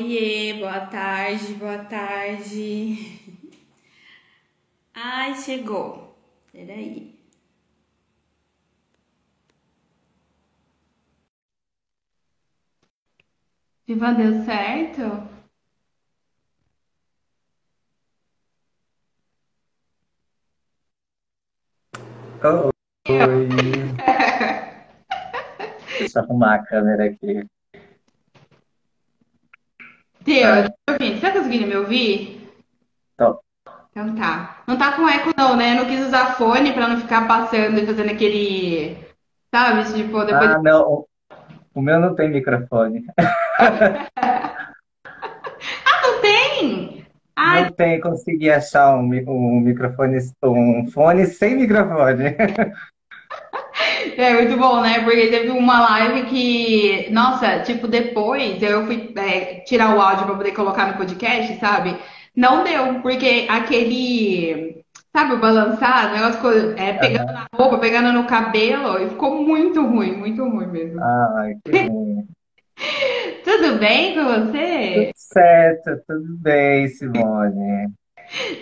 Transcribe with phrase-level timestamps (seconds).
[0.00, 3.18] Oiê, boa tarde, boa tarde.
[4.94, 6.16] Ai, chegou.
[6.52, 7.18] Peraí.
[13.88, 15.02] Viva, deu certo?
[23.08, 23.48] Oi.
[25.98, 27.44] Deixa eu arrumar a câmera aqui.
[30.28, 31.14] Me ouvindo?
[31.14, 32.50] Você tá conseguindo me ouvir?
[33.16, 33.40] Tô.
[33.90, 34.62] Então tá.
[34.66, 35.72] Não tá com eco não, né?
[35.72, 38.98] Eu não quis usar fone pra não ficar passando e fazendo aquele...
[39.54, 39.84] Sabe?
[39.94, 40.50] Tipo, depois...
[40.50, 41.06] Ah, não.
[41.74, 43.06] O meu não tem microfone.
[45.84, 47.06] Ah, não tem?
[47.34, 52.36] Ai, Não tem, consegui achar um, um microfone, um fone sem microfone.
[54.22, 55.00] É muito bom, né?
[55.04, 57.08] Porque teve uma live que...
[57.10, 61.96] Nossa, tipo, depois eu fui é, tirar o áudio pra poder colocar no podcast, sabe?
[62.34, 64.82] Não deu, porque aquele...
[65.16, 67.32] Sabe, o balançar, o negócio ficou é, pegando Aham.
[67.32, 71.00] na roupa, pegando no cabelo, e ficou muito ruim, muito ruim mesmo.
[71.02, 72.26] Ai, que ruim.
[73.42, 75.10] Tudo bem com Tudo você?
[75.14, 77.88] certo, tudo bem, Simone.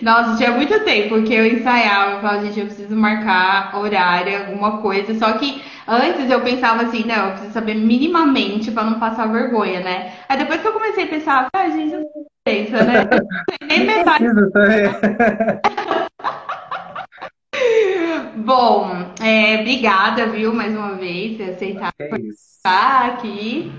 [0.01, 4.77] Nossa, tinha muito tempo que eu ensaiava, eu falava, gente, eu preciso marcar horário, alguma
[4.81, 5.13] coisa.
[5.15, 9.81] Só que antes eu pensava assim, não, eu preciso saber minimamente pra não passar vergonha,
[9.81, 10.13] né?
[10.29, 12.07] Aí depois que eu comecei a pensar, ah, gente, eu não
[12.43, 13.07] pensa, né?
[13.67, 14.19] Nem pensar.
[18.37, 22.39] Bom, é, obrigada, viu, mais uma vez, por aceitar isso.
[22.57, 23.71] estar aqui.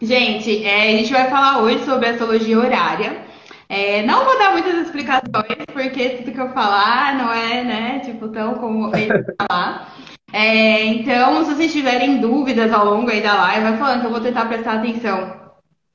[0.00, 3.26] Gente, é, a gente vai falar hoje sobre astrologia horária.
[3.68, 8.28] É, não vou dar muitas explicações, porque tudo que eu falar não é, né, tipo,
[8.28, 9.92] tão como ele falar.
[10.32, 14.10] É, então, se vocês tiverem dúvidas ao longo aí da live, vai falando que eu
[14.10, 15.34] vou tentar prestar atenção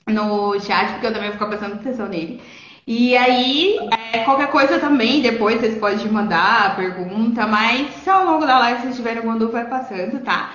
[0.08, 2.42] no chat, porque eu também vou ficar prestando atenção nele.
[2.88, 3.78] E aí,
[4.12, 8.58] é, qualquer coisa também, depois vocês podem mandar a pergunta, mas se ao longo da
[8.60, 10.52] live vocês tiverem alguma dúvida, vai passando, tá?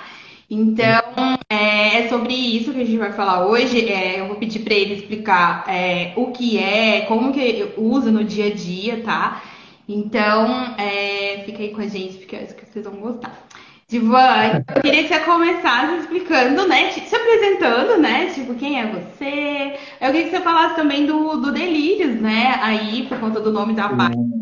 [0.49, 3.89] Então, é, é sobre isso que a gente vai falar hoje.
[3.89, 8.23] É, eu vou pedir para ele explicar é, o que é, como que usa no
[8.23, 9.43] dia a dia, tá?
[9.87, 13.47] Então, é, fica aí com a gente, porque eu acho que vocês vão gostar.
[13.89, 16.91] Divan, eu queria que você começasse explicando, né?
[16.91, 18.25] Se apresentando, né?
[18.33, 19.79] Tipo, quem é você?
[20.01, 22.59] Eu queria que você falasse também do, do Delírios, né?
[22.61, 24.36] Aí, por conta do nome da página.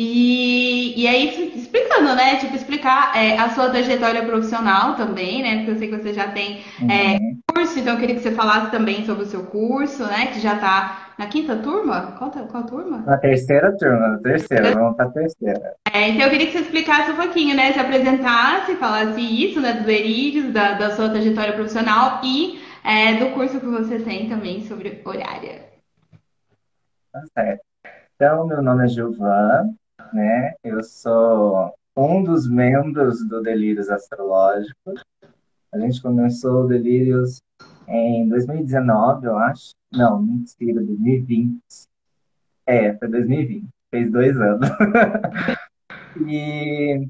[0.00, 2.36] E, e aí, explicando, né?
[2.36, 5.56] Tipo, explicar é, a sua trajetória profissional também, né?
[5.56, 7.40] Porque eu sei que você já tem é, Uhum.
[7.52, 10.26] curso, então eu queria que você falasse também sobre o seu curso, né?
[10.26, 12.14] Que já tá na quinta turma?
[12.16, 12.98] Qual, ta- qual turma?
[12.98, 15.74] Na terceira turma, na terceira, vamos para a terceira.
[15.92, 17.72] É, então eu queria que você explicasse um pouquinho, né?
[17.72, 19.72] Se apresentasse, falasse isso, né?
[19.72, 24.62] Dos delírios, da, da sua trajetória profissional e é, do curso que você tem também
[24.64, 25.66] sobre horária.
[27.12, 27.62] Tá certo.
[28.14, 29.74] Então, meu nome é Gilvan,
[30.12, 30.54] né?
[30.62, 35.02] Eu sou um dos membros do Delírios Astrológicos.
[35.72, 37.42] A gente começou o Delírios
[37.86, 39.72] em 2019, eu acho.
[39.92, 41.60] Não, mentira, 2020.
[42.66, 43.68] É, foi 2020.
[43.90, 44.68] Fez dois anos.
[46.26, 47.08] E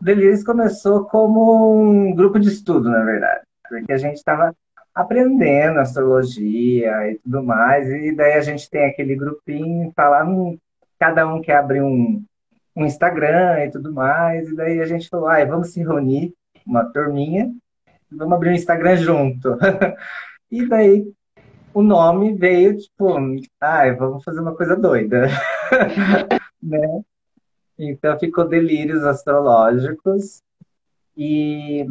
[0.00, 4.54] o Delírios começou como um grupo de estudo, na verdade, porque a gente estava
[4.94, 10.58] aprendendo astrologia e tudo mais, e daí a gente tem aquele grupinho, tá lá, hum,
[11.04, 12.24] cada um quer abrir um,
[12.74, 16.32] um Instagram e tudo mais, e daí a gente falou, ai, vamos se reunir,
[16.66, 17.52] uma turminha,
[18.10, 19.50] vamos abrir um Instagram junto.
[20.50, 21.12] E daí
[21.72, 23.16] o nome veio, tipo,
[23.60, 25.26] ai, vamos fazer uma coisa doida,
[26.62, 27.02] né?
[27.76, 30.42] Então ficou Delírios Astrológicos,
[31.16, 31.88] e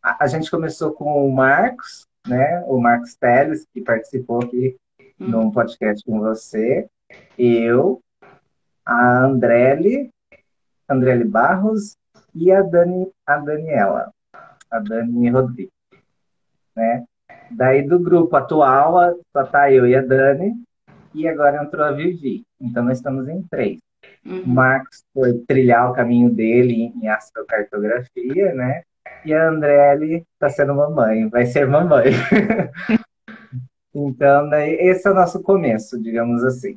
[0.00, 2.62] a, a gente começou com o Marcos, né?
[2.66, 4.76] O Marcos Teles, que participou aqui
[5.20, 5.30] Hum.
[5.30, 6.88] num podcast com você,
[7.38, 8.00] eu,
[8.84, 10.10] a Andrele,
[10.88, 11.96] Andrele Barros
[12.34, 14.12] e a Dani, a Daniela,
[14.70, 15.72] a Dani Rodrigues,
[16.74, 17.04] né?
[17.50, 20.54] Daí do grupo atual, só tá eu e a Dani,
[21.14, 22.44] e agora entrou a Vivi.
[22.60, 23.78] Então nós estamos em três.
[24.24, 24.42] O Uhum.
[24.46, 28.82] Marcos foi trilhar o caminho dele em astrocartografia, né?
[29.24, 32.04] E a Andrele está sendo mamãe, vai ser mamãe.
[33.94, 36.76] Então, daí, esse é o nosso começo, digamos assim.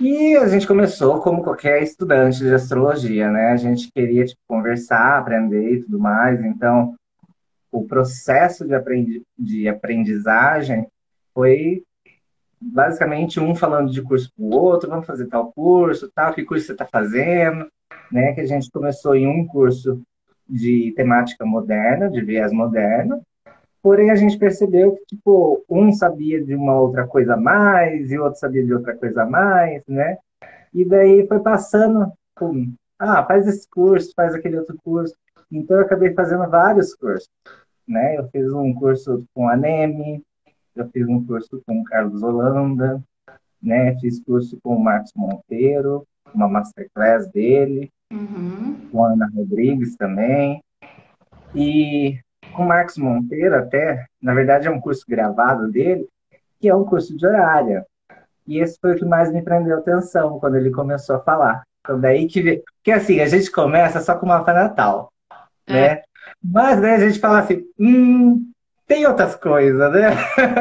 [0.00, 3.52] E a gente começou como qualquer estudante de astrologia, né?
[3.52, 6.44] A gente queria, tipo, conversar, aprender e tudo mais.
[6.44, 6.96] Então,
[7.70, 10.86] o processo de aprendi- de aprendizagem
[11.32, 11.84] foi
[12.60, 16.66] basicamente um falando de curso para o outro, vamos fazer tal curso, tal, que curso
[16.66, 17.68] você está fazendo,
[18.10, 18.32] né?
[18.32, 20.02] Que a gente começou em um curso
[20.48, 23.22] de temática moderna, de viés moderno,
[23.84, 28.18] Porém, a gente percebeu que, tipo, um sabia de uma outra coisa a mais e
[28.18, 30.16] o outro sabia de outra coisa a mais, né?
[30.72, 35.14] E daí foi passando, pum, ah, faz esse curso, faz aquele outro curso.
[35.52, 37.28] Então, eu acabei fazendo vários cursos,
[37.86, 38.16] né?
[38.16, 40.22] Eu fiz um curso com a Neme,
[40.74, 43.04] eu fiz um curso com o Carlos Holanda,
[43.62, 43.94] né?
[44.00, 48.88] Fiz curso com o Marcos Monteiro, uma masterclass dele, uhum.
[48.90, 50.62] com a Ana Rodrigues também.
[51.54, 52.23] E
[52.54, 56.08] com o Marcos Monteiro até, na verdade é um curso gravado dele,
[56.60, 57.84] que é um curso de horária.
[58.46, 61.62] E esse foi o que mais me prendeu atenção quando ele começou a falar.
[61.80, 62.62] Então daí que...
[62.76, 65.12] Porque assim, a gente começa só com uma natal,
[65.66, 65.72] é.
[65.72, 66.02] né?
[66.42, 68.50] Mas né, a gente fala assim, hum,
[68.86, 70.10] tem outras coisas, né?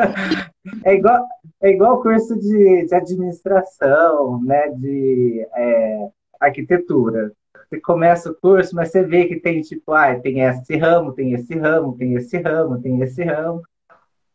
[0.86, 1.25] é igual,
[1.62, 4.69] é igual curso de, de administração, né?
[4.69, 6.07] De é,
[6.39, 7.31] arquitetura.
[7.74, 11.34] Você começa o curso, mas você vê que tem tipo, ah, tem esse ramo, tem
[11.34, 13.64] esse ramo, tem esse ramo, tem esse ramo.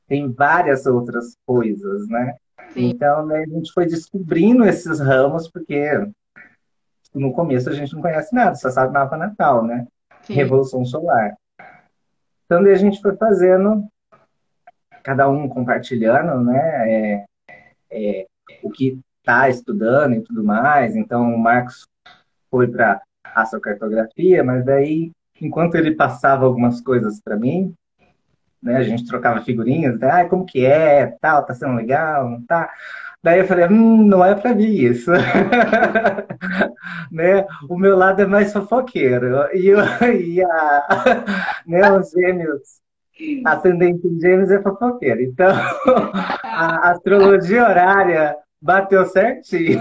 [0.08, 2.35] Tem várias outras coisas, né?
[2.70, 2.88] Sim.
[2.88, 5.88] Então, né, a gente foi descobrindo esses ramos, porque
[7.14, 9.87] no começo a gente não conhece nada, só sabe mapa natal, né?
[10.23, 10.32] Sim.
[10.32, 11.37] Revolução solar.
[12.44, 13.87] Então, daí a gente foi fazendo,
[15.05, 17.25] cada um compartilhando, né, é,
[17.93, 18.26] é,
[18.64, 20.96] o que está estudando e tudo mais.
[20.96, 21.87] Então, o Marcos
[22.50, 23.00] foi para
[23.34, 27.75] astrocartografia, mas daí, enquanto ele passava algumas coisas para mim,
[28.62, 32.42] né, a gente trocava figurinhas, né, ah, como que é, tal, tá sendo legal, não
[32.42, 32.70] tá?
[33.22, 35.10] Daí eu falei, hum, não é para mim isso.
[37.10, 37.46] né?
[37.69, 39.48] O meu lado é mais fofoqueiro.
[39.52, 39.78] E, eu,
[40.14, 41.25] e a,
[41.66, 42.80] né, os gêmeos,
[43.44, 45.22] ascendente em gêmeos é fofoqueiro.
[45.22, 45.48] Então,
[46.44, 49.80] a astrologia horária bateu certinho.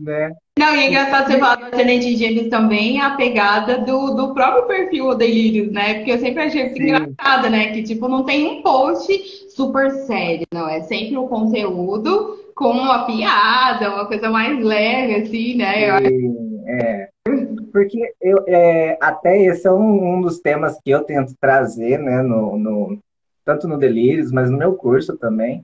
[0.00, 0.32] Né?
[0.58, 4.32] Não, e é engraçado você falar do ascendente em gêmeos também, a pegada do, do
[4.32, 5.94] próprio perfil Delírios, né?
[5.94, 7.72] Porque eu sempre achei isso engraçado, né?
[7.72, 10.68] Que, tipo, não tem um post super sério, não.
[10.68, 15.98] É sempre o um conteúdo com uma piada, uma coisa mais leve, assim, né?
[16.00, 17.08] Sim, é.
[17.72, 22.22] Porque eu, é, até esse é um, um, dos temas que eu tento trazer, né?
[22.22, 22.98] No, no,
[23.44, 25.62] tanto no Delírios, mas no meu curso também.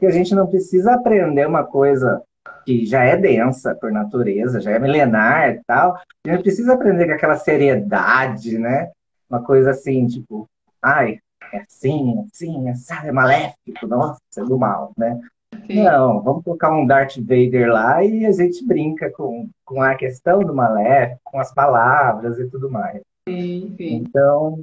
[0.00, 2.22] Que a gente não precisa aprender uma coisa
[2.64, 5.96] que já é densa por natureza, já é milenar e tal,
[6.26, 8.90] a gente precisa aprender com aquela seriedade, né?
[9.28, 10.48] Uma coisa assim, tipo,
[10.82, 11.18] ai,
[11.52, 15.20] é assim, é assim, é, é maléfico, nossa, é do mal, né?
[15.66, 15.84] Sim.
[15.84, 20.40] Não, vamos colocar um Darth Vader lá e a gente brinca com, com a questão
[20.40, 23.00] do maléfico, com as palavras e tudo mais.
[23.28, 23.94] Sim, sim.
[23.96, 24.62] Então,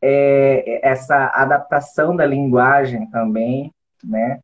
[0.00, 3.72] é, essa adaptação da linguagem também,
[4.02, 4.40] né?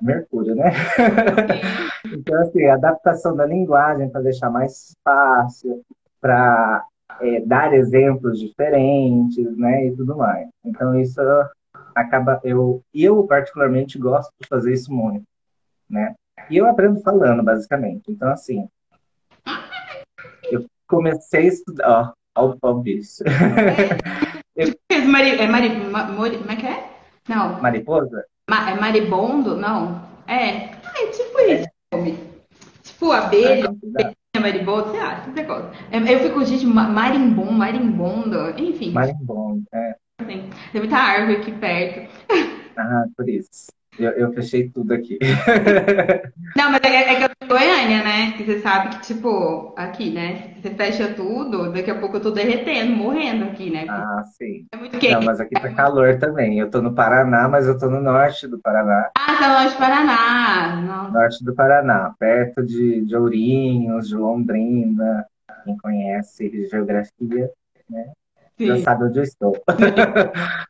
[0.00, 0.70] Mercúrio, né?
[2.12, 5.82] então, assim, a adaptação da linguagem para deixar mais fácil,
[6.20, 6.84] para
[7.20, 10.48] é, dar exemplos diferentes, né, e tudo mais.
[10.64, 11.20] Então, isso
[11.94, 15.24] acaba, eu, eu particularmente gosto de fazer isso muito,
[15.88, 16.14] né?
[16.48, 18.02] E eu aprendo falando, basicamente.
[18.08, 18.68] Então, assim,
[20.50, 23.24] eu comecei a estudar, ó, ó, o bicho.
[24.90, 26.90] É, Mari, é, Mari, Mari, como é que é?
[27.26, 27.62] Não.
[27.62, 28.26] Mariposa?
[28.50, 29.56] Ma, é maribondo?
[29.56, 30.02] Não.
[30.26, 30.72] É.
[30.74, 31.68] É tipo isso.
[31.92, 32.14] É.
[32.82, 33.72] Tipo abelha,
[34.34, 35.70] é maribondo, sei lá, você gosta.
[35.92, 38.90] Eu fico, gente, marimbom, marimbondo, enfim.
[38.90, 39.94] Marimbondo, é.
[40.26, 42.10] Tem muita árvore aqui perto.
[42.76, 43.70] Ah, por isso.
[43.98, 45.18] Eu, eu, fechei tudo aqui.
[46.56, 48.32] Não, mas é, é que eu sou Goiânia, né?
[48.36, 50.54] Que você sabe que, tipo, aqui, né?
[50.56, 53.86] Você fecha tudo, daqui a pouco eu tô derretendo, morrendo aqui, né?
[53.88, 54.66] Ah, sim.
[54.72, 55.12] É muito quente.
[55.12, 56.58] Não, mas aqui tá calor também.
[56.58, 59.10] Eu tô no Paraná, mas eu tô no norte do Paraná.
[59.18, 60.82] Ah, tá no norte do Paraná.
[60.82, 61.10] Não.
[61.12, 65.26] Norte do Paraná, perto de, de Ourinhos, de Londrina.
[65.64, 67.50] Quem conhece geografia,
[67.88, 68.12] né?
[68.56, 68.66] Sim.
[68.66, 69.52] Já sabe onde eu estou.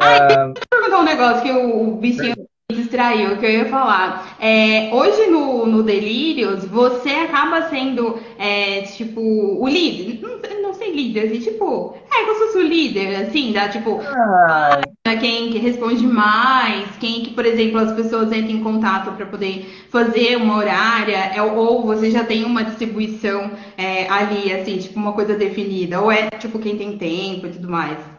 [0.00, 4.36] Ah, deixa eu perguntar um negócio que o bichinho distraiu, que eu ia falar.
[4.38, 10.20] É, hoje no, no Delírios, você acaba sendo, é, tipo, o líder.
[10.20, 13.98] Não, não sei líder, assim, tipo, é como se fosse o líder, assim, dá tipo,
[14.02, 14.82] ah.
[15.18, 19.86] quem que responde mais, quem que, por exemplo, as pessoas entram em contato para poder
[19.88, 25.14] fazer uma horária, é, ou você já tem uma distribuição é, ali, assim, tipo, uma
[25.14, 28.17] coisa definida, ou é tipo quem tem tempo e tudo mais.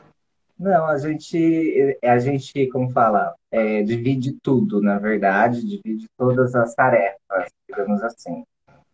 [0.60, 6.76] Não, a gente, a gente, como fala, é, divide tudo, na verdade, divide todas as
[6.76, 8.44] tarefas, digamos assim,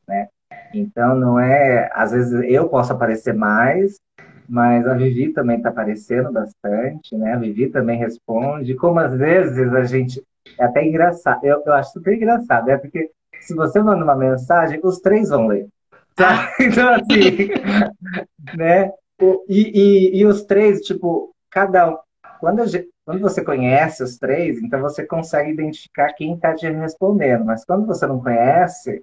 [0.08, 0.28] né?
[0.74, 4.00] Então, não é, às vezes eu posso aparecer mais,
[4.48, 7.34] mas a Vivi também está aparecendo bastante, né?
[7.34, 10.22] A Vivi também responde, como às vezes a gente,
[10.60, 13.10] é até engraçado, eu, eu acho super engraçado, é porque
[13.42, 15.68] se você manda uma mensagem, os três vão ler,
[16.60, 17.50] Então, assim,
[18.56, 18.92] né?
[19.20, 21.98] E, e, e os três, tipo, cada um.
[22.42, 22.64] Quando,
[23.06, 27.46] quando você conhece os três, então você consegue identificar quem está te respondendo.
[27.46, 29.02] Mas quando você não conhece,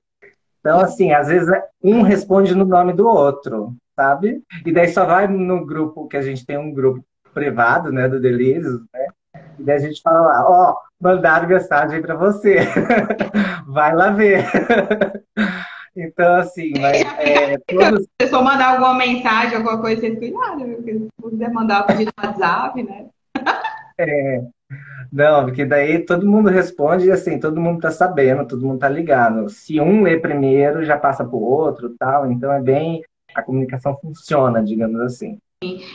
[0.60, 1.48] então, assim, às vezes
[1.82, 4.42] um responde no nome do outro, sabe?
[4.64, 8.20] E daí só vai no grupo, que a gente tem um grupo privado, né, do
[8.20, 9.06] Delírios, né?
[9.58, 12.58] E daí a gente fala lá, ó, oh, mandaram mensagem para você.
[13.66, 14.44] vai lá ver.
[15.96, 17.02] Então, assim, mas.
[17.18, 18.06] É, todos...
[18.20, 22.12] Se for mandar alguma mensagem, alguma coisa, vocês cuidaram, porque se quiser mandar pedir no
[22.24, 23.06] WhatsApp, né?
[23.98, 24.42] É.
[25.12, 28.88] Não, porque daí todo mundo responde e assim, todo mundo tá sabendo, todo mundo tá
[28.88, 29.50] ligado.
[29.50, 32.30] Se um lê primeiro, já passa pro outro tal.
[32.30, 33.02] Então é bem.
[33.34, 35.38] A comunicação funciona, digamos assim.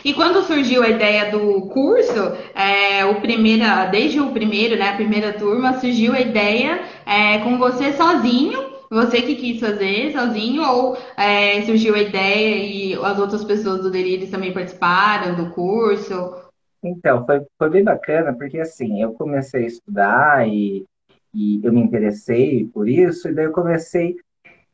[0.04, 4.96] E quando surgiu a ideia do curso, é, o primeira, desde o primeiro, né, a
[4.96, 10.98] primeira turma, surgiu a ideia é, com você sozinho você que quis fazer sozinho ou
[11.18, 16.36] é, surgiu a ideia e as outras pessoas do Delírios também participaram do curso?
[16.84, 20.86] Então, foi, foi bem bacana, porque assim, eu comecei a estudar e,
[21.34, 24.16] e eu me interessei por isso, e daí eu comecei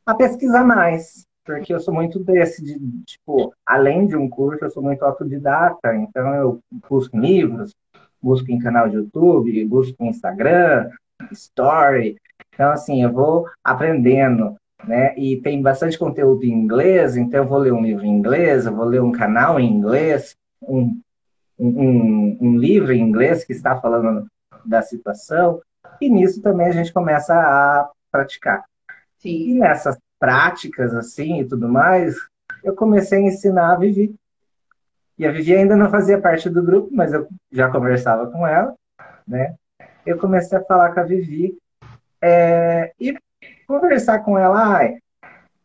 [0.06, 4.70] a pesquisar mais, porque eu sou muito desse, de, tipo, além de um curso, eu
[4.70, 7.74] sou muito autodidata, então eu busco livros,
[8.22, 10.90] busco em canal de YouTube, busco em Instagram,
[11.32, 12.18] Story,
[12.54, 15.18] então, assim, eu vou aprendendo, né?
[15.18, 18.76] E tem bastante conteúdo em inglês, então eu vou ler um livro em inglês, eu
[18.76, 21.00] vou ler um canal em inglês, um,
[21.58, 24.28] um, um livro em inglês que está falando
[24.66, 25.62] da situação,
[26.00, 28.64] e nisso também a gente começa a praticar.
[29.18, 29.50] Sim.
[29.50, 32.16] E nessas práticas, assim, e tudo mais,
[32.64, 34.16] eu comecei a ensinar a Vivi.
[35.18, 38.74] E a Vivi ainda não fazia parte do grupo, mas eu já conversava com ela,
[39.28, 39.56] né?
[40.06, 41.58] Eu comecei a falar com a Vivi
[42.22, 43.18] é, e
[43.68, 44.98] conversar com ela, ah,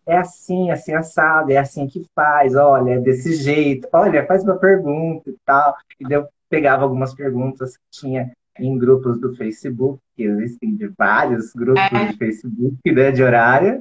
[0.07, 4.57] é assim, assim, assado, é assim que faz, olha, é desse jeito, olha, faz uma
[4.57, 5.77] pergunta e tal.
[6.01, 11.53] E eu pegava algumas perguntas que tinha em grupos do Facebook, que existem de vários
[11.53, 12.07] grupos é.
[12.07, 13.79] de Facebook, né, de horário,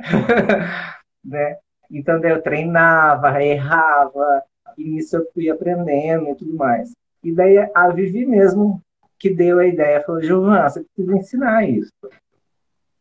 [1.23, 1.57] né?
[1.89, 4.43] Então eu treinava, errava,
[4.77, 6.91] e nisso eu fui aprendendo e tudo mais.
[7.23, 8.81] E daí a Vivi mesmo
[9.19, 11.91] que deu a ideia, falou, Giovana, você precisa ensinar isso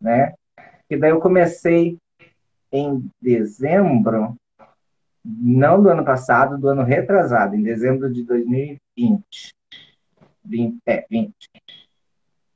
[0.01, 0.35] né?
[0.89, 1.99] E daí eu comecei
[2.71, 4.37] em dezembro,
[5.25, 9.55] não do ano passado, do ano retrasado, em dezembro de 2020.
[10.45, 11.35] 20, é, 20.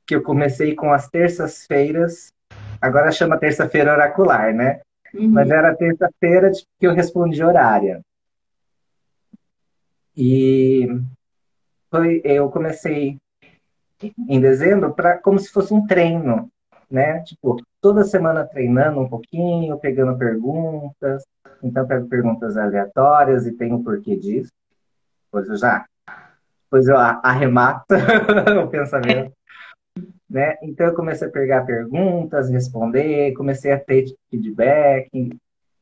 [0.05, 2.31] Que eu comecei com as terças-feiras,
[2.79, 4.81] agora chama terça-feira oracular, né?
[5.13, 5.29] Uhum.
[5.29, 8.01] Mas era terça-feira que eu respondi horária.
[10.15, 10.87] E
[11.89, 13.17] foi, eu comecei
[14.27, 16.49] em dezembro para como se fosse um treino
[16.91, 17.21] né?
[17.21, 21.23] Tipo, toda semana treinando um pouquinho, pegando perguntas.
[21.63, 24.51] Então, pego perguntas aleatórias e tem o porquê disso.
[25.25, 25.85] Depois eu já.
[26.65, 27.85] Depois eu arremato
[28.63, 29.31] o pensamento.
[30.29, 30.57] Né?
[30.61, 35.09] Então, eu comecei a pegar perguntas, responder, comecei a ter feedback.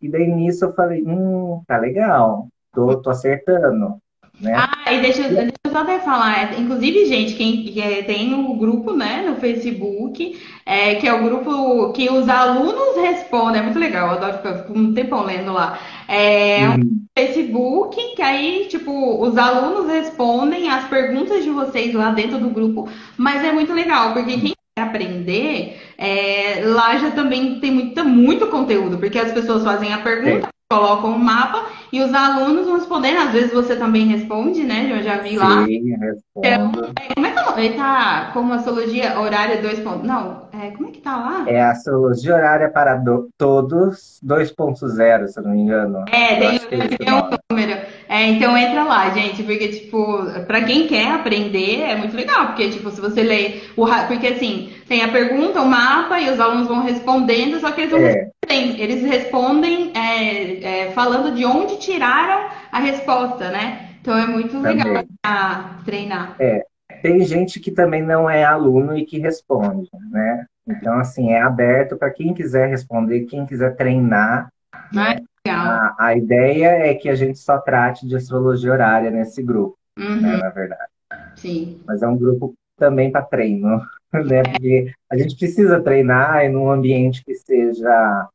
[0.01, 3.97] E daí nisso eu falei: hum, tá legal, tô, tô acertando.
[4.39, 4.53] Né?
[4.55, 8.93] Ah, e deixa, deixa só até falar, inclusive, gente, quem que tem o um grupo,
[8.93, 14.07] né, no Facebook, é, que é o grupo que os alunos respondem, é muito legal,
[14.07, 15.79] eu adoro ficar um tempão lendo lá.
[16.07, 16.75] É uhum.
[16.75, 22.49] um Facebook, que aí, tipo, os alunos respondem as perguntas de vocês lá dentro do
[22.49, 28.05] grupo, mas é muito legal, porque quem quer aprender, é, lá já também tem muito,
[28.05, 32.65] muito conteúdo, porque as pessoas fazem a pergunta, colocam o um mapa e os alunos
[32.65, 33.17] vão respondendo.
[33.17, 34.87] Às vezes você também responde, né?
[34.91, 35.65] Eu já vi lá.
[35.65, 36.23] Sim, respondo.
[36.37, 37.53] Então, é, como é que tá?
[37.57, 39.83] Ele tá como astrologia horária 2.
[40.03, 41.43] Não, é, como é que tá lá?
[41.47, 46.05] É a astrologia horária para do, todos 2.0, se eu não me engano.
[46.11, 47.79] É, tem, é tem um número.
[48.07, 52.69] É, então entra lá, gente, porque, tipo, pra quem quer aprender, é muito legal, porque,
[52.69, 53.85] tipo, se você lê o.
[54.07, 57.91] Porque, assim, tem a pergunta, o mapa, e os alunos vão respondendo, só que eles
[57.91, 58.29] vão é.
[58.49, 63.89] Respondem, eles respondem é, é, falando de onde tiraram a resposta, né?
[64.01, 64.83] Então é muito também.
[64.83, 66.35] legal pra treinar.
[66.39, 66.65] É.
[67.01, 70.45] Tem gente que também não é aluno e que responde, né?
[70.67, 74.51] Então, assim, é aberto para quem quiser responder, quem quiser treinar.
[74.91, 75.19] Né?
[75.47, 80.05] A, a, ideia é que a gente só trate de astrologia horária nesse grupo, né,
[80.05, 80.21] uhum.
[80.21, 80.91] né, na verdade.
[81.35, 81.79] Sim.
[81.87, 83.81] Mas é um grupo também para treino,
[84.13, 84.43] né?
[84.43, 88.27] Porque a gente precisa treinar em um ambiente que seja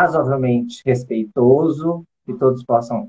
[0.00, 3.08] razoavelmente respeitoso, que todos possam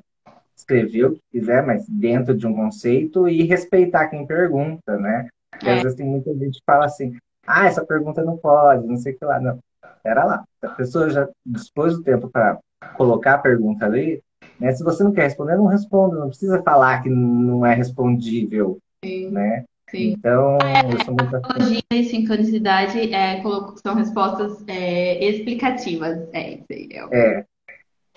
[0.55, 5.27] escrever o que quiser, mas dentro de um conceito e respeitar quem pergunta, né?
[5.51, 5.75] Porque é.
[5.75, 7.17] às vezes tem muita gente que fala assim,
[7.47, 9.39] ah, essa pergunta não pode, não sei o que lá.
[9.39, 9.59] Não,
[10.03, 10.43] pera lá.
[10.61, 12.59] A pessoa já dispôs do tempo para
[12.95, 14.21] colocar a pergunta ali,
[14.59, 14.71] Né?
[14.73, 19.29] Se você não quer responder, não responda, não precisa falar que não é respondível, Sim.
[19.31, 19.65] né?
[19.91, 20.15] Sim.
[20.17, 20.57] Então,
[20.89, 23.43] eu sou muito Astrologia e sincronicidade é,
[23.83, 26.17] são respostas é, explicativas.
[26.31, 26.89] É isso aí.
[27.11, 27.45] É.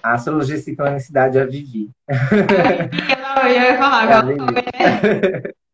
[0.00, 1.90] A astrologia e sincronicidade eu vivi.
[3.44, 5.54] Eu ia falar agora.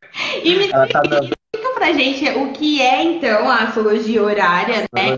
[0.43, 1.31] E me Ela tá dando...
[1.31, 5.17] explica pra gente o que é, então, a astrologia horária, né?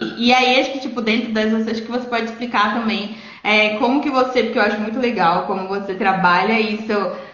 [0.00, 3.76] E, e, aí, acho que, tipo, dentro dessas, acho que você pode explicar também é,
[3.78, 6.92] como que você, porque eu acho muito legal como você trabalha isso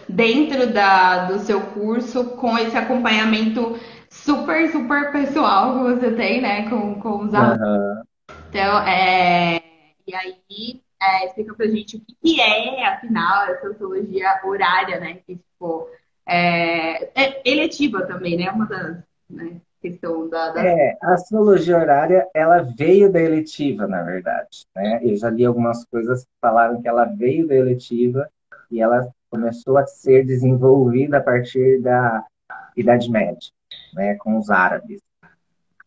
[0.09, 6.69] dentro da, do seu curso com esse acompanhamento super, super pessoal que você tem, né,
[6.69, 7.61] com, com os alunos.
[7.61, 8.03] Uhum.
[8.49, 9.61] Então, é,
[10.07, 15.37] e aí, é, explica pra gente o que é, afinal, essa sociologia horária, né, que,
[15.37, 15.89] tipo,
[16.27, 20.65] é, é eletiva também, né, uma das, né, questão da, da...
[20.65, 25.85] É, a astrologia horária, ela veio da eletiva, na verdade, né, eu já li algumas
[25.85, 28.31] coisas que falaram que ela veio da eletiva
[28.71, 32.25] e ela começou a ser desenvolvida a partir da
[32.77, 33.51] Idade Média,
[33.93, 35.03] né, com os árabes.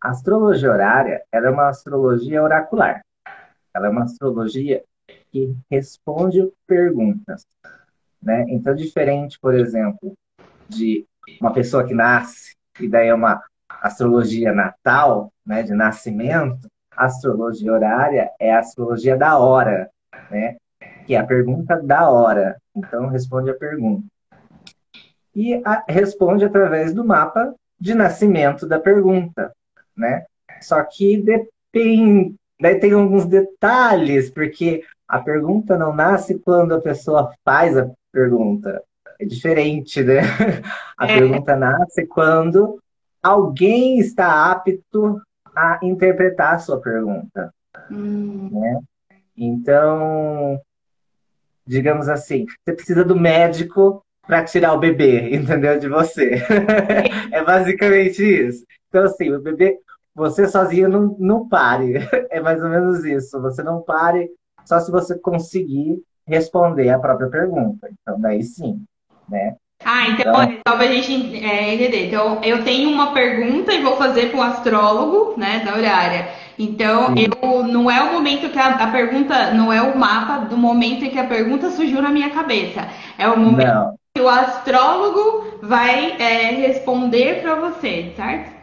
[0.01, 3.01] A astrologia horária é uma astrologia oracular.
[3.73, 4.83] Ela é uma astrologia
[5.31, 7.45] que responde perguntas.
[8.21, 8.43] Né?
[8.49, 10.13] Então, diferente, por exemplo,
[10.67, 11.05] de
[11.39, 17.71] uma pessoa que nasce, e daí é uma astrologia natal, né, de nascimento, a astrologia
[17.71, 19.89] horária é a astrologia da hora,
[20.29, 20.57] né?
[21.07, 22.57] Que é a pergunta da hora.
[22.75, 24.05] Então, responde a pergunta.
[25.33, 29.53] E a, responde através do mapa de nascimento da pergunta,
[29.95, 30.25] né?
[30.61, 37.31] Só que depende, daí tem alguns detalhes, porque a pergunta não nasce quando a pessoa
[37.45, 38.83] faz a pergunta.
[39.19, 40.19] É diferente, né?
[40.97, 41.19] A é.
[41.19, 42.79] pergunta nasce quando
[43.21, 45.21] alguém está apto
[45.55, 47.53] a interpretar a sua pergunta.
[47.89, 48.49] Hum.
[48.51, 48.79] Né?
[49.35, 50.59] Então,
[51.67, 55.79] digamos assim, você precisa do médico para tirar o bebê, entendeu?
[55.79, 56.43] De você.
[57.31, 58.65] é basicamente isso.
[58.89, 59.77] Então, assim, o bebê,
[60.15, 61.95] você sozinho não, não pare.
[62.29, 63.41] É mais ou menos isso.
[63.41, 64.29] Você não pare
[64.65, 67.89] só se você conseguir responder a própria pergunta.
[68.01, 68.83] Então, daí sim,
[69.29, 69.55] né?
[69.83, 72.07] Ah, então, então só pra gente é, entender.
[72.07, 76.27] Então, eu tenho uma pergunta e vou fazer para o astrólogo, né, da horária.
[76.59, 80.57] Então, eu, não é o momento que a, a, pergunta, não é o mapa do
[80.57, 82.87] momento em que a pergunta surgiu na minha cabeça.
[83.17, 83.95] É o momento não.
[84.15, 88.57] que o astrólogo vai é, responder para você, certo?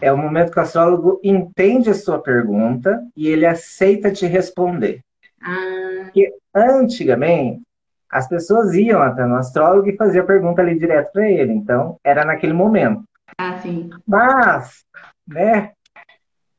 [0.00, 5.00] É o momento que o astrólogo entende a sua pergunta e ele aceita te responder.
[5.42, 6.02] Ah.
[6.04, 7.62] Porque antigamente,
[8.10, 11.52] as pessoas iam até no astrólogo e faziam a pergunta ali direto para ele.
[11.52, 13.02] Então, era naquele momento.
[13.38, 13.90] Ah, sim.
[14.06, 14.84] Mas,
[15.26, 15.72] né,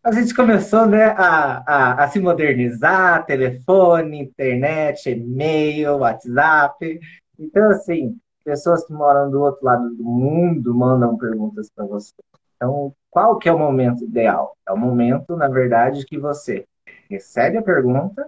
[0.04, 7.00] a gente começou né, a, a, a, se modernizar, telefone, internet, e-mail, WhatsApp.
[7.40, 12.14] Então, assim, pessoas que moram do outro lado do mundo mandam perguntas para você.
[12.58, 14.58] Então, qual que é o momento ideal?
[14.68, 16.66] É o momento, na verdade, que você
[17.10, 18.28] recebe a pergunta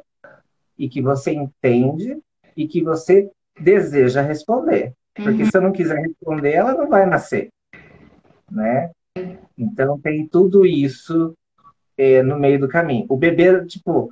[0.80, 2.18] e que você entende
[2.56, 4.94] e que você deseja responder.
[5.14, 5.52] Porque uhum.
[5.52, 7.50] se eu não quiser responder, ela não vai nascer,
[8.50, 8.92] né?
[9.58, 11.34] Então tem tudo isso
[11.97, 13.05] é, no meio do caminho.
[13.10, 14.12] O bebê, tipo,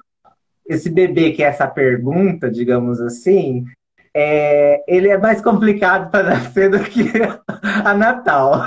[0.68, 3.66] esse bebê que é essa pergunta, digamos assim,
[4.14, 7.12] é, ele é mais complicado para nascer do que
[7.84, 8.62] a Natal.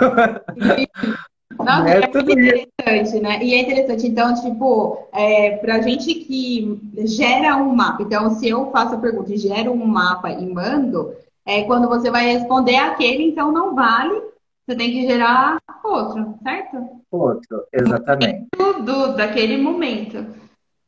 [1.58, 3.42] Nossa, é, é tudo interessante, né?
[3.42, 8.70] E é interessante, então, tipo, é, pra gente que gera um mapa, então, se eu
[8.70, 11.14] faço a pergunta e gero um mapa e mando,
[11.46, 14.20] é, quando você vai responder aquele, então não vale
[14.66, 16.76] você tem que gerar outro, certo?
[17.16, 18.46] Outro, exatamente.
[18.84, 20.26] Do, daquele momento.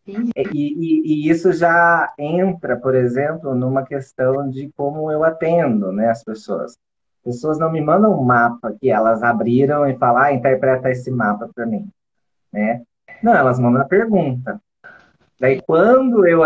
[0.06, 6.08] E, e, e, isso já entra, por exemplo, numa questão de como eu atendo né,
[6.08, 6.78] as pessoas.
[7.18, 11.10] As pessoas não me mandam um mapa que elas abriram e falam, ah, interpreta esse
[11.10, 11.90] mapa para mim.
[12.52, 12.82] Né?
[13.22, 14.60] Não, elas mandam a pergunta.
[15.38, 16.40] Daí, quando eu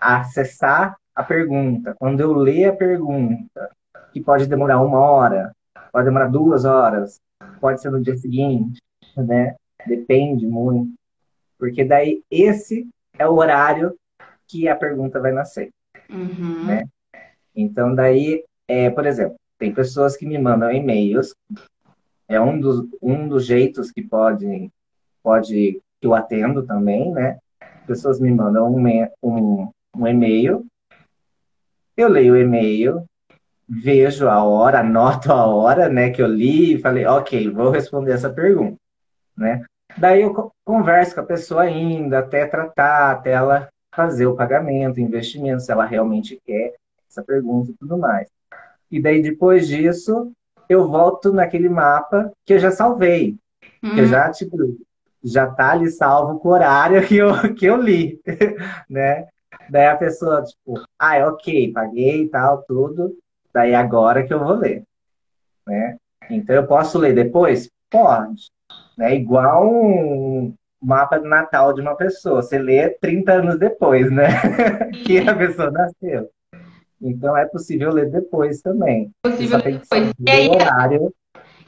[0.00, 3.70] acessar a pergunta, quando eu ler a pergunta,
[4.12, 5.52] que pode demorar uma hora,
[5.92, 7.20] pode demorar duas horas,
[7.60, 8.80] pode ser no dia seguinte,
[9.16, 9.56] né?
[9.86, 10.92] Depende muito.
[11.58, 13.96] Porque daí esse é o horário
[14.46, 15.70] que a pergunta vai nascer.
[16.10, 16.66] Uhum.
[16.66, 16.84] Né?
[17.54, 21.34] Então, daí, é, por exemplo, tem pessoas que me mandam e-mails,
[22.28, 24.70] é um dos, um dos jeitos que pode,
[25.22, 27.38] pode que eu atendo também, né?
[27.86, 30.66] Pessoas me mandam um, um, um e-mail,
[31.96, 33.04] eu leio o e-mail,
[33.68, 38.12] vejo a hora, anoto a hora, né, que eu li e falei, ok, vou responder
[38.12, 38.76] essa pergunta,
[39.36, 39.64] né?
[39.96, 45.00] Daí eu converso com a pessoa ainda, até tratar, até ela fazer o pagamento, o
[45.00, 46.74] investimento, se ela realmente quer
[47.08, 48.28] essa pergunta e tudo mais.
[48.90, 50.32] E daí, depois disso,
[50.68, 53.36] eu volto naquele mapa que eu já salvei.
[53.82, 53.94] Uhum.
[53.94, 54.56] Que eu já, tipo,
[55.22, 58.20] já tá ali salvo com o horário que eu, que eu li,
[58.88, 59.28] né?
[59.68, 63.16] Daí a pessoa, tipo, ah, é ok, paguei e tal, tudo.
[63.52, 64.82] Daí agora que eu vou ler,
[65.66, 65.96] né?
[66.30, 67.68] Então eu posso ler depois?
[67.90, 68.50] Pode.
[68.96, 69.14] Né?
[69.16, 72.42] Igual um mapa de Natal de uma pessoa.
[72.42, 74.28] Você lê 30 anos depois, né?
[75.04, 76.28] que a pessoa nasceu.
[77.00, 79.10] Então é possível ler depois também.
[79.24, 80.12] É possível ler depois.
[80.18, 81.12] E, aí, horário.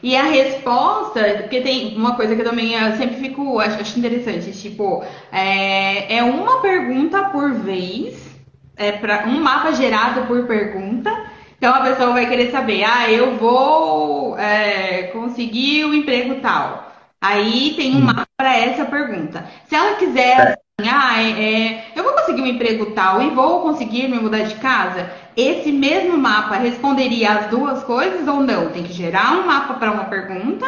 [0.02, 3.98] e a resposta, porque tem uma coisa que eu também eu sempre fico, acho, acho
[3.98, 8.24] interessante, tipo, é, é uma pergunta por vez,
[8.76, 11.10] é para um mapa gerado por pergunta.
[11.56, 16.83] Então a pessoa vai querer saber, ah, eu vou é, conseguir o um emprego tal.
[17.24, 19.46] Aí tem um mapa para essa pergunta.
[19.66, 23.62] Se ela quiser assim, ah, é, é, eu vou conseguir um emprego tal e vou
[23.62, 28.68] conseguir me mudar de casa, esse mesmo mapa responderia as duas coisas ou não?
[28.68, 30.66] Tem que gerar um mapa para uma pergunta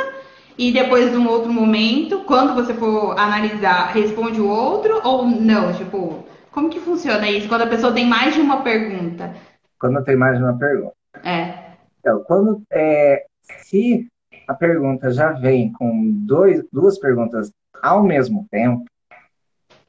[0.57, 5.75] e depois, num outro momento, quando você for analisar, responde o outro ou não?
[5.75, 9.35] Tipo, como que funciona isso quando a pessoa tem mais de uma pergunta?
[9.79, 10.95] Quando tem mais de uma pergunta.
[11.23, 11.53] É.
[12.01, 14.09] Então, quando é, se
[14.47, 18.85] a pergunta já vem com dois, duas perguntas ao mesmo tempo,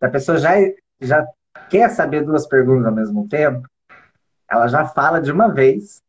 [0.01, 0.53] a pessoa já,
[1.01, 1.25] já
[1.69, 3.67] quer saber duas perguntas ao mesmo tempo,
[4.49, 6.01] ela já fala de uma vez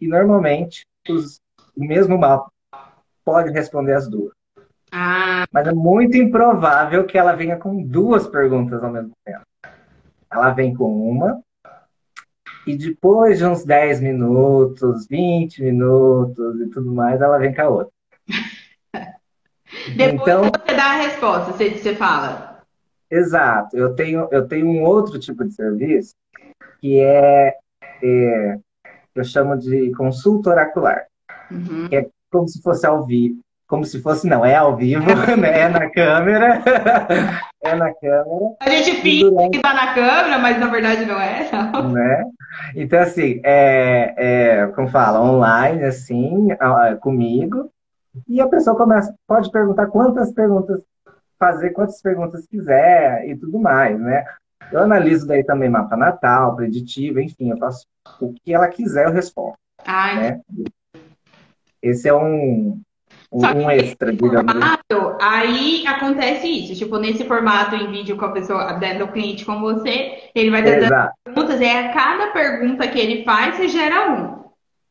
[0.00, 1.40] e normalmente os,
[1.76, 2.50] o mesmo mapa
[3.24, 4.32] pode responder as duas.
[4.92, 5.44] Ah.
[5.52, 9.44] Mas é muito improvável que ela venha com duas perguntas ao mesmo tempo.
[10.30, 11.42] Ela vem com uma,
[12.66, 17.68] e depois de uns 10 minutos, 20 minutos e tudo mais, ela vem com a
[17.68, 17.92] outra.
[19.96, 22.62] depois então, você dá a resposta, você, você fala.
[23.10, 23.76] Exato.
[23.76, 26.14] Eu tenho, eu tenho um outro tipo de serviço
[26.80, 27.54] que é
[28.02, 28.58] é,
[29.14, 31.06] eu chamo de consulta oracular.
[31.50, 31.88] Uhum.
[31.88, 33.40] Que é como se fosse ao vivo.
[33.66, 35.04] Como se fosse, não, é ao vivo,
[35.36, 35.60] né?
[35.60, 36.62] É na câmera.
[37.62, 38.56] é na câmera.
[38.60, 39.56] A gente finge durante...
[39.56, 41.90] que tá na câmera, mas na verdade não é, não.
[41.90, 42.24] Né?
[42.76, 46.48] Então, assim, é, é, como fala, online, assim,
[47.00, 47.70] comigo.
[48.28, 50.80] E a pessoa começa, pode perguntar quantas perguntas,
[51.38, 54.24] fazer quantas perguntas quiser e tudo mais, né?
[54.70, 57.86] Eu analiso daí também mapa natal, preditivo, enfim, eu faço
[58.20, 59.54] o que ela quiser, eu respondo.
[59.84, 60.16] Ai.
[60.16, 60.40] Né?
[61.82, 62.80] Esse é um,
[63.34, 64.52] um, um extra, digamos.
[64.52, 66.74] Formato, aí acontece isso.
[66.76, 70.62] Tipo, nesse formato em vídeo com a pessoa, dando o cliente com você, ele vai
[70.62, 70.88] dando
[71.24, 74.44] perguntas, e a cada pergunta que ele faz, você gera um.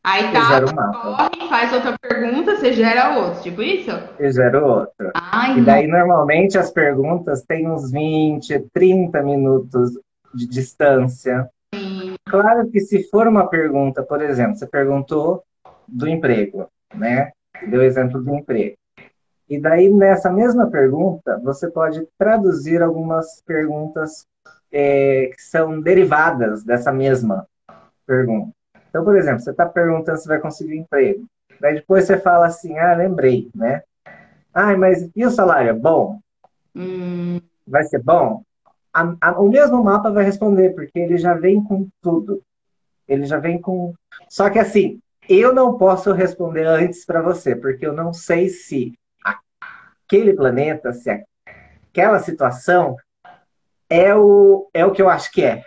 [0.05, 3.89] Aí tá, corre, faz outra pergunta, você gera outro, tipo isso?
[4.19, 5.11] Eu gero outro.
[5.15, 5.99] Ai, e daí, não.
[5.99, 9.91] normalmente, as perguntas têm uns 20, 30 minutos
[10.35, 11.47] de distância.
[11.73, 12.15] Sim.
[12.27, 15.41] Claro que se for uma pergunta, por exemplo, você perguntou
[15.87, 17.31] do emprego, né?
[17.67, 18.75] Deu exemplo do emprego.
[19.49, 24.25] E daí, nessa mesma pergunta, você pode traduzir algumas perguntas
[24.71, 27.47] é, que são derivadas dessa mesma
[28.05, 28.51] pergunta.
[28.89, 31.25] Então, por exemplo, você está perguntando se vai conseguir emprego.
[31.59, 33.83] Daí depois você fala assim, ah, lembrei, né?
[34.53, 35.69] Ah, mas e o salário?
[35.69, 36.19] É bom?
[36.75, 37.39] Hum.
[37.67, 38.43] Vai ser bom?
[38.93, 42.41] A, a, o mesmo mapa vai responder, porque ele já vem com tudo.
[43.07, 43.93] Ele já vem com.
[44.29, 48.93] Só que assim, eu não posso responder antes para você, porque eu não sei se
[49.23, 51.09] aquele planeta, se
[51.89, 52.95] aquela situação
[53.89, 55.63] é o, é o que eu acho que é.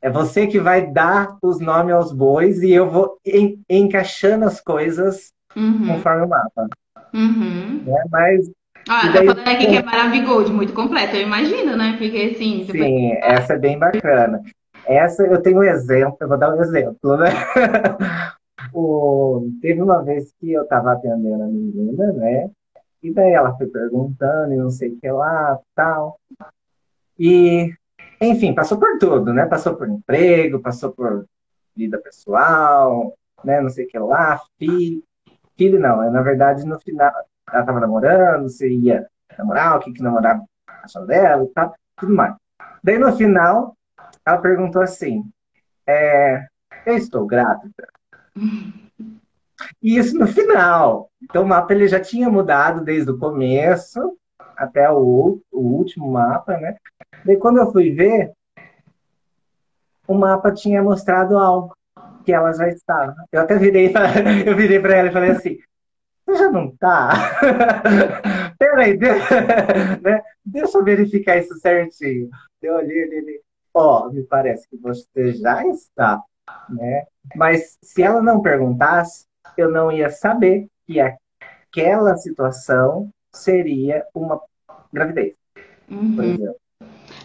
[0.00, 4.60] É você que vai dar os nomes aos bois e eu vou en encaixando as
[4.60, 5.86] coisas uhum.
[5.88, 6.68] conforme o mapa.
[7.14, 7.84] Uhum.
[7.86, 8.50] É, mas.
[8.86, 11.96] Ah, tá falando aqui que é Maravigold, muito completo, eu imagino, né?
[11.96, 12.66] Porque assim.
[12.70, 14.42] Sim, essa é bem bacana.
[14.86, 17.30] Essa eu tenho um exemplo, eu vou dar um exemplo, né?
[18.74, 22.50] o, teve uma vez que eu estava atendendo a menina, né?
[23.02, 26.18] E daí ela foi perguntando e não sei o que lá, tal.
[27.18, 27.72] E
[28.20, 29.46] enfim, passou por tudo, né?
[29.46, 31.26] Passou por emprego, passou por
[31.76, 33.60] vida pessoal, né?
[33.60, 35.02] Não sei o que lá, filho.
[35.56, 37.12] Filho não, na verdade, no final,
[37.52, 39.06] ela tava namorando, você ia
[39.38, 40.44] namorar, o que que namorava
[40.82, 42.34] achou dela e tal, tudo mais.
[42.82, 43.76] Daí no final,
[44.26, 45.24] ela perguntou assim:
[45.86, 46.46] é,
[46.86, 47.88] Eu estou grávida?
[49.82, 51.10] E isso no final.
[51.22, 54.16] Então o mapa ele já tinha mudado desde o começo
[54.56, 56.76] até o, o último mapa, né?
[57.24, 58.32] Daí quando eu fui ver,
[60.06, 61.76] o mapa tinha mostrado algo
[62.24, 63.14] que ela já estava.
[63.32, 63.92] Eu até virei
[64.46, 65.58] eu virei para ela e falei assim:
[66.24, 67.12] você já não tá?
[68.58, 69.06] Peraí, de,
[70.02, 70.22] né?
[70.44, 72.30] deixa eu verificar isso certinho.
[72.62, 73.40] Eu olhei, olhei,
[73.74, 76.22] ó, oh, me parece que você já está,
[76.68, 77.04] né?
[77.34, 79.26] Mas se ela não perguntasse,
[79.56, 84.40] eu não ia saber que aquela situação seria uma
[84.92, 85.34] gravidez,
[85.90, 86.14] uhum.
[86.14, 86.56] por exemplo.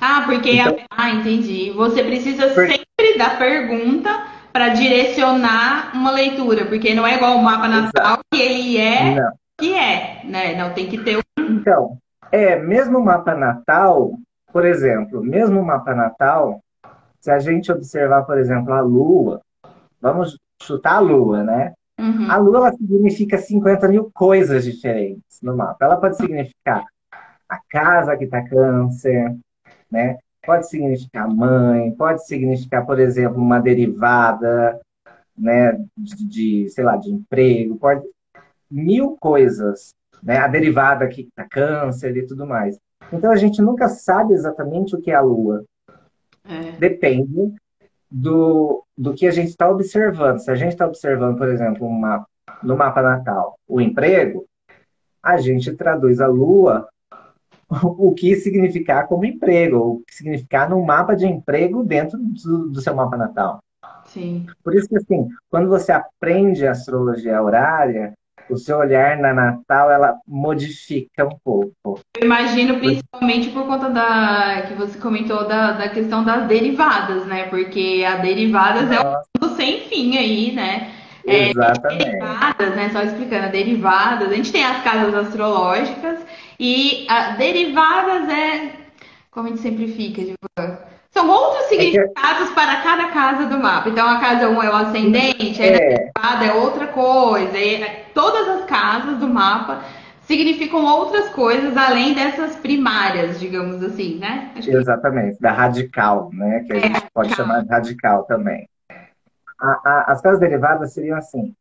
[0.01, 1.03] Ah, porque então, a...
[1.03, 1.71] ah, entendi.
[1.71, 4.09] Você precisa sempre da pergunta
[4.51, 8.23] para direcionar uma leitura, porque não é igual o mapa natal Exato.
[8.33, 9.31] que ele é não.
[9.57, 10.55] que é, né?
[10.55, 11.21] Não tem que ter um...
[11.37, 11.97] Então,
[12.31, 14.13] é, mesmo o mapa natal,
[14.51, 16.61] por exemplo, mesmo o mapa natal,
[17.19, 19.41] se a gente observar, por exemplo, a lua,
[20.01, 21.73] vamos chutar a lua, né?
[21.99, 22.31] Uhum.
[22.31, 25.85] A lua ela significa 50 mil coisas diferentes no mapa.
[25.85, 26.85] Ela pode significar
[27.47, 29.35] a casa que está câncer,
[29.91, 30.17] né?
[30.45, 34.79] Pode significar mãe, pode significar, por exemplo, uma derivada,
[35.37, 38.05] né, de, de sei lá, de emprego, pode
[38.71, 40.37] mil coisas, né?
[40.37, 42.79] A derivada que está câncer e tudo mais.
[43.11, 45.65] Então a gente nunca sabe exatamente o que é a lua.
[46.49, 46.71] É.
[46.79, 47.53] Depende
[48.09, 50.39] do, do que a gente está observando.
[50.39, 52.25] Se a gente está observando, por exemplo, uma,
[52.63, 54.45] no mapa natal, o emprego,
[55.21, 56.87] a gente traduz a lua
[57.83, 62.81] o que significar como emprego, o que significar num mapa de emprego dentro do, do
[62.81, 63.59] seu mapa natal.
[64.05, 64.47] Sim.
[64.63, 68.13] Por isso que, assim, quando você aprende astrologia horária,
[68.53, 72.01] o seu olhar na Natal ela modifica um pouco.
[72.17, 77.43] Eu imagino principalmente por conta da que você comentou da, da questão das derivadas, né?
[77.43, 78.95] Porque a derivadas Nossa.
[78.95, 80.91] é um mundo sem fim aí, né?
[81.25, 82.05] É, Exatamente.
[82.05, 82.89] Derivadas, né?
[82.91, 84.31] Só explicando, derivadas.
[84.31, 86.19] A gente tem as casas astrológicas
[86.59, 88.79] e a, derivadas é
[89.31, 90.37] como a gente sempre fica, tipo,
[91.11, 93.89] são outros significados é para cada casa do mapa.
[93.89, 96.11] Então, a casa 1 é o ascendente, é.
[96.13, 97.51] a derivada é outra coisa.
[97.51, 99.81] Né, todas as casas do mapa
[100.21, 104.53] significam outras coisas além dessas primárias, digamos assim, né?
[104.55, 106.63] Exatamente, da radical, né?
[106.65, 107.11] Que a é, gente radical.
[107.13, 108.69] pode chamar de radical também.
[109.59, 111.53] A, a, as casas derivadas seriam assim.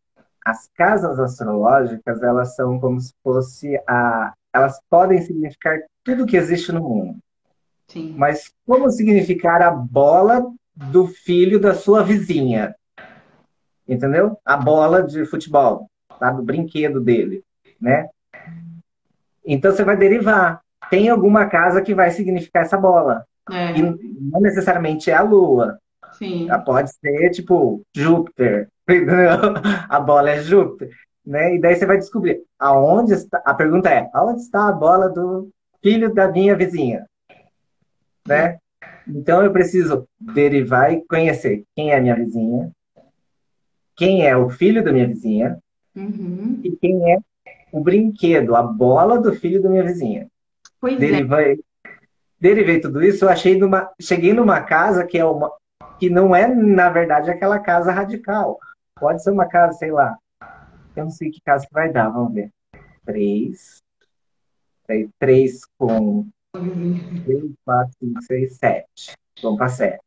[0.44, 4.32] As casas astrológicas, elas são como se fosse a...
[4.52, 7.18] Elas podem significar tudo que existe no mundo.
[7.88, 8.14] Sim.
[8.16, 12.74] Mas como significar a bola do filho da sua vizinha?
[13.88, 14.38] Entendeu?
[14.44, 16.30] A bola de futebol, tá?
[16.30, 17.42] Do brinquedo dele,
[17.80, 18.08] né?
[19.44, 20.60] Então você vai derivar.
[20.90, 23.24] Tem alguma casa que vai significar essa bola.
[23.50, 23.78] É.
[23.78, 25.78] E não necessariamente é a Lua.
[26.12, 26.48] Sim.
[26.64, 28.68] Pode ser, tipo, Júpiter.
[29.88, 30.90] a bola é Júpiter.
[31.24, 31.56] Né?
[31.56, 33.38] E daí você vai descobrir aonde está.
[33.44, 35.50] A pergunta é: aonde está a bola do
[35.82, 37.06] filho da minha vizinha?
[38.28, 38.58] Né?
[39.06, 42.70] Então eu preciso derivar e conhecer quem é a minha vizinha,
[43.96, 45.58] quem é o filho da minha vizinha
[45.96, 46.60] uhum.
[46.62, 47.18] e quem é
[47.72, 50.28] o brinquedo, a bola do filho da minha vizinha.
[50.80, 51.56] Pois derivei, é.
[52.38, 55.50] derivei tudo isso, eu achei numa, cheguei numa casa que é uma
[55.98, 58.58] que não é na verdade aquela casa radical.
[59.00, 60.16] Pode ser uma casa, sei lá.
[60.94, 62.52] Eu não sei que casa que vai dar, vamos ver.
[63.04, 63.82] Três.
[65.18, 68.86] Três com 3, 4, 5, 6, 7.
[69.42, 69.98] Vamos para 7.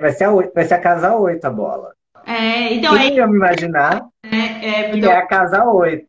[0.00, 1.94] vai, ser a 8, vai ser a casa 8 a bola.
[2.26, 3.14] É, então Quem é...
[3.14, 6.06] ia me imaginar é, é, que é a casa 8.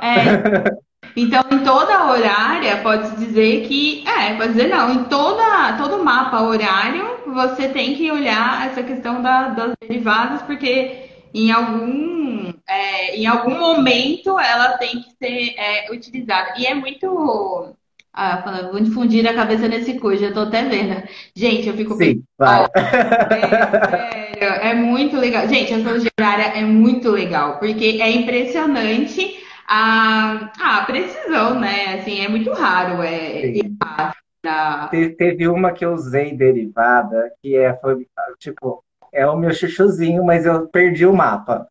[0.00, 0.92] É.
[1.14, 4.02] Então, em toda horária, pode-se dizer que.
[4.08, 4.90] É, pode dizer não.
[4.92, 11.10] Em toda, todo mapa horário, você tem que olhar essa questão da, das derivadas, porque
[11.34, 16.54] em algum, é, em algum momento ela tem que ser é, utilizada.
[16.56, 17.74] E é muito
[18.14, 21.02] ah, falando, vou difundir a cabeça nesse cu, já tô até vendo.
[21.34, 22.66] Gente, eu fico Sim, vai.
[22.74, 25.48] É, sério, é muito legal.
[25.48, 31.94] Gente, a horária é muito legal, porque é impressionante a, a precisão, né?
[31.94, 33.02] Assim, é muito raro.
[33.02, 33.50] É.
[35.16, 38.06] Teve uma que eu usei derivada, que é, foi,
[38.38, 41.66] tipo, é o meu chuchuzinho, mas eu perdi o mapa.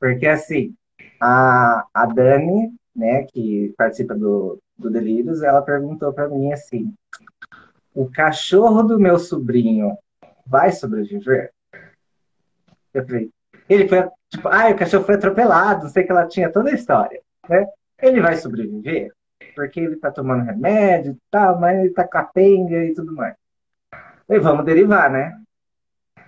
[0.00, 0.72] Porque assim,
[1.20, 6.94] a, a Dani, né, que participa do, do Delírios, ela perguntou para mim assim:
[7.94, 9.96] o cachorro do meu sobrinho
[10.46, 11.52] vai sobreviver?
[12.92, 13.30] Eu falei,
[13.68, 17.20] ele foi, tipo, ah, o cachorro foi atropelado, sei que ela tinha toda a história,
[17.48, 17.66] né?
[18.00, 19.12] Ele vai sobreviver?
[19.54, 23.34] Porque ele tá tomando remédio e tal, mas ele tá capenga e tudo mais.
[24.28, 25.40] E vamos derivar, né?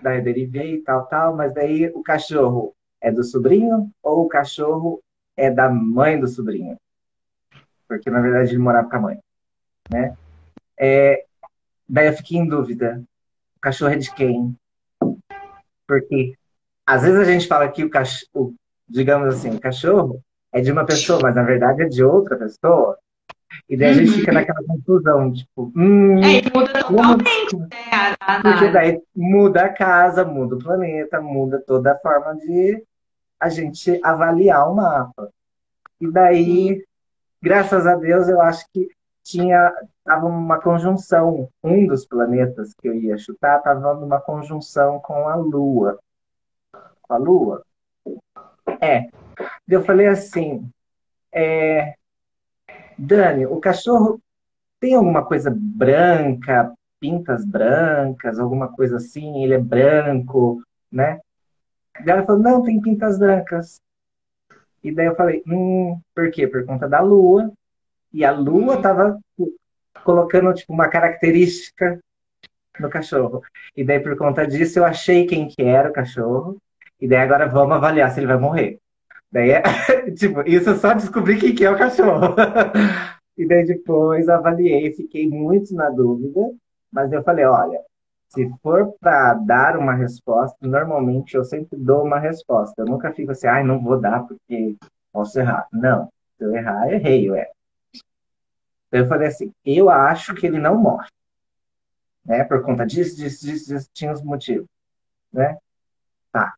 [0.01, 4.27] Daí eu derivei e tal, tal, mas daí o cachorro é do sobrinho ou o
[4.27, 5.01] cachorro
[5.35, 6.77] é da mãe do sobrinho?
[7.89, 9.19] Porque na verdade ele morava com a mãe,
[9.89, 10.15] né?
[10.79, 11.25] É,
[11.89, 13.03] daí eu fiquei em dúvida,
[13.57, 14.55] o cachorro é de quem?
[15.87, 16.35] Porque
[16.85, 18.53] às vezes a gente fala que o cachorro,
[18.87, 20.21] digamos assim, o cachorro
[20.53, 22.97] é de uma pessoa, mas na verdade é de outra pessoa.
[23.67, 27.67] E daí a gente fica naquela confusão, tipo, hum, É, muda como- totalmente, né?
[27.91, 32.83] a- a porque daí muda a casa, muda o planeta, muda toda a forma de
[33.39, 35.29] a gente avaliar o mapa.
[35.99, 36.83] E daí,
[37.41, 38.87] graças a Deus, eu acho que
[39.23, 39.71] tinha
[40.03, 45.35] tava uma conjunção, um dos planetas que eu ia chutar estava numa conjunção com a
[45.35, 45.99] Lua.
[47.01, 47.63] Com a Lua?
[48.81, 49.09] É.
[49.67, 50.67] Eu falei assim,
[51.31, 51.93] é,
[52.97, 54.19] Dani, o cachorro
[54.79, 61.19] tem alguma coisa branca, pintas brancas, alguma coisa assim, ele é branco, né?
[62.03, 63.79] Daí ela falou, não, tem pintas brancas.
[64.83, 66.47] E daí eu falei, hum, por quê?
[66.47, 67.51] Por conta da lua.
[68.13, 69.19] E a lua tava
[70.03, 71.99] colocando, tipo, uma característica
[72.79, 73.41] no cachorro.
[73.75, 76.57] E daí, por conta disso, eu achei quem que era o cachorro.
[76.99, 78.79] E daí agora vamos avaliar se ele vai morrer.
[79.31, 79.61] Daí, é,
[80.11, 82.35] tipo, isso eu só descobri quem que é o cachorro.
[83.39, 86.41] E daí depois avaliei, fiquei muito na dúvida,
[86.91, 87.79] mas eu falei, olha,
[88.29, 92.81] se for para dar uma resposta, normalmente eu sempre dou uma resposta.
[92.81, 94.75] Eu nunca fico assim, ai, não vou dar porque
[95.11, 95.67] posso errar.
[95.73, 97.49] Não, se eu errar, errei, ué.
[98.91, 101.07] Eu falei assim, eu acho que ele não morre,
[102.25, 102.43] né?
[102.43, 104.67] Por conta disso, disso, disso, disso, tinha os motivos,
[105.33, 105.57] né?
[106.31, 106.53] Tá.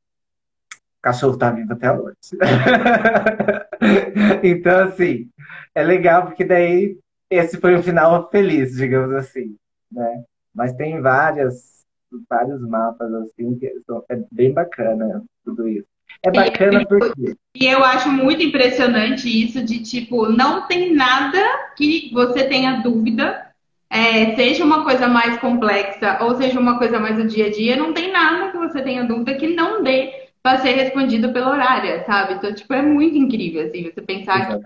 [0.74, 2.16] O cachorro tá vivo até hoje.
[4.44, 5.28] Então, assim,
[5.74, 7.00] é legal porque daí
[7.32, 9.58] esse foi um final feliz, digamos assim,
[9.92, 10.24] né?
[10.54, 11.86] Mas tem várias,
[12.30, 15.88] vários mapas assim que são, é bem bacana tudo isso.
[16.24, 21.40] É bacana porque E eu acho muito impressionante isso de tipo, não tem nada
[21.76, 23.48] que você tenha dúvida,
[23.90, 27.76] é, seja uma coisa mais complexa ou seja uma coisa mais do dia a dia,
[27.76, 32.04] não tem nada que você tenha dúvida que não dê para ser respondido pela horária,
[32.06, 32.34] sabe?
[32.34, 34.64] Então, tipo, é muito incrível, assim, você pensar que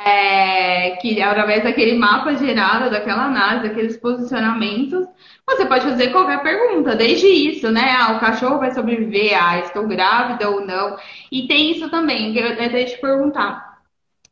[0.00, 5.06] é, que através daquele mapa gerado, daquela análise, daqueles posicionamentos,
[5.48, 7.96] você pode fazer qualquer pergunta, desde isso, né?
[7.98, 10.96] Ah, o cachorro vai sobreviver, ah, estou grávida ou não.
[11.30, 13.66] E tem isso também, que eu até te perguntar.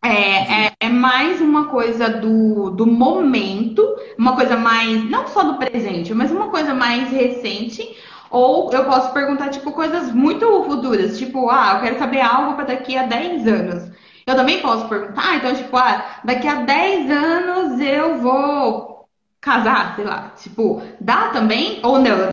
[0.05, 3.83] É, é, é mais uma coisa do, do momento,
[4.19, 7.83] uma coisa mais, não só do presente, mas uma coisa mais recente.
[8.31, 12.67] Ou eu posso perguntar, tipo, coisas muito futuras, tipo, ah, eu quero saber algo para
[12.67, 13.91] daqui a 10 anos.
[14.27, 19.07] Eu também posso perguntar, então, tipo, ah, daqui a 10 anos eu vou
[19.41, 20.33] casar, sei lá.
[20.37, 22.31] Tipo, dá também ou não?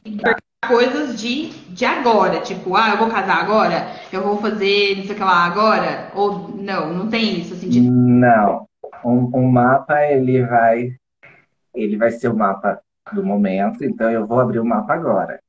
[0.68, 3.88] Coisas de, de agora, tipo, ah, eu vou casar agora?
[4.12, 6.12] Eu vou fazer não sei o que lá agora?
[6.16, 7.82] Ou não, não tem isso, assim, de...
[7.82, 8.66] Não.
[9.04, 10.96] Um, um mapa, ele vai,
[11.74, 12.80] ele vai ser o mapa
[13.12, 15.40] do momento, então eu vou abrir o mapa agora.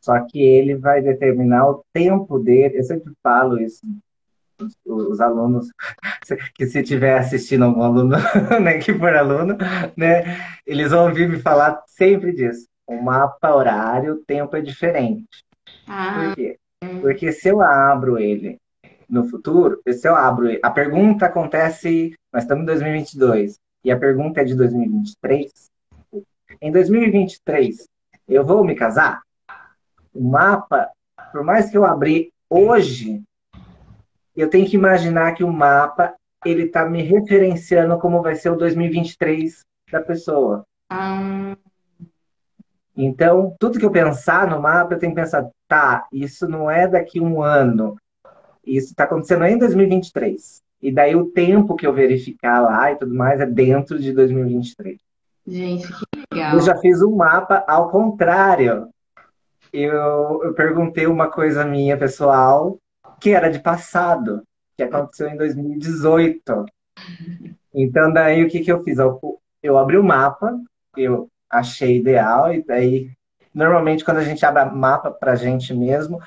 [0.00, 2.78] Só que ele vai determinar o tempo dele.
[2.78, 3.86] Eu sempre falo isso,
[4.60, 5.68] os, os alunos,
[6.54, 8.16] que se estiver assistindo algum aluno,
[8.62, 9.56] né, que for aluno,
[9.96, 10.24] né,
[10.66, 12.66] eles vão ouvir me falar sempre disso.
[12.86, 15.44] O mapa horário, o tempo é diferente.
[15.86, 16.58] Ah, Por quê?
[17.00, 18.58] Porque se eu abro ele
[19.08, 23.98] no futuro, se eu abro ele, a pergunta acontece, nós estamos em 2022, e a
[23.98, 25.52] pergunta é de 2023.
[26.60, 27.86] Em 2023,
[28.28, 29.22] eu vou me casar?
[30.14, 30.90] O mapa,
[31.32, 33.22] por mais que eu abrir hoje,
[34.36, 38.56] eu tenho que imaginar que o mapa ele está me referenciando como vai ser o
[38.56, 40.64] 2023 da pessoa.
[40.88, 41.56] ah,
[42.96, 46.88] Então, tudo que eu pensar no mapa, eu tenho que pensar, tá, isso não é
[46.88, 47.96] daqui a um ano,
[48.64, 50.62] isso está acontecendo em 2023.
[50.82, 54.98] E daí o tempo que eu verificar lá e tudo mais é dentro de 2023.
[55.46, 56.54] gente, que legal.
[56.54, 58.88] Eu já fiz um mapa ao contrário.
[59.72, 62.78] Eu, eu perguntei uma coisa minha pessoal
[63.20, 64.42] que era de passado,
[64.76, 66.66] que aconteceu em 2018.
[67.74, 68.98] Então, daí o que, que eu fiz?
[68.98, 69.20] Eu,
[69.62, 70.58] eu abri o mapa,
[70.96, 73.10] eu achei ideal, e daí,
[73.54, 76.20] normalmente, quando a gente abre mapa pra gente mesmo,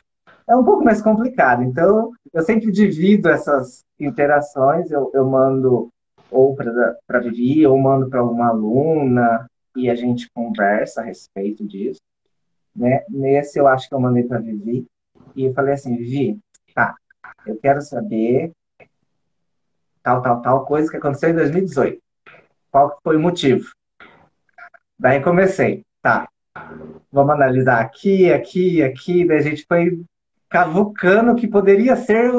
[0.48, 1.64] é um pouco mais complicado.
[1.64, 5.90] Então, eu sempre divido essas interações, eu, eu mando
[6.30, 12.00] ou para Vivi, ou mando para alguma aluna, e a gente conversa a respeito disso.
[12.76, 13.04] Né?
[13.10, 14.86] Nesse eu acho que eu mandei para Vivi,
[15.36, 16.40] e eu falei assim, Vivi,
[16.74, 16.96] tá,
[17.46, 18.52] eu quero saber
[20.02, 22.02] tal, tal, tal coisa que aconteceu em 2018.
[22.72, 23.66] Qual foi o motivo?
[24.98, 26.28] Daí comecei, tá,
[27.12, 30.04] vamos analisar aqui, aqui, aqui, daí a gente foi
[30.50, 32.32] cavucando o que poderia ser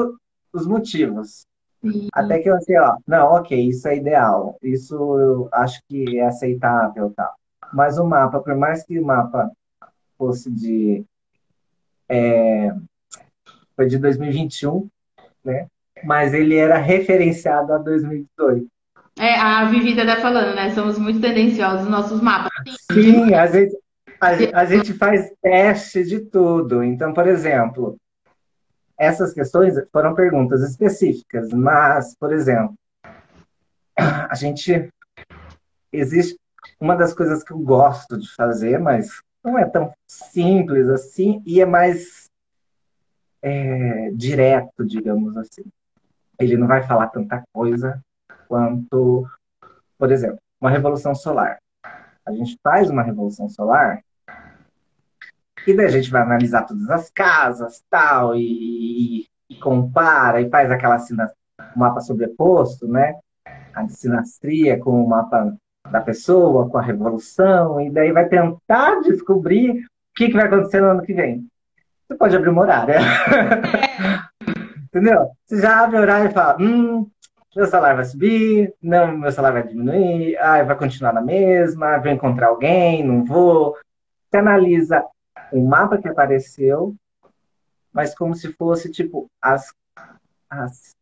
[0.53, 1.45] os motivos.
[1.81, 2.07] Sim.
[2.13, 6.25] Até que eu assim, ó, não, ok, isso é ideal, isso eu acho que é
[6.25, 7.33] aceitável, tal.
[7.73, 9.51] Mas o mapa, por mais que o mapa
[10.17, 11.03] fosse de,
[12.09, 12.73] é,
[13.75, 14.89] foi de 2021,
[15.43, 15.67] né?
[16.03, 18.67] Mas ele era referenciado a 2018.
[19.17, 20.73] É, a Vivida tá falando, né?
[20.73, 22.51] Somos muito tendenciosos nos nossos mapas.
[22.91, 23.77] Sim, a gente,
[24.19, 26.83] a, a gente faz teste de tudo.
[26.83, 27.97] Então, por exemplo,
[28.97, 32.75] essas questões foram perguntas específicas, mas, por exemplo,
[33.97, 34.89] a gente
[35.91, 36.37] existe
[36.79, 41.61] uma das coisas que eu gosto de fazer, mas não é tão simples assim e
[41.61, 42.29] é mais
[43.41, 45.63] é, direto, digamos assim.
[46.39, 48.01] Ele não vai falar tanta coisa
[48.47, 49.25] quanto,
[49.97, 51.59] por exemplo, uma revolução solar.
[52.25, 54.01] A gente faz uma revolução solar
[55.67, 60.71] e daí a gente vai analisar todas as casas, tal, e, e, compara e faz
[60.71, 61.31] aquela sina,
[61.75, 63.19] mapa sobreposto, né?
[63.73, 65.55] A sinastria com o mapa
[65.91, 70.81] da pessoa, com a revolução, e daí vai tentar descobrir o que, que vai acontecer
[70.81, 71.47] no ano que vem.
[72.07, 72.95] Você pode abrir uma horário.
[74.85, 75.29] Entendeu?
[75.45, 77.09] Você já abre o horário e fala, hum,
[77.55, 82.11] meu salário vai subir, não, meu salário vai diminuir, ah, vai continuar na mesma, vou
[82.11, 83.77] encontrar alguém, não vou.
[84.29, 85.03] Você analisa
[85.51, 86.95] o mapa que apareceu,
[87.93, 89.73] mas como se fosse, tipo, as,
[90.49, 90.95] as,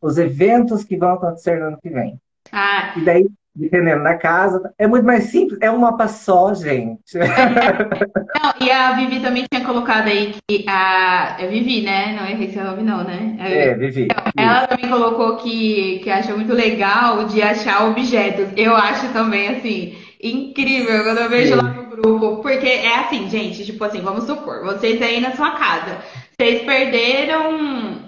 [0.00, 2.20] os eventos que vão acontecer no ano que vem.
[2.52, 2.94] Ah.
[2.96, 3.28] E daí
[3.58, 4.72] dependendo da casa.
[4.78, 7.18] É muito mais simples, é um mapa só, gente.
[7.18, 11.36] Não, e a Vivi também tinha colocado aí que a.
[11.40, 12.16] É Vivi, né?
[12.18, 13.36] Não errei seu nome, não, né?
[13.38, 14.04] É, Vivi.
[14.04, 18.48] Então, ela também colocou que, que acha muito legal de achar objetos.
[18.56, 21.62] Eu acho também, assim, incrível quando eu vejo Sim.
[21.62, 22.42] lá no grupo.
[22.42, 25.98] Porque é assim, gente, tipo assim, vamos supor, vocês aí na sua casa,
[26.38, 28.07] vocês perderam.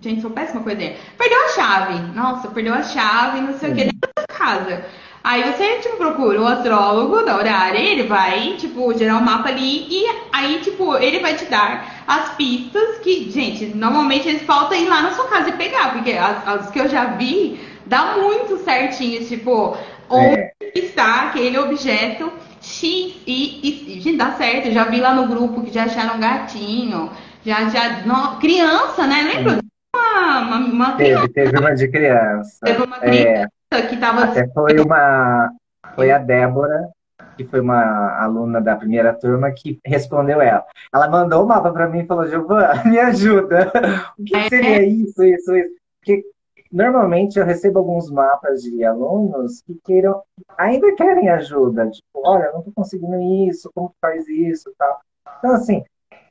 [0.00, 0.94] Gente, sou péssima coisinha.
[1.16, 1.98] Perdeu a chave.
[2.14, 3.98] Nossa, perdeu a chave, não sei o que
[4.48, 4.84] casa.
[5.22, 9.86] Aí você, tipo, procura o astrólogo da horária, ele vai, tipo, gerar um mapa ali
[9.90, 14.88] e aí, tipo, ele vai te dar as pistas que, gente, normalmente eles faltam ir
[14.88, 18.58] lá na sua casa e pegar, porque as, as que eu já vi, dá muito
[18.58, 19.76] certinho, tipo,
[20.08, 20.52] onde é.
[20.74, 22.32] está aquele objeto
[22.62, 22.84] X
[23.26, 24.68] e, e, gente, dá certo.
[24.68, 27.10] Eu já vi lá no grupo que já acharam um gatinho,
[27.44, 29.22] já, já, no, criança, né?
[29.34, 29.67] Lembra?
[30.08, 31.28] Uma, uma, uma criança.
[31.28, 32.58] Teve, teve uma de criança.
[32.62, 33.50] Teve uma criança.
[33.70, 34.24] É que tava.
[34.24, 35.50] Até foi uma.
[35.94, 36.88] Foi a Débora,
[37.36, 40.64] que foi uma aluna da primeira turma, que respondeu ela.
[40.92, 43.72] Ela mandou o um mapa para mim e falou: Giovana, me ajuda.
[44.18, 44.48] O que é.
[44.48, 45.74] seria isso, isso, isso?
[46.00, 46.24] Porque
[46.70, 50.22] normalmente eu recebo alguns mapas de alunos que queiram,
[50.56, 51.90] ainda querem ajuda.
[51.90, 55.00] Tipo, olha, não estou conseguindo isso, como faz isso tal.
[55.38, 55.84] Então, assim,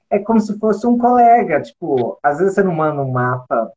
[0.09, 1.61] é como se fosse um colega.
[1.61, 3.71] Tipo, às vezes você não manda um mapa.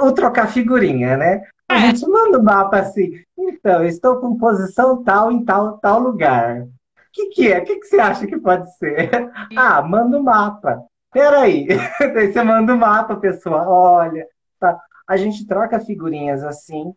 [0.00, 1.42] Ou trocar figurinha, né?
[1.68, 3.20] A gente manda o um mapa assim.
[3.36, 6.62] Então, estou com posição tal em tal, tal lugar.
[6.62, 6.68] O
[7.12, 7.58] que, que é?
[7.58, 9.10] O que, que você acha que pode ser?
[9.56, 10.84] Ah, manda um mapa.
[11.12, 11.66] Peraí.
[11.98, 13.68] Daí você manda um mapa, pessoal.
[13.68, 14.26] Olha.
[14.58, 14.78] Tá.
[15.06, 16.92] A gente troca figurinhas assim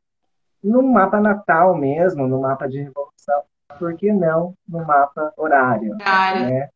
[0.64, 3.44] no mapa natal mesmo, no mapa de revolução.
[3.78, 5.94] Por que não no mapa horário?
[5.94, 6.46] Horário.
[6.46, 6.70] Né?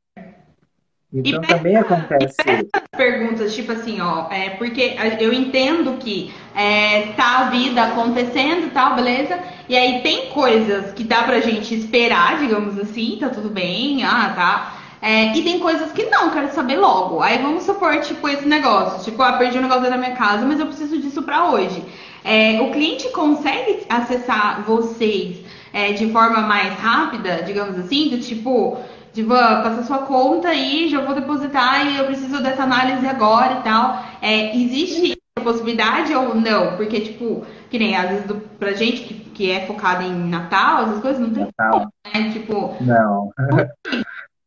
[1.14, 2.38] Então e também acontece.
[2.98, 8.70] perguntas, tipo assim, ó, é, porque eu entendo que é, tá a vida acontecendo e
[8.72, 9.38] tal, beleza?
[9.70, 14.34] E aí tem coisas que dá pra gente esperar, digamos assim, tá tudo bem, ah,
[14.36, 14.80] tá.
[15.02, 17.22] É, e tem coisas que não, quero saber logo.
[17.22, 19.04] Aí vamos supor, tipo, esse negócio.
[19.04, 21.84] Tipo, ah, perdi um negócio da minha casa, mas eu preciso disso pra hoje.
[22.24, 25.40] É, o cliente consegue acessar vocês
[25.74, 28.78] é, de forma mais rápida, digamos assim, do tipo,
[29.14, 33.64] Divan, passa sua conta aí, já vou depositar e eu preciso dessa análise agora e
[33.64, 34.04] tal.
[34.20, 36.76] É, existe essa possibilidade ou não?
[36.76, 40.86] Porque, tipo, que nem às vezes do, pra gente que, que é focado em Natal,
[40.86, 41.90] essas coisas, não tem Natal.
[42.12, 42.32] né?
[42.34, 42.76] Tipo.
[42.82, 43.32] Não.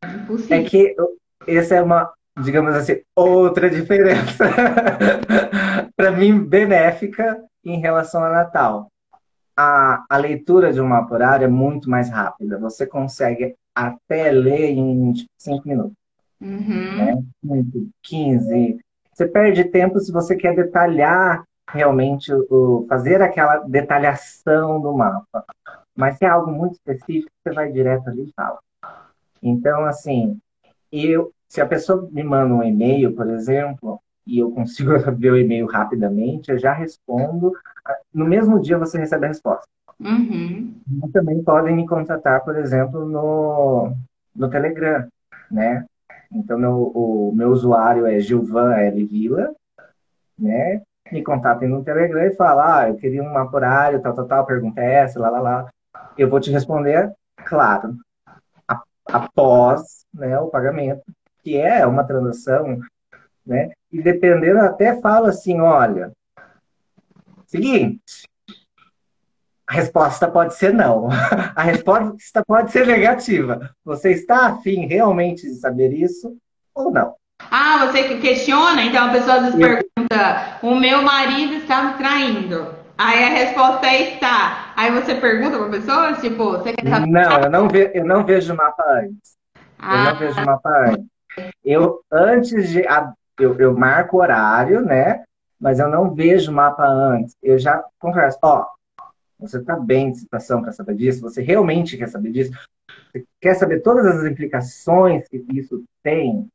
[0.05, 0.59] Impossível.
[0.59, 0.97] É que
[1.47, 2.13] essa é uma,
[2.43, 4.47] digamos assim, outra diferença.
[5.97, 8.91] para mim, benéfica em relação a Natal.
[9.57, 12.59] A, a leitura de um mapa horário é muito mais rápida.
[12.59, 15.93] Você consegue até ler em tipo, cinco minutos.
[16.41, 16.97] Uhum.
[17.43, 17.65] Né?
[18.03, 18.79] 15.
[19.13, 25.45] Você perde tempo se você quer detalhar realmente, o, fazer aquela detalhação do mapa.
[25.95, 28.59] Mas se é algo muito específico, você vai direto ali e fala.
[29.43, 30.39] Então, assim,
[30.93, 35.37] eu, se a pessoa me manda um e-mail, por exemplo, e eu consigo ver o
[35.37, 37.53] e-mail rapidamente, eu já respondo.
[38.13, 39.67] No mesmo dia você recebe a resposta.
[39.99, 40.75] Uhum.
[41.13, 43.93] Também podem me contatar, por exemplo, no,
[44.35, 45.09] no Telegram,
[45.51, 45.85] né?
[46.31, 49.05] Então, meu, o meu usuário é Gilvan L.
[49.05, 49.55] Vila,
[50.39, 50.83] né?
[51.11, 54.47] Me contatem no Telegram e falam, ah, eu queria um mapa horário, tal, tal, tal,
[54.47, 55.71] pergunta é essa, lá, lá, lá.
[56.19, 57.13] Eu vou te responder,
[57.47, 57.97] claro,
[59.07, 61.03] após né, o pagamento,
[61.43, 62.81] que é uma transação,
[63.47, 63.71] né?
[63.93, 66.11] E dependendo, até falo assim, olha,
[67.47, 68.27] seguinte,
[69.75, 71.09] resposta pode ser não.
[71.55, 73.71] A resposta pode ser negativa.
[73.85, 76.37] Você está afim realmente de saber isso
[76.75, 77.15] ou não?
[77.51, 78.83] Ah, você questiona?
[78.83, 79.69] Então a pessoa às vezes eu...
[79.69, 82.75] pergunta: o meu marido está me traindo.
[82.99, 84.73] Aí a resposta é está.
[84.75, 87.07] Aí você pergunta para a pessoa, tipo, você quer saber?
[87.07, 89.37] Não, eu não, ve eu não vejo o mapa antes.
[89.79, 89.93] Ah.
[89.93, 90.15] Eu não ah.
[90.15, 91.07] vejo o mapa antes.
[91.65, 92.85] Eu, antes de.
[93.39, 95.25] Eu, eu marco o horário, né?
[95.61, 97.37] Mas eu não vejo o mapa antes.
[97.43, 98.39] Eu já converso.
[98.43, 98.67] Ó,
[99.39, 101.21] você está bem de situação para saber disso?
[101.21, 102.53] Você realmente quer saber disso?
[103.13, 106.49] Você quer saber todas as implicações que isso tem?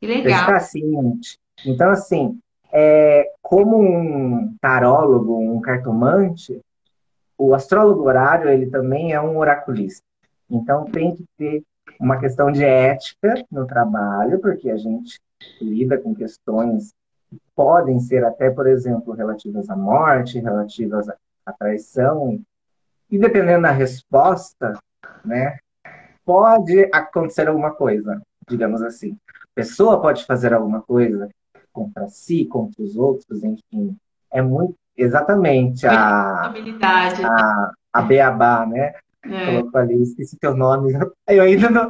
[0.00, 0.24] Que legal.
[0.24, 1.38] Você está ciente.
[1.64, 2.38] Então, assim,
[2.72, 6.60] é, como um tarólogo, um cartomante,
[7.36, 10.02] o astrólogo horário, ele também é um oraculista.
[10.50, 11.62] Então, tem que ter
[11.98, 15.18] uma questão de ética no trabalho, porque a gente
[15.60, 16.92] lida com questões
[17.28, 21.08] que podem ser até, por exemplo, relativas à morte, relativas
[21.48, 22.40] à traição,
[23.10, 24.78] e dependendo da resposta,
[25.24, 25.58] né,
[26.24, 29.16] pode acontecer alguma coisa, digamos assim.
[29.28, 31.28] A pessoa pode fazer alguma coisa
[31.72, 33.96] contra si, contra os outros, enfim.
[34.30, 36.52] É muito exatamente a
[37.24, 38.92] a, a Beabá, né?
[39.24, 39.46] É.
[39.46, 40.92] Colocou ali, esqueci teu nome.
[41.26, 41.88] Eu ainda não.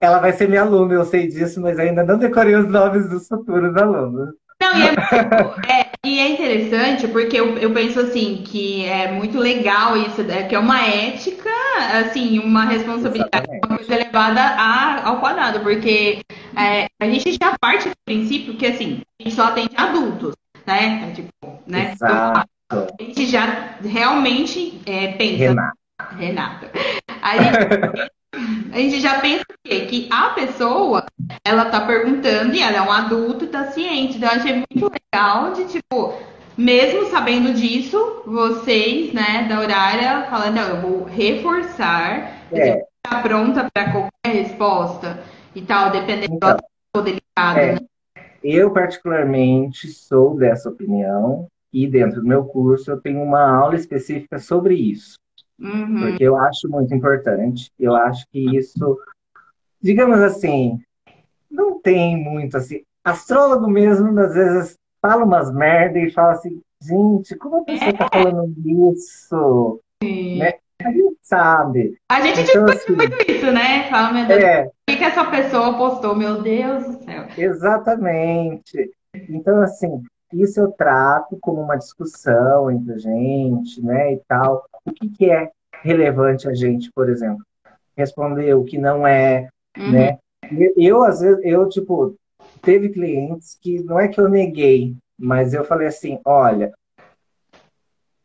[0.00, 3.26] Ela vai ser minha aluna, eu sei disso, mas ainda não decorei os nomes dos
[3.26, 4.34] futuros alunos.
[4.60, 9.38] Não, e é, é, e é interessante porque eu, eu, penso assim que é muito
[9.38, 11.50] legal isso, é, que é uma ética,
[11.98, 13.66] assim, uma responsabilidade, Exatamente.
[13.66, 16.20] uma coisa elevada a, ao quadrado, porque
[16.56, 20.34] é, a gente já parte do princípio que assim, a gente só atende adultos,
[20.66, 21.08] né?
[21.08, 21.30] É, tipo,
[21.66, 21.92] né?
[21.92, 22.48] Exato.
[22.66, 25.38] Então, a gente já realmente é, pensa.
[25.38, 25.72] Renata.
[26.16, 26.70] Renata.
[27.22, 28.10] A gente,
[28.72, 29.86] a gente já pensa o quê?
[29.86, 31.06] Que a pessoa,
[31.44, 34.16] ela tá perguntando e ela é um adulto e tá ciente.
[34.16, 36.14] Então, eu achei muito legal de, tipo,
[36.56, 42.84] mesmo sabendo disso, vocês, né, da horária, falando, não, eu vou reforçar, é.
[43.02, 45.20] tá pronta para qualquer resposta
[45.54, 46.56] e tal, dependendo então,
[46.94, 47.72] do delicado, é.
[47.74, 47.78] né?
[48.42, 54.38] Eu, particularmente, sou dessa opinião e dentro do meu curso eu tenho uma aula específica
[54.38, 55.14] sobre isso.
[55.60, 56.00] Uhum.
[56.00, 57.70] Porque eu acho muito importante.
[57.78, 58.98] Eu acho que isso,
[59.80, 60.78] digamos assim,
[61.50, 62.82] não tem muito assim.
[63.04, 68.08] Astrólogo mesmo, às vezes, fala umas merda e fala assim, gente, como a pessoa tá
[68.12, 68.54] falando
[68.92, 69.80] isso?
[70.02, 70.38] Sim.
[70.38, 70.52] Né?
[70.82, 71.98] A gente sabe.
[72.10, 73.90] A gente então, discute assim, muito isso, né?
[73.90, 76.16] Fala, meu Deus, é, o que, que essa pessoa postou?
[76.16, 77.26] Meu Deus do céu.
[77.36, 78.90] Exatamente.
[79.28, 80.02] Então, assim,
[80.32, 84.64] isso eu trato como uma discussão entre a gente, né, e tal.
[84.84, 85.50] O que, que é
[85.82, 87.44] relevante a gente, por exemplo?
[87.96, 89.92] Responder o que não é, uhum.
[89.92, 90.18] né?
[90.76, 92.16] Eu, às vezes, eu, tipo,
[92.62, 96.72] teve clientes que não é que eu neguei, mas eu falei assim, olha,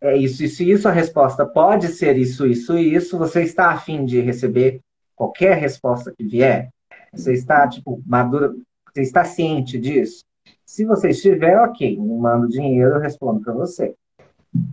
[0.01, 4.19] é isso, isso, isso, a resposta pode ser isso, isso, isso, você está afim de
[4.21, 4.79] receber
[5.15, 6.69] qualquer resposta que vier?
[7.13, 8.53] Você está, tipo, madura,
[8.93, 10.23] você está ciente disso?
[10.65, 13.95] Se você estiver, ok, me manda o dinheiro, eu respondo para você.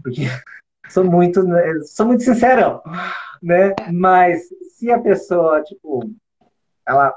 [0.03, 0.22] Porque
[0.88, 2.82] sou muito, né, sou muito sincerão,
[3.43, 3.74] né?
[3.93, 6.11] Mas se a pessoa, tipo,
[6.86, 7.14] ela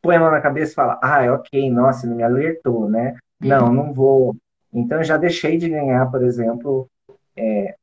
[0.00, 3.16] põe a mão na cabeça e fala, ah, ok, nossa, não me alertou, né?
[3.40, 3.72] Não, uhum.
[3.72, 4.36] não vou.
[4.72, 6.88] Então eu já deixei de ganhar, por exemplo,
[7.36, 7.76] é,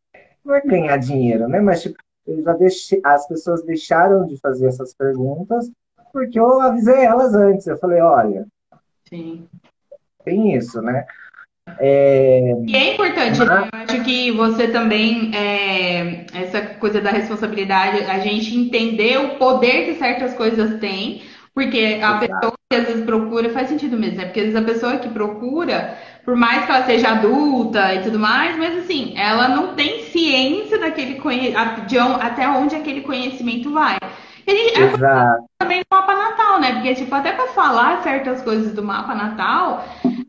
[0.43, 1.61] não é ganhar dinheiro, né?
[1.61, 1.95] Mas tipo,
[2.27, 5.71] eu já deixei, as pessoas deixaram de fazer essas perguntas
[6.11, 7.67] porque eu avisei elas antes.
[7.67, 8.47] Eu falei, olha,
[9.07, 9.47] Sim.
[10.23, 11.05] Tem isso, né?
[11.79, 12.53] É...
[12.65, 13.69] E é importante, né?
[13.71, 19.85] Eu acho que você também, é, essa coisa da responsabilidade, a gente entender o poder
[19.85, 21.21] que certas coisas têm,
[21.53, 22.19] porque a Exato.
[22.19, 24.25] pessoa que às vezes procura, faz sentido mesmo, né?
[24.25, 28.19] Porque às vezes a pessoa que procura, por mais que ela seja adulta e tudo
[28.19, 31.57] mais, mas assim, ela não tem ciência daquele conhecimento,
[32.21, 33.97] até onde aquele conhecimento vai.
[34.49, 35.45] E gente, Exato.
[35.59, 36.73] também no mapa natal, né?
[36.73, 39.85] Porque, tipo, até para falar certas coisas do mapa natal,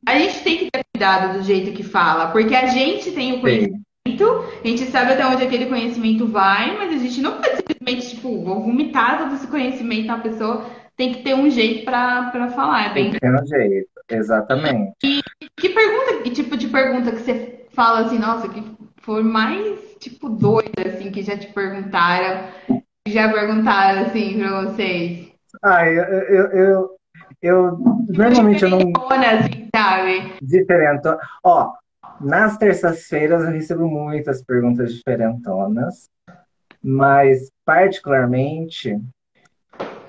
[0.07, 3.41] a gente tem que ter cuidado do jeito que fala, porque a gente tem o
[3.41, 4.61] conhecimento, Sim.
[4.62, 8.45] a gente sabe até onde aquele conhecimento vai, mas a gente não pode simplesmente, tipo,
[8.45, 10.66] vomitar todo esse conhecimento na pessoa.
[10.97, 12.91] Tem que ter um jeito para falar.
[12.91, 13.05] É bem.
[13.05, 14.93] Tem que ter um jeito, exatamente.
[15.03, 15.23] E
[15.57, 18.62] que pergunta, que tipo de pergunta que você fala assim, nossa, que
[18.99, 22.49] foi mais, tipo, doida, assim, que já te perguntaram,
[23.13, 25.33] já perguntaram, assim, pra vocês?
[25.63, 26.97] Ah, eu, eu, eu,
[27.43, 28.79] eu normalmente eu não.
[28.79, 30.33] Assim, sabe?
[30.43, 31.09] Diferente.
[31.45, 31.73] Ó,
[32.21, 36.09] nas terças-feiras eu recebo muitas perguntas diferentonas,
[36.83, 38.99] mas particularmente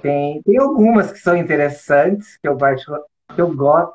[0.02, 3.02] tem, tem algumas que são interessantes, que eu, particular,
[3.34, 3.94] que eu gosto,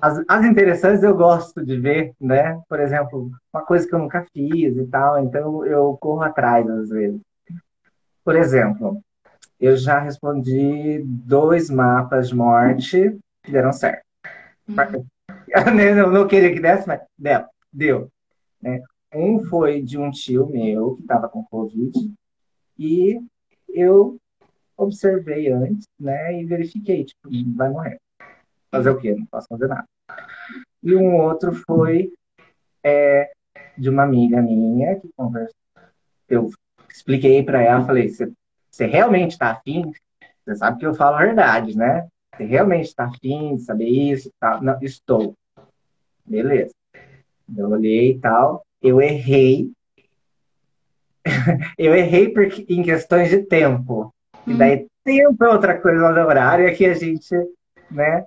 [0.00, 2.60] as, as interessantes eu gosto de ver, né?
[2.68, 6.88] Por exemplo, uma coisa que eu nunca fiz e tal, então eu corro atrás às
[6.88, 7.20] vezes.
[8.24, 9.02] Por exemplo,
[9.60, 14.04] eu já respondi dois mapas de morte que deram certo.
[14.68, 15.06] Uhum.
[15.52, 17.44] Eu não queria que desse, mas deu.
[17.70, 18.10] deu
[18.62, 18.80] né?
[19.14, 21.92] Um foi de um tio meu que estava com Covid
[22.78, 23.20] e
[23.68, 24.18] eu
[24.76, 28.00] observei antes, né, e verifiquei, tipo, vai morrer.
[28.70, 29.14] Fazer o quê?
[29.14, 29.86] Não posso fazer nada.
[30.82, 32.12] E um outro foi
[32.82, 33.30] é,
[33.76, 35.54] de uma amiga minha que conversou.
[36.28, 36.50] Eu
[36.92, 39.92] expliquei para ela, falei, você realmente está afim?
[40.44, 42.06] Você sabe que eu falo a verdade, né?
[42.34, 44.62] Você realmente está afim de saber isso tal?
[44.62, 45.34] Não, estou.
[46.24, 46.74] Beleza.
[47.56, 48.64] Eu olhei e tal.
[48.80, 49.70] Eu errei.
[51.78, 54.12] eu errei porque, em questões de tempo.
[54.46, 54.86] E daí, hum.
[55.04, 57.34] tempo é outra coisa no horário é que a gente,
[57.90, 58.24] né?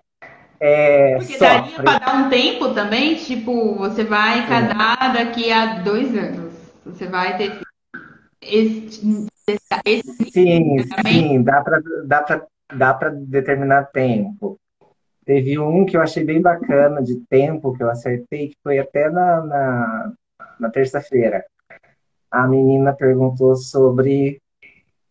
[0.59, 6.16] É, Porque daria para dar um tempo também, tipo, você vai casar daqui a dois
[6.16, 6.53] anos.
[6.86, 7.59] Você vai ter
[8.41, 9.27] esse,
[9.86, 14.59] esse sim, sim, dá para dá pra, dá pra determinar tempo.
[15.25, 19.09] Teve um que eu achei bem bacana de tempo que eu acertei, que foi até
[19.09, 20.13] na, na,
[20.59, 21.43] na terça-feira.
[22.29, 24.39] A menina perguntou sobre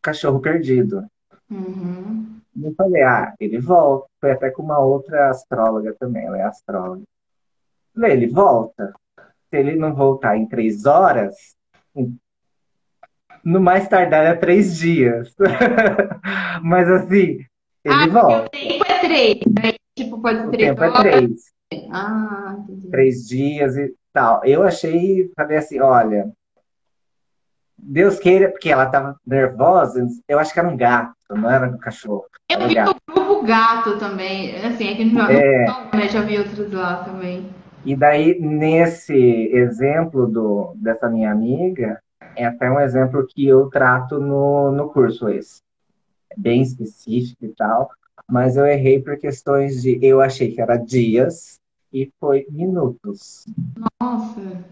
[0.01, 1.05] cachorro perdido.
[1.51, 2.41] Uhum.
[2.63, 4.07] Eu falei, ah, ele volta.
[4.21, 7.03] Foi até com uma outra astróloga também, ela é astróloga.
[7.93, 8.95] Falei, ele volta.
[9.51, 11.35] Se ele não voltar em três horas,
[13.45, 15.35] no mais tardar é três dias.
[16.63, 17.39] Mas assim,
[17.85, 18.47] ele ah, volta.
[18.47, 19.75] O tempo é três, né?
[19.97, 21.55] Tipo, pode o tempo é é três.
[21.91, 22.91] Ah, entendi.
[22.91, 24.45] Três dias e tal.
[24.45, 26.31] Eu achei, falei assim, olha,
[27.77, 31.79] Deus queira, porque ela tava nervosa, eu acho que era um gato, não era um
[31.79, 32.25] cachorro.
[32.49, 35.67] Eu vi o grupo gato também, assim, aqui no é...
[35.93, 37.49] né, já vi outros lá também.
[37.85, 39.15] E daí, nesse
[39.53, 42.01] exemplo do, dessa minha amiga,
[42.37, 45.63] é até um exemplo que eu trato no, no curso esse.
[46.31, 47.91] É bem específico e tal,
[48.29, 51.61] mas eu errei por questões de eu achei que era dias
[51.93, 53.45] e foi minutos.
[54.01, 54.65] Nossa!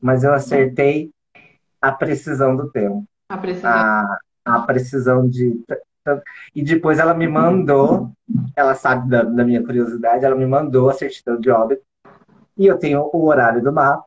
[0.00, 1.10] Mas eu acertei
[1.80, 3.04] a precisão do tempo.
[3.28, 3.70] A precisão.
[3.70, 5.60] A, a precisão de.
[6.54, 8.10] E depois ela me mandou,
[8.56, 11.82] ela sabe da, da minha curiosidade, ela me mandou a certidão de óbito.
[12.56, 14.06] E eu tenho o horário do mapa,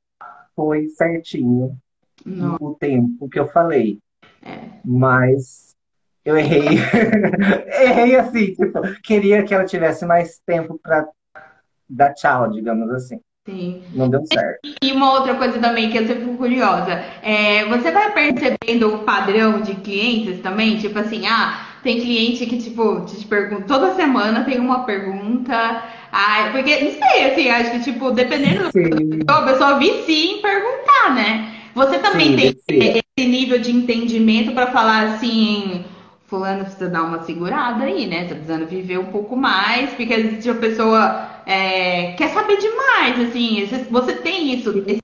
[0.55, 1.77] foi certinho
[2.25, 2.57] Não.
[2.59, 3.99] o tempo que eu falei.
[4.43, 4.59] É.
[4.83, 5.75] Mas
[6.23, 6.67] eu errei.
[7.81, 11.07] errei assim, tipo, queria que ela tivesse mais tempo para
[11.89, 13.19] dar tchau, digamos assim.
[13.45, 13.81] Sim.
[13.93, 14.59] Não deu certo.
[14.83, 16.93] E uma outra coisa também que eu sempre fico curiosa,
[17.23, 20.77] é, você vai percebendo o padrão de clientes também?
[20.77, 25.83] Tipo assim, ah, tem cliente que, tipo, te pergunta, toda semana tem uma pergunta.
[26.11, 30.41] Ah, porque, não sei, assim, acho que, tipo, dependendo da pessoa, a pessoa vicia em
[30.41, 31.50] perguntar, né?
[31.73, 33.01] Você também sim, tem sim.
[33.17, 35.85] esse nível de entendimento para falar assim,
[36.25, 38.27] fulano precisa dar uma segurada aí, né?
[38.27, 43.19] Tá precisando viver um pouco mais, porque às vezes a pessoa é, quer saber demais,
[43.19, 43.65] assim.
[43.89, 45.01] Você tem isso, esse,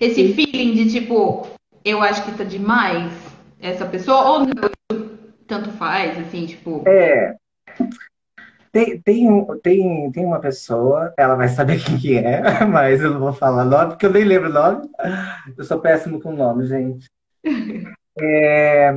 [0.00, 1.46] esse feeling de tipo,
[1.84, 3.12] eu acho que tá demais
[3.60, 5.08] essa pessoa, ou não,
[5.46, 6.84] tanto faz, assim, tipo.
[6.86, 7.34] É.
[8.78, 13.18] Tem, tem, tem, tem uma pessoa, ela vai saber quem que é, mas eu não
[13.18, 14.88] vou falar nome, porque eu nem lembro o nome.
[15.56, 17.08] Eu sou péssimo com nome, gente.
[18.20, 18.90] É,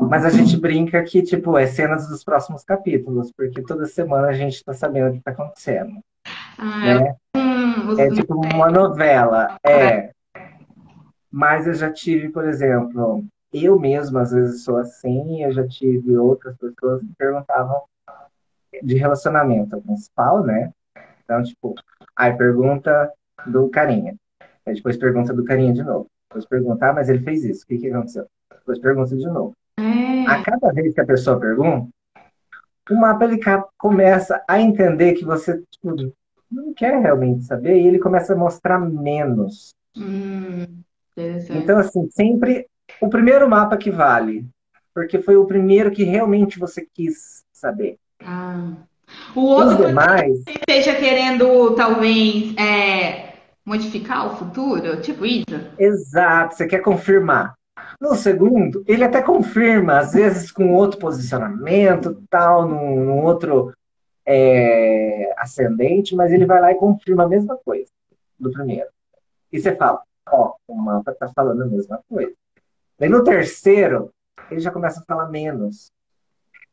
[0.00, 4.32] mas a gente brinca que, tipo, é cenas dos próximos capítulos, porque toda semana a
[4.32, 6.00] gente tá sabendo o que tá acontecendo.
[6.58, 7.16] Ah, né?
[7.36, 9.56] hum, é tipo uma novela.
[9.64, 10.10] É.
[11.30, 16.16] Mas eu já tive, por exemplo, eu mesmo às vezes sou assim, eu já tive
[16.16, 17.80] outras pessoas que perguntavam
[18.82, 20.70] de relacionamento principal, né?
[21.24, 21.74] Então, tipo,
[22.14, 23.12] aí pergunta
[23.46, 24.14] do carinha.
[24.64, 26.06] Aí depois pergunta do carinha de novo.
[26.28, 28.26] Depois pergunta, ah, mas ele fez isso, o que, que aconteceu?
[28.50, 29.52] Depois pergunta de novo.
[29.78, 30.26] É.
[30.26, 31.88] A cada vez que a pessoa pergunta,
[32.90, 33.40] o mapa ele
[33.76, 35.94] começa a entender que você tipo,
[36.50, 39.74] não quer realmente saber e ele começa a mostrar menos.
[39.96, 40.82] Hum,
[41.16, 42.66] então, assim, sempre
[43.00, 44.46] o primeiro mapa que vale,
[44.94, 47.98] porque foi o primeiro que realmente você quis saber.
[48.24, 48.72] Ah.
[49.34, 50.44] O outro Os demais...
[50.44, 55.44] você esteja querendo, talvez, é, modificar o futuro, tipo isso?
[55.78, 57.54] Exato, você quer confirmar.
[58.00, 63.72] No segundo, ele até confirma, às vezes com outro posicionamento, tal, num, num outro
[64.24, 67.90] é, ascendente, mas ele vai lá e confirma a mesma coisa
[68.38, 68.88] do primeiro.
[69.52, 72.34] E você fala, ó, o mapa está falando a mesma coisa.
[72.98, 74.10] Daí no terceiro,
[74.50, 75.90] ele já começa a falar menos.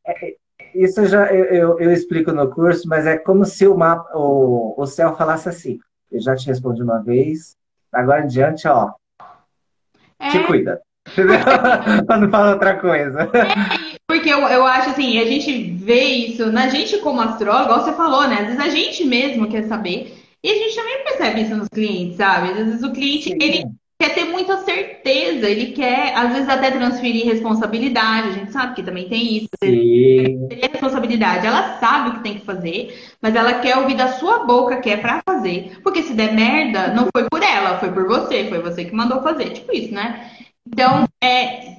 [0.06, 0.36] É, é,
[0.76, 4.86] isso já eu, eu, explico no curso, mas é como se o, mapa, o, o
[4.86, 5.80] céu falasse assim:
[6.12, 7.56] eu já te respondi uma vez,
[7.92, 8.92] agora em diante, ó,
[10.20, 10.30] é.
[10.30, 10.82] te cuida.
[12.08, 13.24] Pra não falar outra coisa.
[13.34, 17.84] É, porque eu, eu acho assim, a gente vê isso na gente como astrólogo, igual
[17.84, 18.36] você falou, né?
[18.36, 20.18] Às vezes a gente mesmo quer saber.
[20.44, 22.50] E a gente também percebe isso nos clientes, sabe?
[22.50, 23.38] Às vezes o cliente, Sim.
[23.40, 23.64] ele
[24.44, 28.30] muita certeza, ele quer, às vezes, até transferir responsabilidade.
[28.30, 29.48] A gente sabe que também tem isso.
[29.64, 30.48] Sim.
[30.62, 31.48] responsabilidade.
[31.48, 34.89] Ela sabe o que tem que fazer, mas ela quer ouvir da sua boca que
[34.89, 35.80] é pra fazer.
[35.82, 39.22] Porque se der merda, não foi por ela, foi por você, foi você que mandou
[39.22, 39.52] fazer.
[39.52, 40.30] Tipo isso, né?
[40.68, 41.74] Então, é.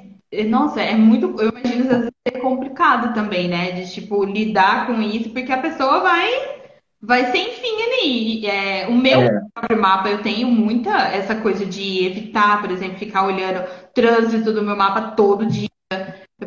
[0.48, 1.36] Nossa, é muito.
[1.40, 3.72] Eu imagino que às vezes é complicado também, né?
[3.72, 6.63] De, tipo, lidar com isso, porque a pessoa vai
[7.06, 8.46] vai sem fim ali.
[8.46, 9.40] É, o meu é.
[9.52, 14.62] próprio mapa, eu tenho muita essa coisa de evitar, por exemplo, ficar olhando trânsito do
[14.62, 15.68] meu mapa todo dia.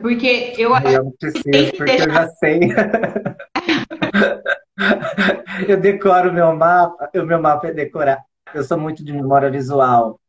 [0.01, 2.07] Porque eu acho eu não preciso, porque deixar...
[2.07, 2.59] eu já sei.
[5.67, 8.23] eu decoro o meu mapa, o meu mapa é decorar.
[8.53, 10.19] Eu sou muito de memória visual.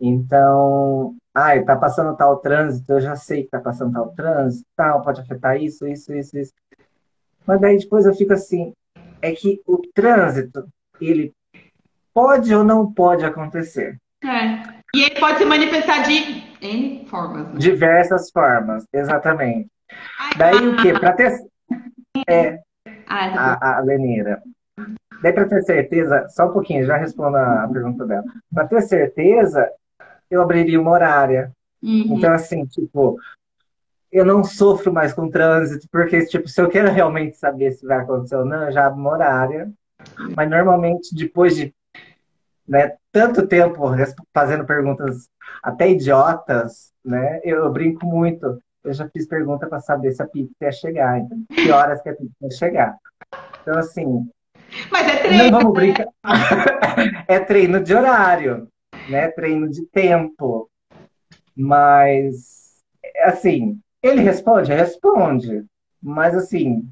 [0.00, 5.02] Então, ai, tá passando tal trânsito, eu já sei que tá passando tal trânsito, tal,
[5.02, 6.52] pode afetar isso, isso, isso, isso.
[7.44, 8.72] Mas daí depois eu fico assim,
[9.22, 10.68] é que o trânsito,
[11.00, 11.32] ele
[12.12, 13.96] pode ou não pode acontecer.
[14.24, 14.78] É.
[14.94, 17.46] E ele pode se manifestar de N formas.
[17.48, 17.58] Né?
[17.58, 19.68] Diversas formas, exatamente.
[20.18, 20.92] Ai, Daí ah, o quê?
[20.92, 21.38] Para ter.
[22.26, 22.58] É,
[23.06, 24.42] ah, tá a, a Lenira.
[25.22, 28.24] Daí para ter certeza, só um pouquinho, já respondo a pergunta dela.
[28.52, 29.70] Para ter certeza,
[30.28, 31.52] eu abriria uma horária.
[31.80, 32.16] Uhum.
[32.16, 33.18] Então, assim, tipo,
[34.10, 37.98] eu não sofro mais com trânsito, porque, tipo, se eu quero realmente saber se vai
[37.98, 39.70] acontecer ou não, eu já abro uma horária.
[40.36, 41.74] Mas, normalmente, depois de
[42.66, 43.82] né, tanto tempo
[44.32, 45.28] fazendo perguntas
[45.62, 48.62] até idiotas, né, eu brinco muito.
[48.84, 52.08] Eu já fiz pergunta para saber se a pizza ia chegar, então, que horas que
[52.08, 52.96] a pizza ia chegar.
[53.60, 54.28] Então, assim...
[54.90, 55.80] Mas é treino, Não vamos né?
[55.80, 56.08] brincar.
[57.26, 58.68] é treino de horário,
[59.08, 60.70] né, treino de tempo.
[61.56, 62.84] Mas,
[63.24, 64.72] assim, ele responde?
[64.72, 65.64] Responde.
[66.02, 66.88] Mas assim,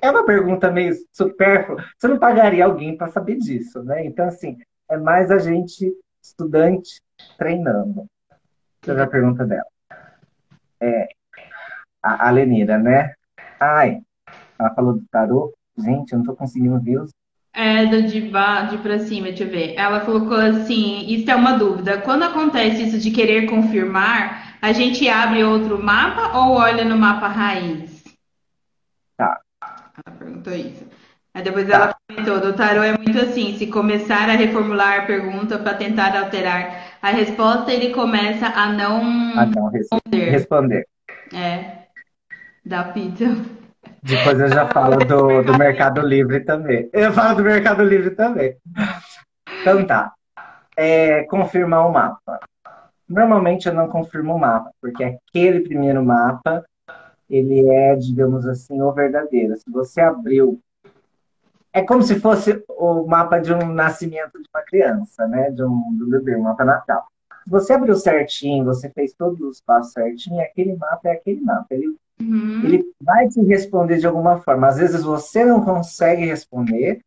[0.00, 1.84] é uma pergunta meio supérflua.
[1.96, 4.04] Você não pagaria alguém para saber disso, né?
[4.04, 4.58] Então, assim,
[4.90, 5.92] é mais a gente,
[6.22, 7.00] estudante,
[7.38, 8.06] treinando.
[8.82, 9.66] Deixa eu a pergunta dela.
[10.80, 11.08] É,
[12.02, 13.14] a, a Lenira, né?
[13.58, 14.02] Ai,
[14.58, 15.54] ela falou do tarô.
[15.76, 17.10] Gente, eu não tô conseguindo ver os
[17.56, 19.74] é, do de, de pra cima, deixa eu ver.
[19.76, 21.98] Ela colocou assim: Isso é uma dúvida.
[21.98, 27.28] Quando acontece isso de querer confirmar, a gente abre outro mapa ou olha no mapa
[27.28, 28.02] raiz?
[29.14, 29.38] Tá.
[29.62, 30.88] Ela perguntou isso.
[31.34, 31.74] Aí depois tá.
[31.74, 36.16] ela comentou: do tarô é muito assim: se começar a reformular a pergunta para tentar
[36.16, 40.30] alterar a resposta, ele começa a não, a não responder.
[40.30, 40.88] responder.
[41.34, 41.84] É.
[42.64, 43.36] Da pizza.
[44.02, 46.88] Depois eu já falo do, do Mercado Livre também.
[46.90, 48.56] Eu falo do Mercado Livre também.
[49.60, 50.14] Então tá.
[50.74, 52.40] É, confirmar o mapa.
[53.14, 56.64] Normalmente eu não confirmo o mapa, porque aquele primeiro mapa,
[57.30, 59.56] ele é, digamos assim, o verdadeiro.
[59.56, 60.60] Se você abriu.
[61.72, 65.50] É como se fosse o mapa de um nascimento de uma criança, né?
[65.50, 67.06] De um do bebê, um mapa natal.
[67.44, 71.66] Se você abriu certinho, você fez todos os passos certinho, aquele mapa é aquele mapa.
[71.70, 72.62] Ele Uhum.
[72.64, 74.68] Ele vai te responder de alguma forma.
[74.68, 77.00] Às vezes você não consegue responder,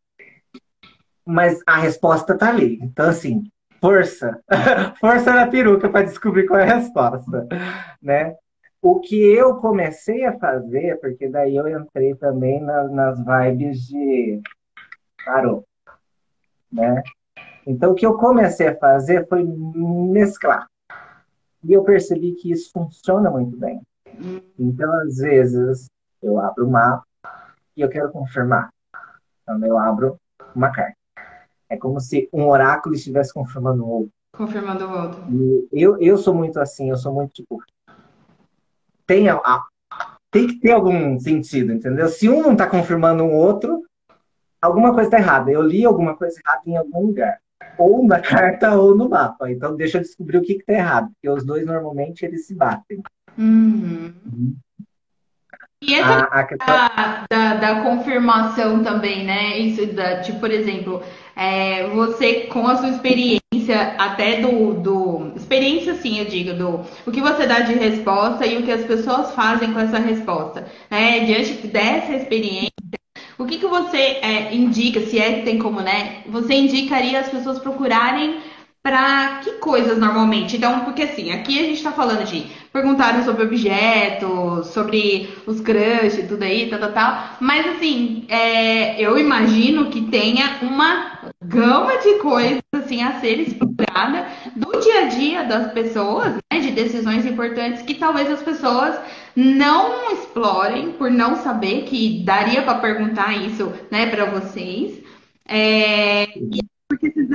[1.24, 2.78] mas a resposta está ali.
[2.82, 3.50] Então, assim,
[3.80, 4.40] força.
[5.00, 7.46] força na peruca para descobrir qual é a resposta.
[8.02, 8.36] Né?
[8.80, 14.40] O que eu comecei a fazer, porque daí eu entrei também na, nas vibes de
[15.24, 15.64] tarô.
[16.70, 17.02] Né?
[17.66, 20.66] Então, o que eu comecei a fazer foi mesclar.
[21.64, 23.80] E eu percebi que isso funciona muito bem.
[24.58, 25.88] Então, às vezes,
[26.22, 27.04] eu abro o mapa
[27.76, 28.70] e eu quero confirmar.
[29.42, 30.18] Então, eu abro
[30.54, 30.97] uma carta.
[31.68, 34.12] É como se um oráculo estivesse confirmando o outro.
[34.32, 35.68] Confirmando o outro.
[35.72, 37.62] E eu, eu sou muito assim, eu sou muito tipo.
[39.06, 39.40] Tem, a,
[40.30, 42.08] tem que ter algum sentido, entendeu?
[42.08, 43.82] Se um não está confirmando o outro,
[44.60, 45.50] alguma coisa está errada.
[45.50, 47.40] Eu li alguma coisa errada em algum lugar.
[47.78, 49.50] Ou na carta ou no mapa.
[49.50, 51.10] Então deixa eu descobrir o que está errado.
[51.12, 53.02] Porque os dois normalmente eles se batem.
[53.36, 54.12] Uhum.
[55.80, 59.56] E essa a, a da, da, da, confirmação também, né?
[59.58, 61.02] Isso da, tipo, por exemplo,
[61.38, 63.38] é, você com a sua experiência,
[63.96, 65.32] até do, do.
[65.36, 68.84] Experiência, sim, eu digo, do o que você dá de resposta e o que as
[68.84, 70.66] pessoas fazem com essa resposta.
[70.90, 71.20] Né?
[71.20, 72.72] Diante dessa experiência,
[73.38, 76.24] o que, que você é, indica, se é que tem como, né?
[76.26, 78.40] Você indicaria as pessoas procurarem
[78.82, 80.56] para que coisas normalmente?
[80.56, 86.26] Então, porque assim, aqui a gente está falando de perguntaram sobre objetos, sobre os crush,
[86.28, 87.36] tudo aí, tal, tal, tal.
[87.40, 94.26] Mas assim, é, eu imagino que tenha uma gama de coisas assim a ser explorada
[94.56, 98.98] do dia a dia das pessoas, né, de decisões importantes que talvez as pessoas
[99.36, 105.02] não explorem por não saber que daria para perguntar isso, né, para vocês.
[105.46, 106.26] É,
[106.88, 107.28] porque vocês,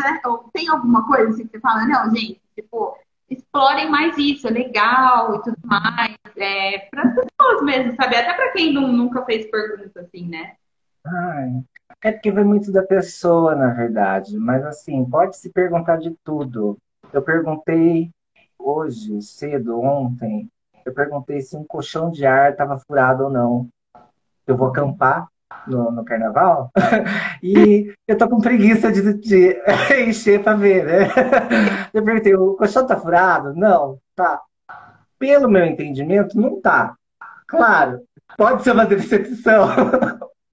[0.54, 2.98] tem alguma coisa assim que você fala, não, gente, tipo,
[3.30, 6.16] explorem mais isso, é legal e tudo mais.
[6.36, 8.16] É, para as pessoas mesmo, sabe?
[8.16, 10.56] Até para quem não, nunca fez pergunta, assim, né?
[11.06, 11.64] Ai,
[12.04, 14.38] é porque vai muito da pessoa, na verdade.
[14.38, 16.78] Mas, assim, pode se perguntar de tudo.
[17.12, 18.12] Eu perguntei
[18.60, 20.50] hoje, cedo, ontem,
[20.86, 23.70] eu perguntei se um colchão de ar estava furado ou não.
[24.46, 25.28] Eu vou acampar
[25.68, 26.72] no, no carnaval
[27.42, 29.58] e eu tô com preguiça de, de
[30.06, 31.08] encher para ver, né?
[31.94, 33.54] Eu perguntei, o colchão tá furado?
[33.54, 34.42] Não, tá.
[35.20, 36.96] Pelo meu entendimento, não tá.
[37.48, 38.02] Claro,
[38.36, 39.68] pode ser uma decepção,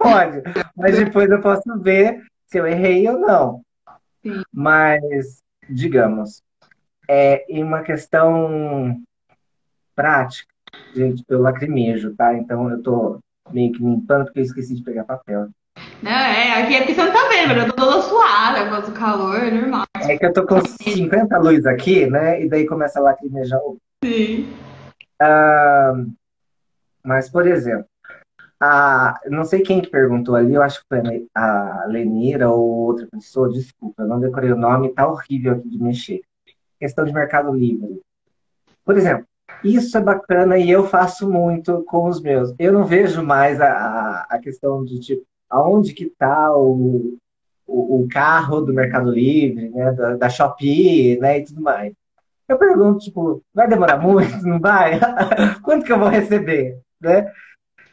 [0.00, 0.42] pode,
[0.74, 3.60] mas depois eu posso ver se eu errei ou não.
[4.22, 4.42] Sim.
[4.52, 6.42] Mas, digamos,
[7.08, 9.00] é em uma questão
[9.94, 10.52] prática,
[10.94, 12.34] gente, eu lacrimejo, tá?
[12.34, 13.18] Então eu tô
[13.52, 15.48] meio que limpando porque eu esqueci de pegar papel.
[16.02, 18.98] Não, é, aqui é você não tá vendo, eu tô toda suada por causa do
[18.98, 19.84] calor, é normal.
[20.00, 22.42] É que eu tô com 50 luzes aqui, né?
[22.42, 23.76] E daí começa a lacrimejar o.
[24.02, 24.48] Sim.
[25.20, 25.92] Ah,
[27.04, 27.86] mas, por exemplo,
[28.60, 33.06] a, não sei quem que perguntou ali, eu acho que foi a Lenira ou outra
[33.10, 36.20] pessoa, desculpa, eu não decorei o nome, tá horrível aqui de mexer.
[36.78, 38.00] Questão de Mercado Livre.
[38.84, 39.26] Por exemplo,
[39.64, 42.54] isso é bacana e eu faço muito com os meus.
[42.58, 47.16] Eu não vejo mais a, a questão de tipo, aonde que está o,
[47.66, 51.92] o, o, carro do Mercado Livre, né, da, da Shopee, né, e tudo mais.
[52.48, 54.36] Eu pergunto, tipo, vai demorar muito?
[54.44, 54.98] Não vai?
[55.62, 56.78] Quanto que eu vou receber?
[57.00, 57.30] Né?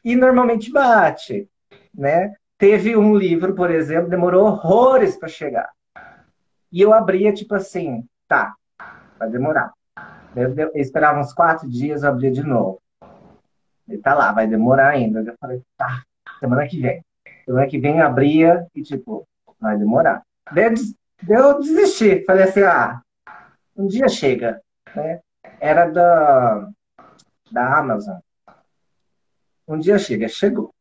[0.07, 1.49] E normalmente bate,
[1.93, 2.33] né?
[2.57, 5.69] Teve um livro, por exemplo, demorou horrores para chegar.
[6.71, 8.55] E eu abria, tipo assim, tá,
[9.19, 9.73] vai demorar.
[10.33, 12.81] Eu, eu esperava uns quatro dias, eu abria de novo.
[13.85, 15.19] Ele tá lá, vai demorar ainda.
[15.19, 16.03] Eu falei, tá,
[16.39, 17.03] semana que vem.
[17.43, 19.27] Semana que vem abria e, tipo,
[19.59, 20.23] vai demorar.
[20.53, 20.73] Daí
[21.27, 22.23] eu desisti.
[22.23, 23.01] Falei assim, ah,
[23.75, 24.61] um dia chega.
[24.95, 25.19] Né?
[25.59, 26.69] Era da,
[27.51, 28.19] da Amazon.
[29.67, 30.71] Um dia chega, chegou.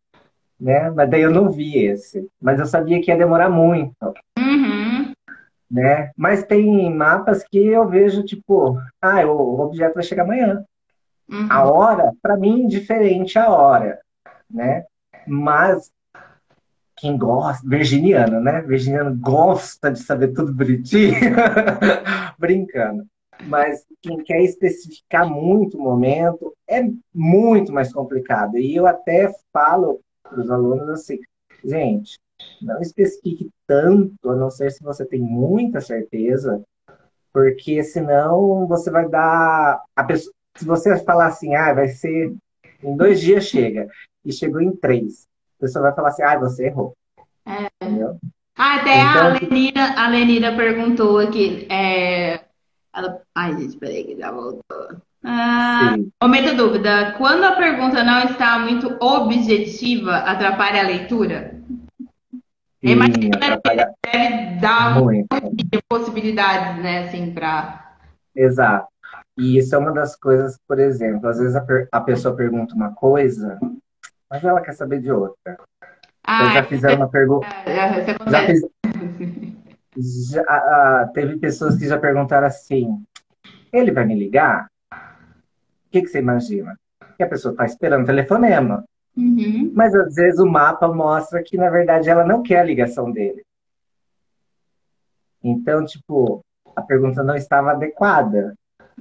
[0.58, 0.90] Né?
[0.90, 2.28] Mas daí eu não vi esse.
[2.40, 4.14] Mas eu sabia que ia demorar muito.
[4.38, 4.76] Uhum
[5.70, 6.10] né?
[6.16, 10.64] Mas tem mapas que eu vejo, tipo, ah, o objeto vai chegar amanhã.
[11.28, 11.48] Uhum.
[11.50, 13.98] A hora, para mim, diferente a hora,
[14.48, 14.84] né?
[15.26, 15.90] Mas
[16.96, 18.62] quem gosta, virginiano, né?
[18.62, 21.14] Virginiano gosta de saber tudo bonitinho,
[22.38, 23.04] brincando.
[23.44, 26.82] Mas quem quer especificar muito o momento é
[27.14, 28.58] muito mais complicado.
[28.58, 31.18] E eu até falo para os alunos assim,
[31.64, 32.18] gente,
[32.60, 36.62] não especifique tanto, a não ser se você tem muita certeza,
[37.32, 39.82] porque senão você vai dar.
[39.94, 42.34] A pessoa, se você falar assim, ah, vai ser
[42.82, 43.88] em dois dias chega,
[44.24, 45.26] e chegou em três,
[45.58, 46.94] a pessoa vai falar assim, ah, você errou.
[47.46, 47.68] É.
[47.84, 48.18] Entendeu?
[48.58, 51.66] Ah, até então, a Lenira, a Lenira perguntou aqui.
[51.70, 52.35] É,
[52.96, 54.62] ela, ai, gente, peraí que já voltou.
[55.22, 57.12] Ah, momento dúvida.
[57.18, 61.54] Quando a pergunta não está muito objetiva, atrapalha a leitura?
[62.80, 65.26] Sim, Imagina que deve dar muito.
[65.52, 67.96] de possibilidades, né, assim, para.
[68.34, 68.86] Exato.
[69.36, 72.92] E isso é uma das coisas, por exemplo, às vezes a, a pessoa pergunta uma
[72.92, 73.58] coisa,
[74.30, 75.58] mas ela quer saber de outra.
[76.26, 77.46] Ah, Eu já fizeram uma pergunta.
[77.66, 78.62] É, já fiz...
[79.96, 83.02] já, ah, teve pessoas que já perguntaram assim:
[83.72, 84.70] ele vai me ligar?
[84.92, 86.78] O que, que você imagina?
[87.16, 88.84] Que a pessoa está esperando telefonema.
[89.16, 89.72] Uhum.
[89.74, 93.42] Mas às vezes o mapa mostra que, na verdade, ela não quer a ligação dele.
[95.42, 96.44] Então, tipo,
[96.74, 98.54] a pergunta não estava adequada.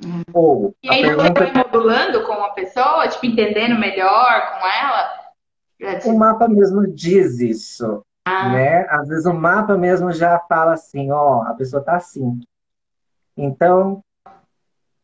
[0.03, 0.23] Uhum.
[0.33, 1.45] Ou e aí pergunta...
[1.45, 5.25] você vai modulando com a pessoa, tipo, entendendo melhor com ela?
[6.05, 8.01] O mapa mesmo diz isso.
[8.25, 8.49] Ah.
[8.49, 8.87] Né?
[8.89, 12.41] Às vezes o mapa mesmo já fala assim, ó, a pessoa tá assim.
[13.37, 14.03] Então,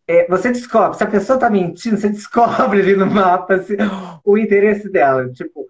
[0.07, 3.75] é, você descobre, se a pessoa tá mentindo, você descobre ali no mapa assim,
[4.25, 5.31] o interesse dela.
[5.31, 5.67] Tipo,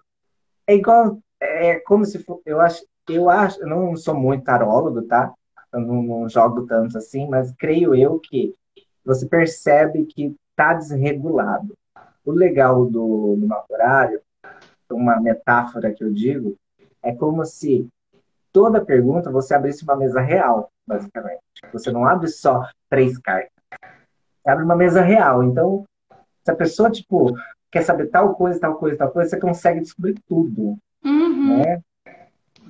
[0.65, 5.01] é igual, é como se for, eu acho, eu acho, eu não sou muito tarólogo,
[5.01, 5.33] tá?
[5.73, 8.55] Eu não, não jogo tanto assim, mas creio eu que
[9.03, 11.75] você percebe que tá desregulado.
[12.23, 14.21] O legal do, do mapa horário,
[14.89, 16.55] uma metáfora que eu digo,
[17.03, 17.87] é como se
[18.51, 21.41] toda pergunta você abrisse uma mesa real, basicamente.
[21.71, 23.51] Você não abre só três cartas
[24.45, 25.43] abre uma mesa real.
[25.43, 25.85] Então,
[26.43, 27.35] Se a pessoa, tipo,
[27.71, 30.77] quer saber tal coisa, tal coisa, tal coisa, você consegue descobrir tudo.
[31.05, 31.59] Uhum.
[31.59, 31.81] Né?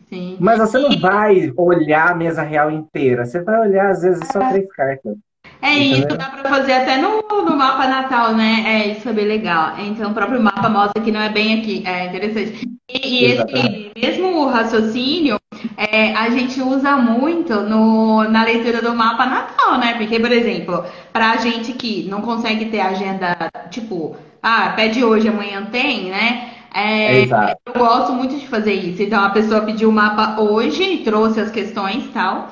[0.09, 0.37] Sim.
[0.41, 3.25] Mas você não vai olhar a mesa real inteira.
[3.25, 5.15] Você vai olhar, às vezes, só três cartas.
[5.61, 8.63] É isso, dá para fazer até no, no mapa natal, né?
[8.65, 9.73] É, isso é bem legal.
[9.77, 11.83] Então, o próprio mapa mostra que não é bem aqui.
[11.85, 12.67] É interessante.
[12.89, 15.39] E, e esse mesmo raciocínio,
[15.77, 19.93] é, a gente usa muito no, na leitura do mapa natal, né?
[19.97, 20.83] Porque, por exemplo,
[21.13, 23.37] pra gente que não consegue ter agenda,
[23.69, 26.49] tipo, ah, pede hoje, amanhã tem, né?
[26.73, 29.03] É, eu gosto muito de fazer isso.
[29.03, 32.49] Então, a pessoa pediu o mapa hoje, trouxe as questões e tal.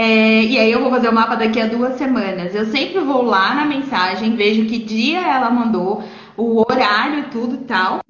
[0.00, 2.54] É, e aí eu vou fazer o mapa daqui a duas semanas.
[2.54, 6.02] Eu sempre vou lá na mensagem, vejo que dia ela mandou,
[6.38, 8.00] o horário, tudo e tal.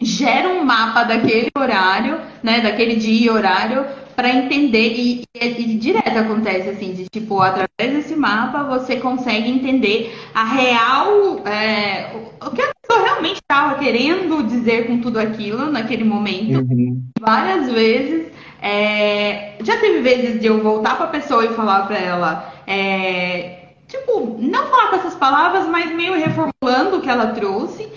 [0.00, 2.62] Gera um mapa daquele horário, né?
[2.62, 3.84] Daquele dia e horário,
[4.16, 4.94] para entender.
[4.94, 10.42] E, e, e, direto acontece assim, de tipo, através desse mapa você consegue entender a
[10.42, 11.46] real.
[11.46, 16.60] É, o que a pessoa realmente estava querendo dizer com tudo aquilo naquele momento.
[16.60, 17.04] Uhum.
[17.20, 18.39] Várias vezes.
[18.62, 23.60] É, já teve vezes de eu voltar para a pessoa e falar para ela, é,
[23.88, 27.88] tipo, não falar com essas palavras, mas meio reformulando o que ela trouxe,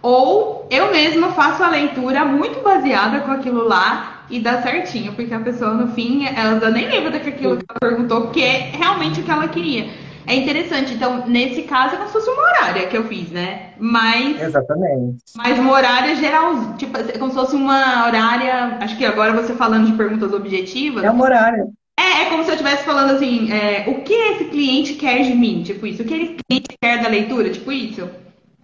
[0.00, 5.34] ou eu mesma faço a leitura muito baseada com aquilo lá e dá certinho, porque
[5.34, 9.24] a pessoa no fim, ela nem lembra daquilo que ela perguntou, porque é realmente o
[9.24, 9.88] que ela queria.
[10.26, 10.94] É interessante.
[10.94, 13.74] Então, nesse caso, é como se fosse uma horária que eu fiz, né?
[13.78, 14.40] Mas.
[14.40, 15.22] Exatamente.
[15.36, 16.76] Mas uma horária geral.
[16.76, 18.78] Tipo, é como se fosse uma horária.
[18.80, 21.04] Acho que agora você falando de perguntas objetivas.
[21.04, 21.68] É uma horária.
[21.98, 25.34] É, é como se eu estivesse falando assim: é, o que esse cliente quer de
[25.34, 25.62] mim?
[25.62, 26.02] Tipo isso.
[26.02, 27.50] O que esse cliente quer da leitura?
[27.50, 28.08] Tipo isso.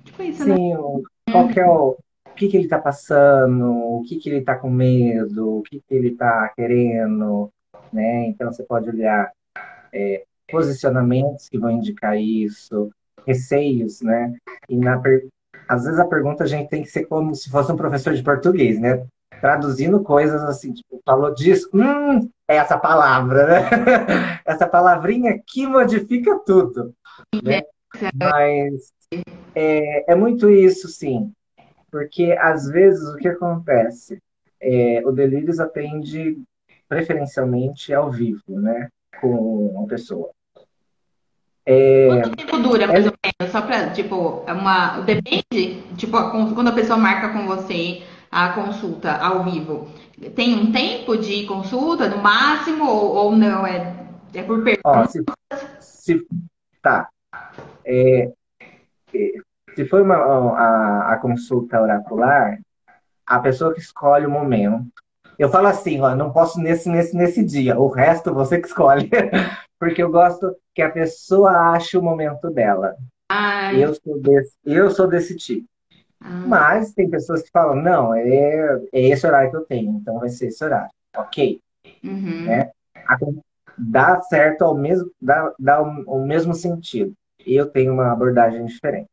[0.05, 0.57] Tipo isso, né?
[0.57, 1.03] Sim, né?
[1.33, 1.97] qual que é o.
[2.27, 5.81] O que, que ele está passando, o que, que ele está com medo, o que,
[5.81, 7.51] que ele está querendo,
[7.93, 8.29] né?
[8.29, 9.33] Então você pode olhar
[9.93, 12.91] é, posicionamentos que vão indicar isso,
[13.27, 14.35] receios, né?
[14.69, 15.27] E na per...
[15.69, 18.23] às vezes a pergunta a gente tem que ser como se fosse um professor de
[18.23, 19.07] português, né?
[19.41, 23.61] Traduzindo coisas assim, tipo, falou disso, hum, é essa palavra, né?
[24.45, 26.93] essa palavrinha que modifica tudo.
[27.43, 27.63] Né?
[28.15, 28.93] Mas
[29.55, 31.33] é, é muito isso, sim.
[31.91, 34.19] Porque às vezes o que acontece?
[34.61, 36.37] É, o Delírios atende
[36.89, 38.89] preferencialmente ao vivo, né?
[39.21, 40.31] Com a pessoa.
[41.71, 42.07] É...
[42.07, 43.09] Quanto tempo dura, mais é...
[43.11, 43.53] ou menos?
[43.53, 45.01] Só pra, tipo, é uma.
[45.01, 49.87] Depende, tipo, quando a pessoa marca com você a consulta ao vivo,
[50.35, 53.67] tem um tempo de consulta, no máximo, ou, ou não?
[53.67, 53.95] É,
[54.33, 55.09] é por pergunta?
[55.09, 55.23] Se,
[55.79, 56.27] se,
[56.83, 57.11] tá.
[57.85, 58.33] É,
[59.13, 59.33] é,
[59.77, 62.59] se for uma, a, a consulta oracular,
[63.27, 64.87] a pessoa que escolhe o momento.
[65.39, 69.11] Eu falo assim, ó, não posso nesse, nesse, nesse dia, o resto você que escolhe.
[69.79, 72.95] porque eu gosto que a pessoa ache o momento dela.
[73.29, 73.83] Ai.
[73.83, 75.67] Eu sou desse, eu sou desse tipo.
[76.21, 76.45] Ah.
[76.47, 80.29] Mas tem pessoas que falam, não, é, é esse horário que eu tenho, então vai
[80.29, 80.93] ser esse horário.
[81.17, 81.61] Ok.
[82.05, 82.45] Uhum.
[82.45, 82.71] Né?
[83.77, 87.13] Dá certo ao mesmo, dá, dá o, o mesmo sentido.
[87.45, 89.09] Eu tenho uma abordagem diferente.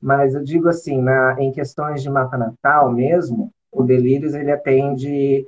[0.00, 5.46] Mas eu digo assim, na, em questões de mapa natal mesmo, o Delírios ele atende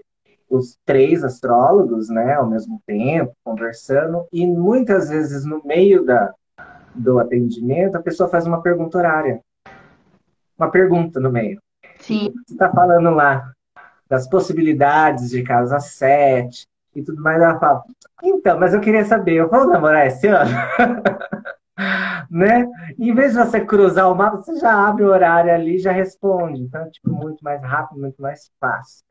[0.49, 6.33] os três astrólogos, né, ao mesmo tempo, conversando, e muitas vezes no meio da,
[6.95, 9.41] do atendimento a pessoa faz uma pergunta horária.
[10.59, 11.61] Uma pergunta no meio.
[12.01, 12.33] Sim.
[12.47, 13.53] Você está falando lá
[14.09, 17.85] das possibilidades de casa 7 e tudo mais, ela fala,
[18.23, 20.51] então, mas eu queria saber, eu vou namorar esse ano?
[22.31, 22.67] né?
[22.99, 25.93] Em vez de você cruzar o mapa, você já abre o horário ali e já
[25.93, 26.63] responde.
[26.63, 29.05] Então, tipo, muito mais rápido, muito mais fácil.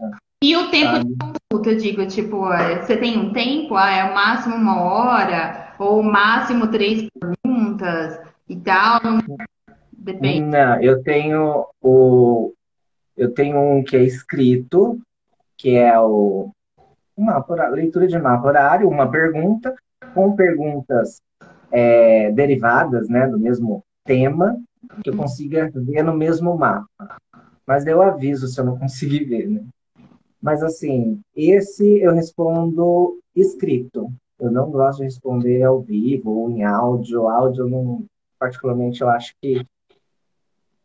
[0.44, 1.06] E o tempo sabe?
[1.06, 4.82] de consulta, eu digo, tipo, é, você tem um tempo, ah, é o máximo uma
[4.82, 9.00] hora, ou o máximo três perguntas e tal.
[9.92, 10.42] Depende.
[10.42, 12.54] Não, eu tenho o.
[13.16, 15.00] Eu tenho um que é escrito,
[15.58, 16.52] que é o
[17.18, 19.76] uma leitura de mapa horário, uma pergunta,
[20.14, 21.20] com perguntas
[21.72, 24.56] é, derivadas né, do mesmo tema,
[25.04, 26.88] que eu consiga ver no mesmo mapa.
[27.66, 29.62] Mas eu aviso se eu não conseguir ver, né?
[30.42, 34.12] Mas assim, esse eu respondo escrito.
[34.40, 37.28] Eu não gosto de responder ao vivo ou em áudio.
[37.28, 38.06] Áudio, não,
[38.40, 39.66] particularmente, eu acho que.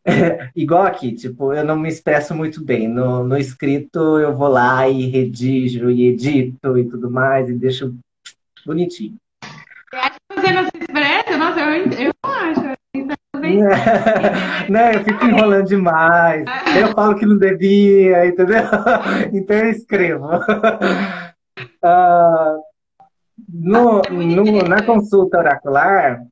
[0.55, 2.87] Igual aqui, tipo, eu não me expresso muito bem.
[2.87, 7.95] No, no escrito, eu vou lá e redijo e edito e tudo mais e deixo
[8.65, 9.15] bonitinho.
[9.41, 11.37] Você acha que você não se expressa?
[11.37, 12.72] Nossa, eu, eu não acho.
[14.69, 14.95] né?
[14.95, 16.45] Eu fico enrolando demais.
[16.79, 18.63] Eu falo que não devia, entendeu?
[19.33, 20.27] Então eu escrevo.
[21.83, 22.61] Uh,
[23.49, 26.23] no, no, na consulta oracular,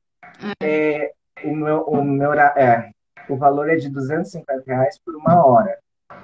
[0.62, 1.12] é,
[1.44, 2.90] o meu, o meu é,
[3.28, 5.78] o valor é de 250 reais por uma hora.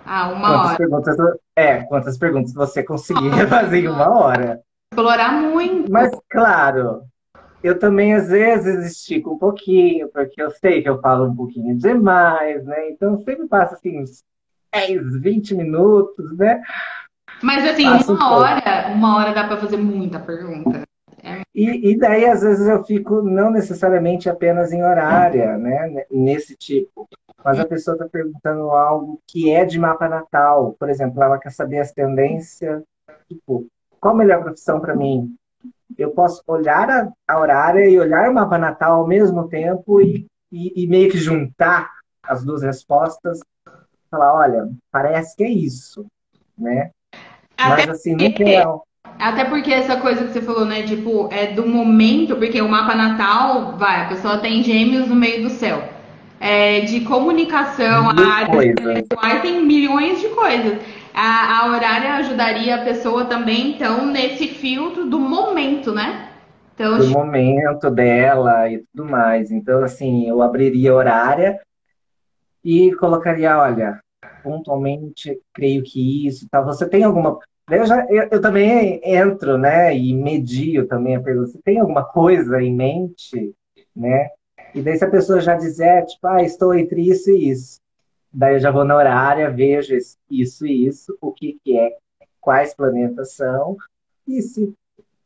[0.04, 0.76] Ah, uma Quantas hora.
[0.76, 1.16] perguntas,
[1.56, 4.60] é, quantas perguntas você conseguir fazer em uma hora.
[4.92, 5.90] Explorar muito.
[5.90, 7.02] Mas, claro,
[7.62, 11.76] eu também às vezes estico um pouquinho, porque eu sei que eu falo um pouquinho
[11.76, 12.90] demais, né?
[12.90, 14.22] Então sempre passa assim uns
[14.72, 16.62] 10, 20 minutos, né?
[17.42, 18.42] Mas assim, Passa um uma pouco.
[18.42, 20.82] hora, uma hora dá pra fazer muita pergunta.
[21.54, 26.04] E, e daí, às vezes, eu fico não necessariamente apenas em horária, né?
[26.10, 27.08] Nesse tipo.
[27.44, 30.74] Mas a pessoa está perguntando algo que é de mapa natal.
[30.78, 32.82] Por exemplo, ela quer saber as tendências,
[33.28, 33.66] tipo,
[34.00, 35.34] qual a melhor profissão para mim?
[35.96, 40.26] Eu posso olhar a, a horária e olhar o mapa natal ao mesmo tempo e,
[40.52, 41.90] e, e meio que juntar
[42.22, 43.40] as duas respostas.
[44.10, 46.06] Falar, olha, parece que é isso,
[46.56, 46.90] né?
[47.56, 48.86] Até Mas assim, no geral,
[49.18, 50.82] até porque essa coisa que você falou, né?
[50.82, 55.42] Tipo, é do momento, porque o mapa natal, vai, a pessoa tem gêmeos no meio
[55.42, 55.82] do céu.
[56.40, 58.12] É, de comunicação,
[59.20, 60.78] área tem milhões de coisas.
[61.20, 66.30] A, a horária ajudaria a pessoa também, então, nesse filtro do momento, né?
[66.72, 69.50] Então, do momento dela e tudo mais.
[69.50, 71.60] Então, assim, eu abriria a horária
[72.64, 73.98] e colocaria, olha,
[74.44, 76.64] pontualmente, creio que isso, tal.
[76.64, 77.36] Você tem alguma.
[77.68, 81.48] Eu, já, eu, eu também entro, né, e medio também a pergunta.
[81.48, 83.52] Você tem alguma coisa em mente,
[83.94, 84.28] né?
[84.72, 87.80] E daí se a pessoa já dizer, tipo, ah, estou entre isso e isso.
[88.32, 89.96] Daí eu já vou na horária, vejo
[90.30, 91.96] isso e isso, o que que é,
[92.40, 93.76] quais planetas são,
[94.26, 94.72] e se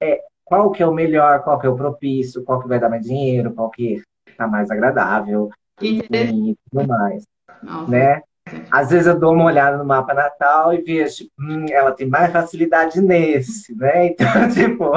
[0.01, 2.89] é, qual que é o melhor, qual que é o propício, qual que vai dar
[2.89, 4.03] mais dinheiro, qual que
[4.37, 5.51] tá mais agradável,
[5.81, 7.25] enfim, e tudo mais,
[7.63, 8.23] Nossa, né?
[8.71, 12.33] Às vezes eu dou uma olhada no mapa natal e vejo, hum, ela tem mais
[12.33, 14.09] facilidade nesse, né?
[14.19, 14.91] Então, tipo,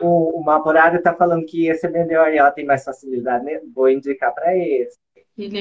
[0.00, 3.44] o, o mapa horário tá falando que esse é melhor e ela tem mais facilidade
[3.44, 4.98] nesse, vou indicar para esse,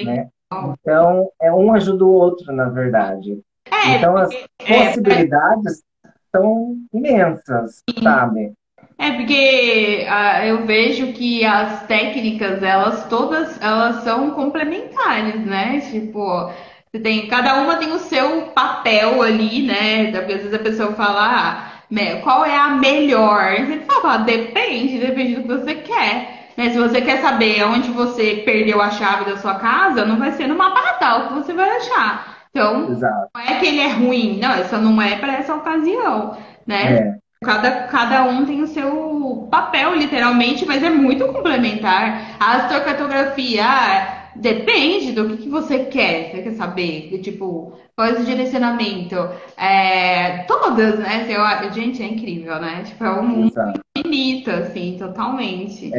[0.04, 0.30] né?
[0.54, 3.40] Então, é um ajuda o outro, na verdade.
[3.72, 5.84] É, Então, as porque, é, possibilidades
[6.32, 8.54] são imensas, sabe?
[8.98, 15.82] É porque ah, eu vejo que as técnicas, elas todas, elas são complementares, né?
[15.92, 16.50] Tipo,
[16.92, 20.10] você tem, cada uma tem o seu papel ali, né?
[20.18, 21.76] Às vezes a pessoa fala, ah,
[22.24, 23.56] qual é a melhor?
[23.66, 26.45] Você fala, depende, depende do que você quer.
[26.58, 26.70] Né?
[26.70, 30.48] Se você quer saber onde você perdeu a chave da sua casa, não vai ser
[30.48, 32.36] no mapa natal que você vai achar.
[32.50, 33.30] Então, Exato.
[33.36, 37.10] não é que ele é ruim, não, isso não é para essa ocasião, né?
[37.12, 42.36] É, Cada, cada um tem o seu papel, literalmente, mas é muito complementar.
[42.40, 46.32] A astrocartografia, ah, depende do que, que você quer.
[46.32, 47.20] Você quer saber?
[47.22, 49.16] Tipo, qual é o direcionamento?
[49.58, 51.28] É, todas, né?
[51.30, 52.84] Eu- gente, é incrível, né?
[52.84, 53.80] Tipo, é um mundo exato.
[53.96, 55.92] infinito, assim, totalmente.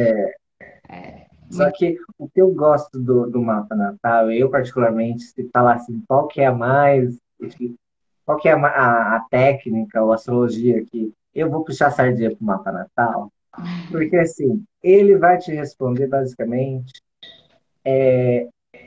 [1.49, 6.03] Só que o que eu gosto do, do mapa natal, eu particularmente, se falar assim,
[6.07, 7.17] qual que é a mais,
[8.25, 12.35] qual que é a, a, a técnica ou astrologia que eu vou puxar a sardinha
[12.35, 13.31] pro mapa natal,
[13.91, 17.01] porque assim, ele vai te responder basicamente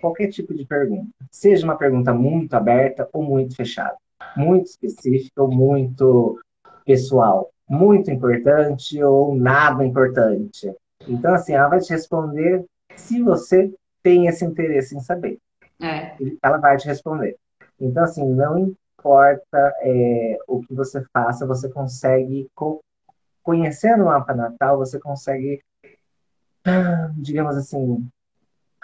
[0.00, 1.08] qualquer tipo de pergunta.
[1.30, 3.96] Seja uma pergunta muito aberta ou muito fechada,
[4.36, 6.38] muito específica ou muito
[6.84, 10.74] pessoal, muito importante ou nada importante.
[11.06, 12.64] Então, assim, ela vai te responder
[12.96, 13.72] se você
[14.02, 15.38] tem esse interesse em saber.
[15.82, 17.36] É, Ela vai te responder.
[17.80, 22.82] Então, assim, não importa é, o que você faça, você consegue, co-
[23.42, 25.62] conhecendo o mapa natal, você consegue,
[27.16, 28.08] digamos assim,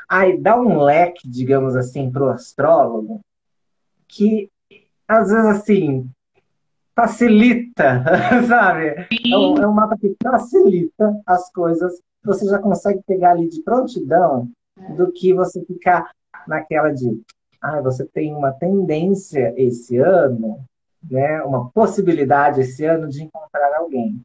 [0.08, 3.20] ai, dar um leque, digamos assim, para o astrólogo,
[4.08, 4.50] que
[5.08, 6.10] às vezes, assim,
[6.96, 8.02] facilita,
[8.48, 9.06] sabe?
[9.30, 12.00] É um, é um mapa que facilita as coisas.
[12.24, 14.48] Você já consegue pegar ali de prontidão
[14.96, 16.10] do que você ficar
[16.48, 17.20] naquela de,
[17.60, 20.64] ah, você tem uma tendência esse ano,
[21.08, 21.42] né?
[21.42, 24.20] Uma possibilidade esse ano de encontrar alguém.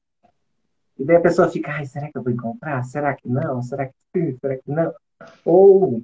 [0.98, 2.84] E daí a pessoa fica, ai, será que eu vou encontrar?
[2.84, 3.62] Será que não?
[3.62, 4.38] Será que sim?
[4.40, 4.94] Será que não?
[5.44, 6.02] Ou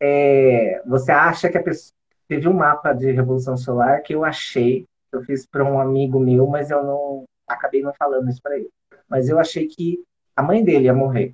[0.00, 1.92] é, você acha que a pessoa
[2.28, 4.86] teve um mapa de revolução solar que eu achei
[5.16, 8.68] eu fiz para um amigo meu, mas eu não acabei não falando isso para ele.
[9.08, 10.02] Mas eu achei que
[10.34, 11.32] a mãe dele ia morrer.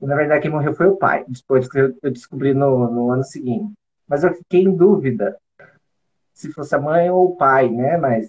[0.00, 3.10] E, na verdade, quem morreu foi o pai, depois que eu, eu descobri no, no
[3.10, 3.72] ano seguinte.
[4.06, 5.36] Mas eu fiquei em dúvida
[6.32, 7.96] se fosse a mãe ou o pai, né?
[7.96, 8.28] Mas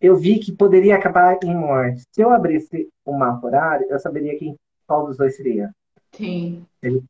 [0.00, 2.02] eu vi que poderia acabar em morte.
[2.12, 4.56] Se eu abrisse o mapa horário, eu saberia quem,
[4.86, 5.70] qual dos dois seria.
[6.82, 7.04] sim.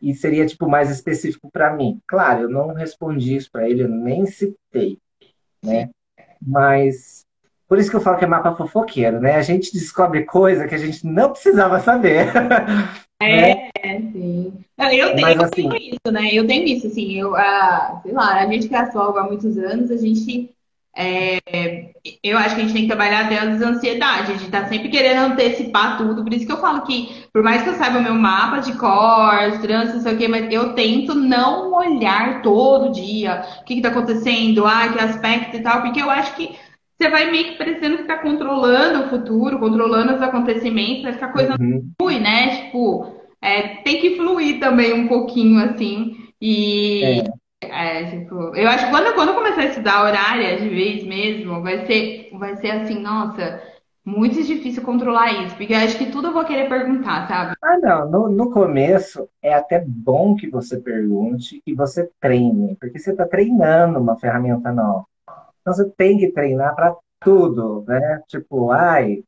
[0.00, 2.00] E seria, tipo, mais específico para mim.
[2.08, 4.98] Claro, eu não respondi isso para ele, eu nem citei,
[5.64, 5.90] né?
[6.40, 7.24] Mas
[7.68, 9.36] por isso que eu falo que é mapa fofoqueiro, né?
[9.36, 12.26] A gente descobre coisa que a gente não precisava saber,
[13.22, 13.70] né?
[13.82, 14.52] É, sim.
[14.78, 16.28] Eu tenho, Mas, assim, tenho isso, né?
[16.32, 19.90] Eu tenho isso, assim, eu, ah, sei lá, a gente que é há muitos anos,
[19.90, 20.50] a gente
[20.94, 21.38] é,
[22.22, 24.90] eu acho que a gente tem que trabalhar até as ansiedades, a gente tá sempre
[24.90, 28.02] querendo antecipar tudo, por isso que eu falo que, por mais que eu saiba o
[28.02, 32.92] meu mapa de cor, trânsito, não sei o quê, mas eu tento não olhar todo
[32.92, 36.54] dia o que, que tá acontecendo, ah, que aspecto e tal, porque eu acho que
[36.98, 41.32] você vai meio que parecendo que tá controlando o futuro, controlando os acontecimentos, vai ficar
[41.32, 41.90] coisa uhum.
[42.00, 42.64] ruim, né?
[42.66, 47.02] Tipo, é, tem que fluir também um pouquinho, assim, e.
[47.02, 47.41] É.
[47.62, 51.62] É, tipo, eu acho que quando, quando eu começar a estudar horária de vez mesmo,
[51.62, 53.62] vai ser, vai ser assim, nossa,
[54.04, 57.54] muito difícil controlar isso, porque eu acho que tudo eu vou querer perguntar, sabe?
[57.62, 62.98] Ah, não, no, no começo é até bom que você pergunte e você treine, porque
[62.98, 65.04] você está treinando uma ferramenta nova.
[65.60, 68.20] Então você tem que treinar para tudo, né?
[68.26, 69.22] Tipo, ai,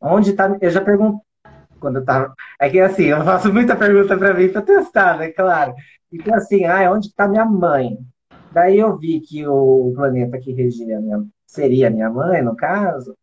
[0.00, 0.54] onde está?
[0.60, 1.20] Eu já pergunto
[1.80, 2.34] quando eu tava.
[2.60, 5.30] É que assim, eu faço muita pergunta para mim para testar, né?
[5.30, 5.74] Claro.
[6.12, 7.98] Então, assim, ah, onde está minha mãe?
[8.52, 13.16] Daí eu vi que o planeta que regia minha, seria minha mãe, no caso,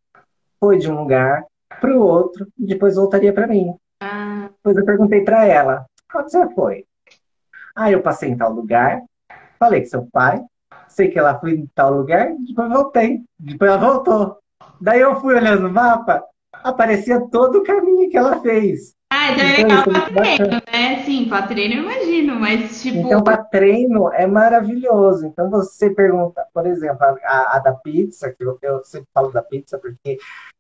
[0.60, 1.46] foi de um lugar
[1.82, 3.76] para o outro e depois voltaria para mim.
[4.02, 4.50] Ah.
[4.56, 5.86] Depois eu perguntei para ela:
[6.16, 6.86] onde você foi?
[7.76, 9.04] Ah, eu passei em tal lugar,
[9.60, 10.42] falei que seu pai,
[10.88, 13.22] sei que ela foi em tal lugar, depois voltei.
[13.38, 14.38] Depois ela voltou.
[14.80, 16.24] Daí eu fui olhando o mapa,
[16.54, 18.96] aparecia todo o caminho que ela fez.
[19.12, 20.62] Ah, então é legal para treino, né?
[21.08, 22.98] Sim, para treino eu imagino, mas tipo.
[22.98, 25.26] Então, para treino é maravilhoso.
[25.26, 29.42] Então, você pergunta, por exemplo, a, a da pizza, que eu, eu, sempre falo da
[29.42, 30.18] pizza, porque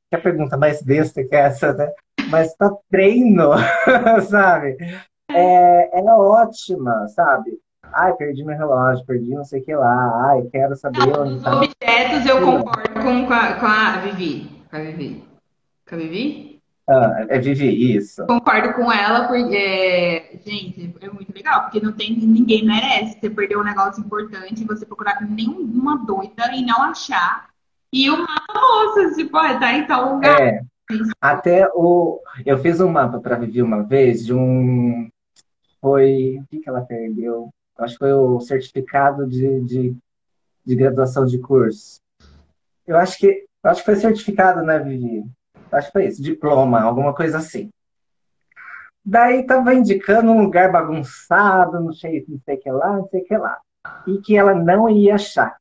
[0.09, 1.91] é a pergunta mais besta que é essa, né?
[2.29, 3.49] Mas para treino,
[4.29, 4.77] sabe?
[5.29, 7.59] É, é ótima, sabe?
[7.91, 10.29] Ai, perdi meu relógio, perdi não sei o que lá.
[10.29, 11.57] Ai, quero saber não, onde tá.
[11.57, 14.63] objetos eu concordo com, com, a, com a Vivi.
[14.69, 15.25] Com a Vivi.
[15.89, 16.56] Com a Vivi?
[16.89, 18.25] Ah, é Vivi, isso.
[18.25, 23.57] Concordo com ela, porque, gente, é muito legal, porque não tem, ninguém merece você perder
[23.57, 27.49] um negócio importante, você procurar nenhuma doida e não achar.
[27.91, 30.41] E o mapa mostra, tipo, ah, tá em tal lugar.
[30.41, 30.61] É.
[31.19, 32.21] Até o.
[32.45, 35.09] Eu fiz um mapa para Vivi uma vez de um.
[35.81, 36.39] Foi.
[36.41, 37.49] O que, que ela perdeu?
[37.77, 39.97] Acho que foi o certificado de, de,
[40.65, 41.99] de graduação de curso.
[42.85, 43.45] Eu acho que.
[43.63, 45.25] Acho que foi certificado, né, Vivi?
[45.71, 47.69] Acho que foi isso, diploma, alguma coisa assim.
[49.03, 53.21] Daí tava indicando um lugar bagunçado, não sei, não sei o que lá, não sei
[53.21, 53.57] o que lá.
[54.05, 55.57] E que ela não ia achar.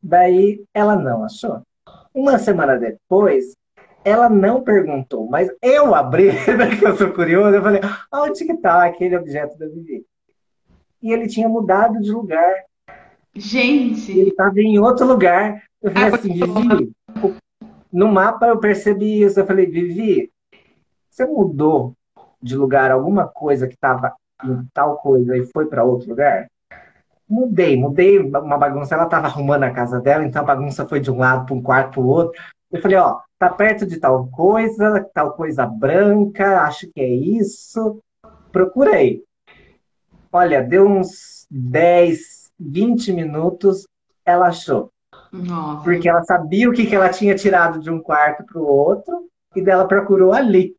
[0.00, 1.62] Daí ela não achou.
[2.14, 3.56] Uma semana depois,
[4.04, 6.26] ela não perguntou, mas eu abri,
[6.56, 7.80] né, que eu sou curioso, eu falei,
[8.12, 10.04] onde que tá aquele objeto da Vivi?
[11.02, 12.52] E ele tinha mudado de lugar.
[13.34, 14.12] Gente!
[14.12, 15.62] Ele estava em outro lugar.
[15.82, 16.92] Eu falei ah, assim, Vivi,
[17.92, 19.38] no mapa eu percebi isso.
[19.38, 20.32] Eu falei, Vivi,
[21.10, 21.94] você mudou
[22.40, 24.14] de lugar alguma coisa que estava
[24.44, 26.48] em tal coisa e foi para outro lugar?
[27.28, 28.94] Mudei, mudei uma bagunça.
[28.94, 31.62] Ela estava arrumando a casa dela, então a bagunça foi de um lado para um
[31.62, 32.40] quarto para o outro.
[32.70, 38.00] Eu falei, ó, tá perto de tal coisa, tal coisa branca, acho que é isso.
[38.50, 39.22] Procurei.
[40.32, 43.86] Olha, deu uns 10, 20 minutos,
[44.24, 44.90] ela achou.
[45.32, 45.82] Nossa.
[45.82, 49.28] Porque ela sabia o que, que ela tinha tirado de um quarto para o outro,
[49.56, 50.76] e dela procurou ali.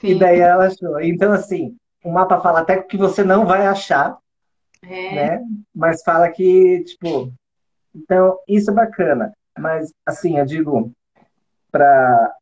[0.00, 0.08] Sim.
[0.08, 1.00] E daí ela achou.
[1.00, 4.16] Então, assim, o mapa fala até que você não vai achar,
[4.82, 5.14] é.
[5.14, 5.44] né?
[5.74, 7.32] Mas fala que, tipo.
[7.94, 9.32] Então, isso é bacana.
[9.58, 10.92] Mas, assim, eu digo,
[11.70, 12.34] para.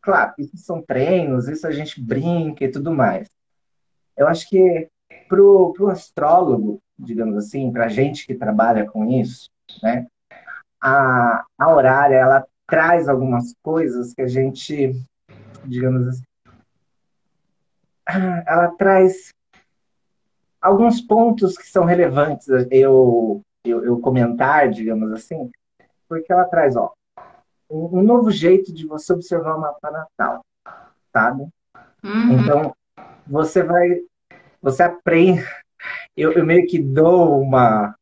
[0.00, 3.28] Claro, isso são treinos, isso a gente brinca e tudo mais.
[4.16, 4.88] Eu acho que
[5.28, 9.50] pro, pro astrólogo, digamos assim, para gente que trabalha com isso,
[9.82, 10.06] né?
[10.80, 14.94] A, a horária ela traz algumas coisas que a gente,
[15.64, 16.22] digamos assim,
[18.46, 19.32] ela traz
[20.60, 25.50] alguns pontos que são relevantes eu, eu, eu comentar, digamos assim,
[26.08, 26.92] porque ela traz, ó,
[27.70, 30.44] um, um, novo jeito de você observar o mapa natal,
[31.12, 31.46] sabe?
[32.02, 32.32] Uhum.
[32.32, 32.74] Então,
[33.26, 34.00] você vai,
[34.60, 35.44] você aprende,
[36.16, 37.94] eu, eu meio que dou uma,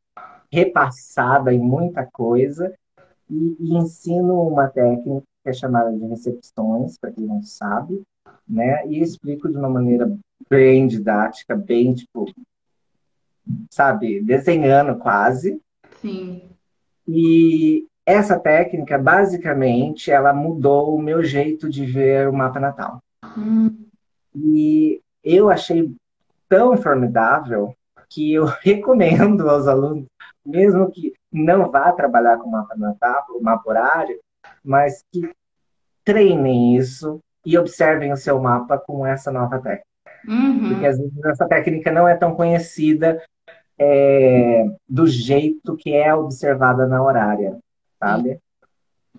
[0.56, 2.72] repassada em muita coisa
[3.28, 8.02] e, e ensino uma técnica que é chamada de recepções, para quem não sabe,
[8.48, 8.86] né?
[8.86, 10.10] E explico de uma maneira
[10.48, 12.32] bem didática, bem, tipo,
[13.70, 15.60] sabe, desenhando quase.
[16.00, 16.48] Sim.
[17.06, 23.02] E essa técnica, basicamente, ela mudou o meu jeito de ver o mapa natal.
[23.36, 23.86] Hum.
[24.34, 25.94] E eu achei
[26.48, 27.74] tão formidável
[28.08, 30.06] que eu recomendo aos alunos
[30.46, 34.18] mesmo que não vá trabalhar com mapa natal, mapa horário,
[34.64, 35.30] mas que
[36.04, 39.86] treinem isso e observem o seu mapa com essa nova técnica.
[40.26, 40.68] Uhum.
[40.70, 43.22] Porque às vezes essa técnica não é tão conhecida
[43.78, 47.58] é, do jeito que é observada na horária,
[47.98, 48.40] sabe?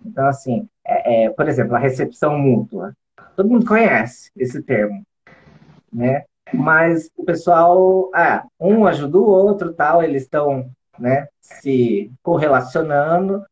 [0.05, 2.93] Então, assim, é, é, por exemplo, a recepção mútua.
[3.35, 5.03] Todo mundo conhece esse termo,
[5.91, 6.23] né?
[6.53, 10.69] Mas o pessoal, ah, um ajuda o outro, tal, eles estão,
[10.99, 13.45] né, se correlacionando,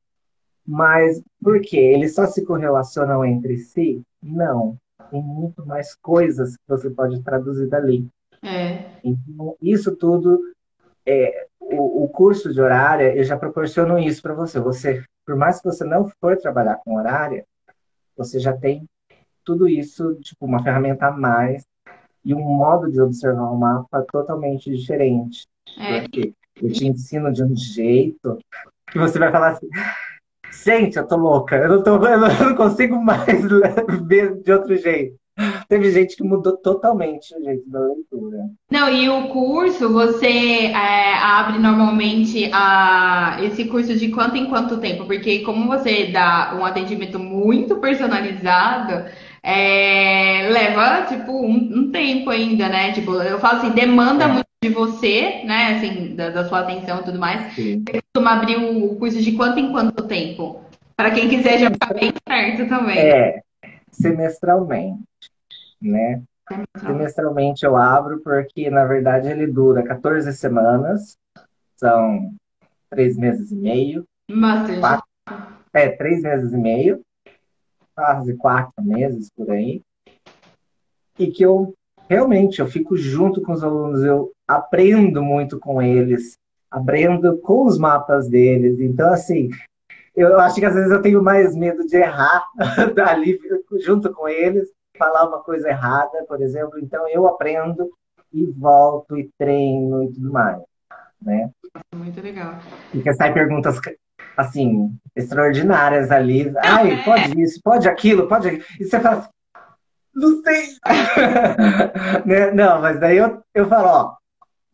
[0.66, 1.78] mas por quê?
[1.78, 4.02] Eles só se correlacionam entre si?
[4.22, 4.78] Não.
[5.12, 8.08] Tem muito mais coisas que você pode traduzir dali.
[8.42, 9.00] É.
[9.04, 10.42] Então, isso tudo,
[11.06, 14.60] é, o, o curso de horária, eu já proporciono isso para você.
[14.60, 17.46] Você, por mais que você não for trabalhar com horária,
[18.18, 18.88] você já tem
[19.44, 21.64] tudo isso, tipo, uma ferramenta a mais
[22.24, 25.48] e um modo de observar o mapa totalmente diferente.
[25.78, 26.08] É.
[26.61, 28.38] Eu te ensino de um jeito
[28.91, 29.68] que você vai falar assim,
[30.64, 33.44] gente, eu tô louca, eu não, tô, eu não consigo mais
[34.07, 35.18] ver de outro jeito.
[35.68, 38.38] Teve gente que mudou totalmente o jeito da leitura.
[38.72, 44.77] Não, e o curso, você é, abre normalmente a, esse curso de quanto em quanto
[44.77, 45.06] tempo?
[45.06, 49.10] Porque como você dá um atendimento muito personalizado,
[49.44, 52.94] é, leva, tipo, um, um, tempo ainda, né?
[52.94, 54.27] Tipo, eu falo assim, demanda é.
[54.27, 55.78] muito de você, né?
[55.78, 57.54] Assim, da, da sua atenção e tudo mais.
[57.54, 57.84] Sim.
[57.84, 60.64] Você costuma abrir o curso de quanto em quanto tempo?
[60.96, 62.98] Para quem quiser já ficar bem certo também.
[62.98, 63.42] É,
[63.92, 65.04] semestralmente,
[65.82, 66.22] né?
[66.78, 71.18] Semestralmente eu abro porque, na verdade, ele dura 14 semanas,
[71.76, 72.32] são
[72.90, 74.06] três meses e meio.
[74.30, 74.80] Bastante.
[74.80, 75.06] Quatro,
[75.74, 77.02] é, três meses e meio
[77.96, 79.82] quase quatro meses por aí,
[81.18, 81.74] e que eu
[82.10, 86.38] realmente eu fico junto com os alunos, eu aprendo muito com eles,
[86.69, 88.80] aprendo com os mapas deles.
[88.80, 89.49] Então, assim,
[90.15, 92.45] eu acho que às vezes eu tenho mais medo de errar
[92.95, 93.40] dali
[93.80, 96.80] junto com eles, falar uma coisa errada, por exemplo.
[96.80, 97.90] Então, eu aprendo
[98.34, 100.61] e volto e treino e tudo mais,
[101.22, 101.49] né?
[101.94, 102.56] Muito legal.
[102.91, 103.80] Porque sai perguntas
[104.38, 106.52] assim, extraordinárias ali.
[106.64, 108.64] Ai, pode isso, pode aquilo, pode aquilo.
[108.80, 109.30] E você fala assim,
[110.16, 110.68] não sei.
[112.26, 112.52] Né?
[112.52, 114.16] não, mas daí eu, eu falo, ó,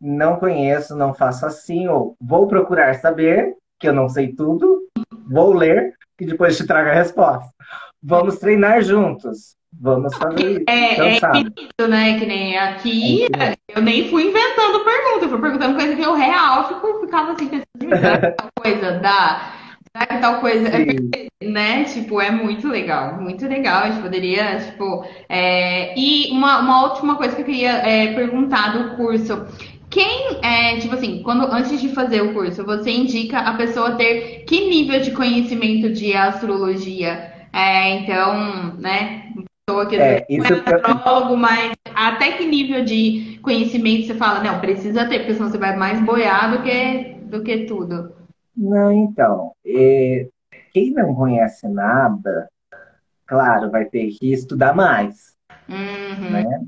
[0.00, 4.88] não conheço, não faço assim, ou vou procurar saber, que eu não sei tudo,
[5.28, 7.48] vou ler e depois te trago a resposta.
[8.02, 9.56] Vamos treinar juntos.
[9.80, 10.64] Vamos fazer isso.
[10.68, 12.18] É, então, é isso, né?
[12.18, 16.14] Que nem aqui, é eu nem fui inventando pergunta, eu fui perguntando coisa que eu
[16.14, 19.61] real fico, ficava assim, pensando, coisa da.
[20.20, 20.68] Tal coisa,
[21.42, 21.84] né?
[21.84, 23.84] Tipo, é muito legal, muito legal.
[23.84, 25.04] A gente poderia, tipo.
[25.28, 25.98] É...
[25.98, 29.46] E uma, uma última coisa que eu queria é, perguntar do curso.
[29.90, 34.44] Quem, é, tipo assim, quando antes de fazer o curso, você indica a pessoa ter
[34.46, 37.30] que nível de conhecimento de astrologia?
[37.52, 39.24] É, então, né,
[39.66, 44.60] pessoa que é, não é astrólogo, mas até que nível de conhecimento você fala, não,
[44.60, 48.21] precisa ter, porque senão você vai mais boiar do que, do que tudo.
[48.56, 50.28] Não, então, é,
[50.72, 52.48] quem não conhece nada,
[53.26, 55.34] claro, vai ter que estudar mais,
[55.68, 56.30] uhum.
[56.30, 56.66] né?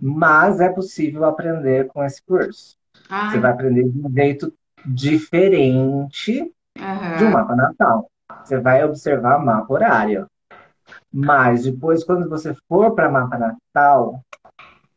[0.00, 2.76] Mas é possível aprender com esse curso.
[3.08, 4.52] Você vai aprender de um jeito
[4.86, 7.16] diferente uhum.
[7.18, 8.10] de um mapa natal.
[8.44, 10.26] Você vai observar mapa horário.
[11.12, 14.22] Mas depois, quando você for para mapa natal,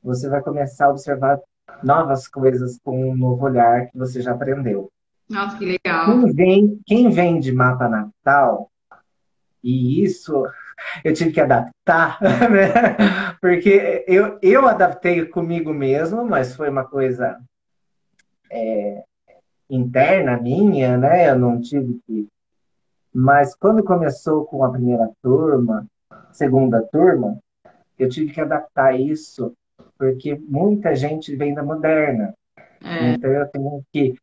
[0.01, 1.39] você vai começar a observar
[1.81, 4.91] novas coisas com um novo olhar que você já aprendeu.
[5.29, 6.05] Nossa, que legal.
[6.05, 8.69] Quem vem, quem vem de mapa natal,
[9.63, 10.45] e isso
[11.03, 12.19] eu tive que adaptar,
[12.51, 13.35] né?
[13.39, 17.39] Porque eu, eu adaptei comigo mesmo, mas foi uma coisa
[18.51, 19.03] é,
[19.69, 21.29] interna minha, né?
[21.29, 22.27] Eu não tive que.
[23.13, 25.85] Mas quando começou com a primeira turma,
[26.31, 27.37] segunda turma,
[27.97, 29.53] eu tive que adaptar isso,
[29.97, 32.33] porque muita gente vem da moderna.
[32.83, 33.11] É.
[33.11, 34.15] Então eu tenho que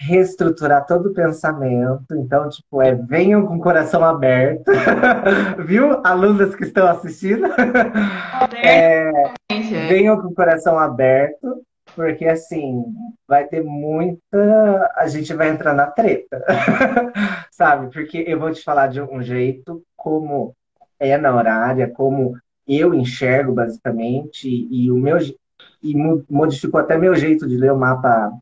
[0.00, 2.14] reestruturar todo o pensamento.
[2.16, 4.70] Então, tipo, é venham com o coração aberto.
[5.66, 6.00] Viu?
[6.02, 7.46] Alunas que estão assistindo.
[8.64, 9.12] É,
[9.88, 11.62] venham com o coração aberto,
[11.94, 12.82] porque assim,
[13.28, 14.90] vai ter muita.
[14.96, 16.42] A gente vai entrar na treta.
[17.52, 17.92] Sabe?
[17.92, 20.54] Porque eu vou te falar de um jeito como
[20.98, 22.36] é na horária, como
[22.66, 25.18] eu enxergo basicamente, e o meu
[25.82, 25.94] e
[26.28, 28.32] modificou até meu jeito de ler o mapa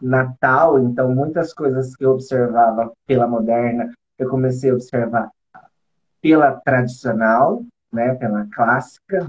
[0.00, 5.30] natal, então muitas coisas que eu observava pela moderna, eu comecei a observar
[6.20, 7.62] pela tradicional,
[7.92, 9.26] né, pela clássica.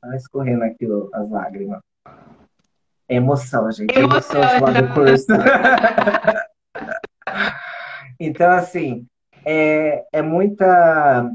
[0.00, 1.80] Tá escorrendo aqui as lágrimas.
[3.08, 3.96] É emoção, gente.
[3.96, 5.26] É emoção do curso.
[8.20, 9.06] então, assim,
[9.44, 11.30] é, é muita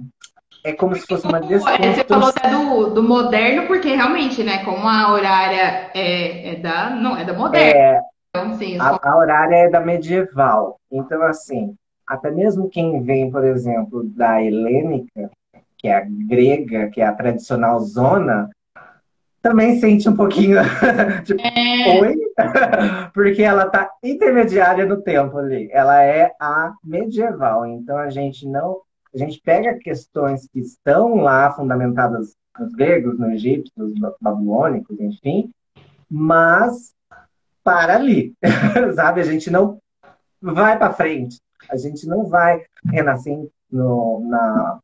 [0.63, 5.11] é como se fosse uma Você falou do, do moderno, porque realmente, né, como a
[5.11, 6.89] horária é, é da.
[6.89, 7.69] Não, é da moderna.
[7.69, 7.99] É,
[8.35, 10.79] então, sim, a, a horária é da medieval.
[10.91, 11.75] Então, assim,
[12.07, 15.29] até mesmo quem vem, por exemplo, da helênica,
[15.77, 18.49] que é a grega, que é a tradicional zona,
[19.39, 20.57] também sente um pouquinho
[21.25, 22.01] tipo, é...
[22.01, 22.15] oi,
[23.13, 25.69] porque ela tá intermediária no tempo ali.
[25.71, 27.67] Ela é a medieval.
[27.67, 28.81] Então a gente não,
[29.13, 35.51] a gente pega questões que estão lá fundamentadas nos gregos, nos egípcios, nos babilônicos, enfim,
[36.09, 36.93] mas
[37.63, 38.33] para ali,
[38.95, 39.21] sabe?
[39.21, 39.79] A gente não
[40.41, 41.39] vai para frente.
[41.69, 44.79] A gente não vai renascer no, na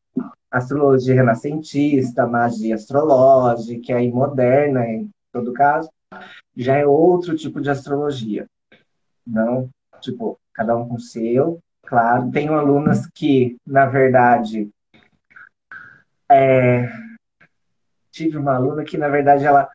[0.50, 5.90] astrologia renascentista, magia astrológica e moderna, em todo caso,
[6.56, 8.48] já é outro tipo de astrologia.
[9.26, 9.70] Não,
[10.00, 12.32] tipo, cada um com o seu, claro.
[12.32, 14.70] Tenho alunas que, na verdade,
[16.30, 16.90] é...
[18.12, 19.70] tive uma aluna que, na verdade, ela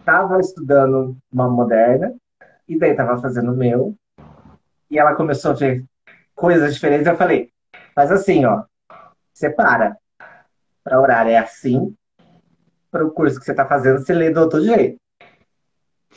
[0.00, 2.14] estava estudando uma moderna
[2.70, 3.96] e daí estava fazendo o meu
[4.88, 5.84] e ela começou a ver
[6.36, 7.06] coisas diferentes.
[7.06, 7.50] Eu falei,
[7.94, 8.62] faz assim, ó,
[9.34, 9.96] separa.
[10.84, 11.94] Para horário é assim,
[12.90, 14.96] para o curso que você está fazendo, você lê do outro jeito.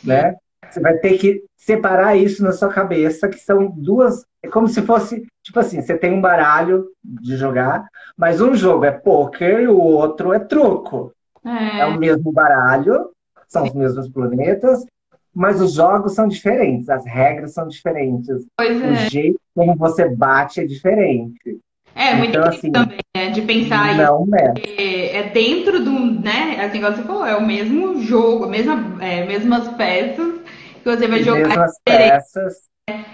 [0.03, 0.35] Né?
[0.69, 4.23] Você vai ter que separar isso na sua cabeça, que são duas.
[4.41, 7.85] É como se fosse, tipo assim, você tem um baralho de jogar,
[8.15, 11.11] mas um jogo é poker e o outro é truco.
[11.43, 13.11] É, é o mesmo baralho,
[13.47, 14.85] são os mesmos planetas,
[15.33, 18.45] mas os jogos são diferentes, as regras são diferentes.
[18.57, 19.09] Pois o é.
[19.09, 21.59] jeito como você bate é diferente.
[21.95, 23.29] É, muito então, assim, também, né?
[23.29, 25.17] De pensar não é.
[25.17, 26.65] é dentro do, né?
[26.65, 30.39] Assim, como você falou, é o mesmo jogo, mesma, é, mesmas peças
[30.81, 31.47] que você vai jogar.
[31.47, 32.53] Mesmas peças.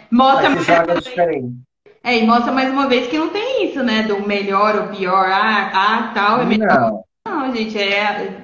[0.10, 1.58] Mostra mais joga diferente.
[2.04, 4.04] É, e mostra mais uma vez que não tem isso, né?
[4.04, 7.04] Do melhor ou pior, ah, ah tal, é melhor.
[7.28, 8.42] Não, não gente, é.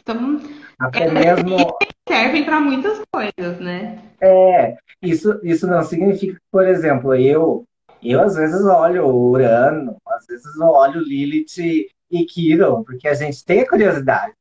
[0.00, 0.40] Então,
[0.78, 1.56] Até é, mesmo.
[2.08, 3.98] Servem para muitas coisas, né?
[4.20, 7.64] É, isso, isso não significa, por exemplo, eu
[8.02, 13.44] eu, às vezes, olho Urano, às vezes eu olho Lilith e Kiron, porque a gente
[13.44, 14.32] tem a curiosidade.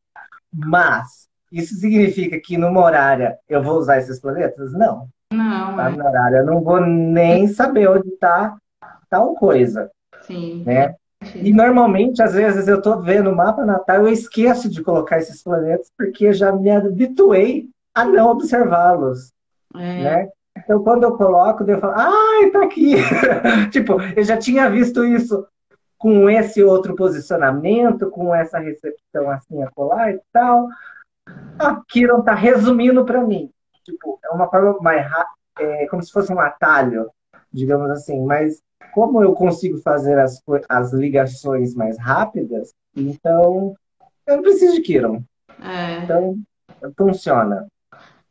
[0.54, 4.74] Mas, isso significa que numa horária eu vou usar esses planetas?
[4.74, 5.08] Não.
[5.32, 5.76] Não.
[5.76, 5.90] Tá?
[5.90, 5.94] É.
[5.94, 8.56] horária eu não vou nem saber onde está
[9.10, 9.90] tal coisa.
[10.22, 10.64] Sim.
[10.66, 10.96] Né?
[11.36, 15.44] E normalmente, às vezes, eu estou vendo o mapa natal eu esqueço de colocar esses
[15.44, 19.32] planetas porque já me habituei a não observá-los.
[19.76, 20.04] É.
[20.04, 20.30] Né?
[20.58, 22.96] Então, quando eu coloco, eu falo, ai, tá aqui.
[23.72, 25.46] tipo, eu já tinha visto isso
[25.98, 30.68] com esse outro posicionamento, com essa recepção assim acolá e tal.
[31.60, 33.52] A Kiron tá resumindo para mim.
[33.84, 37.10] Tipo, é uma forma mais rápida, é, como se fosse um atalho,
[37.52, 38.24] digamos assim.
[38.26, 38.62] Mas
[38.98, 43.76] como eu consigo fazer as, as ligações mais rápidas, então
[44.26, 45.22] eu não preciso de Kiron.
[45.62, 46.04] É.
[46.04, 46.36] Então,
[46.98, 47.68] funciona.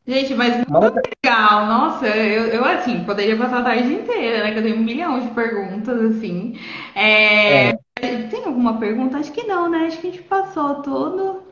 [0.05, 1.01] Gente, mas muito Manda...
[1.25, 1.67] legal.
[1.67, 4.53] Nossa, eu, eu, assim, poderia passar a tarde inteira, né?
[4.53, 6.59] Que eu tenho um milhão de perguntas, assim.
[6.97, 7.69] É...
[7.69, 8.23] É.
[8.29, 9.19] Tem alguma pergunta?
[9.19, 9.87] Acho que não, né?
[9.87, 11.46] Acho que a gente passou tudo.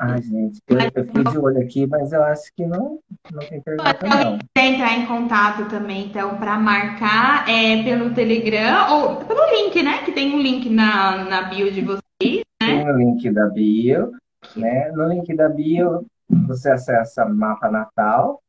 [0.00, 3.00] Ai, gente, eu, eu fui de olho aqui, mas eu acho que não,
[3.32, 4.38] não tem pergunta, não.
[4.54, 10.04] Quer entrar em contato também, então, para marcar é, pelo Telegram ou pelo link, né?
[10.04, 12.66] Que tem um link na, na bio de vocês, né?
[12.68, 14.12] Tem o link da bio,
[14.54, 14.92] né?
[14.92, 16.06] No link da bio
[16.46, 18.40] você acessa mapa natal,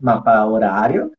[0.00, 1.12] mapa horário,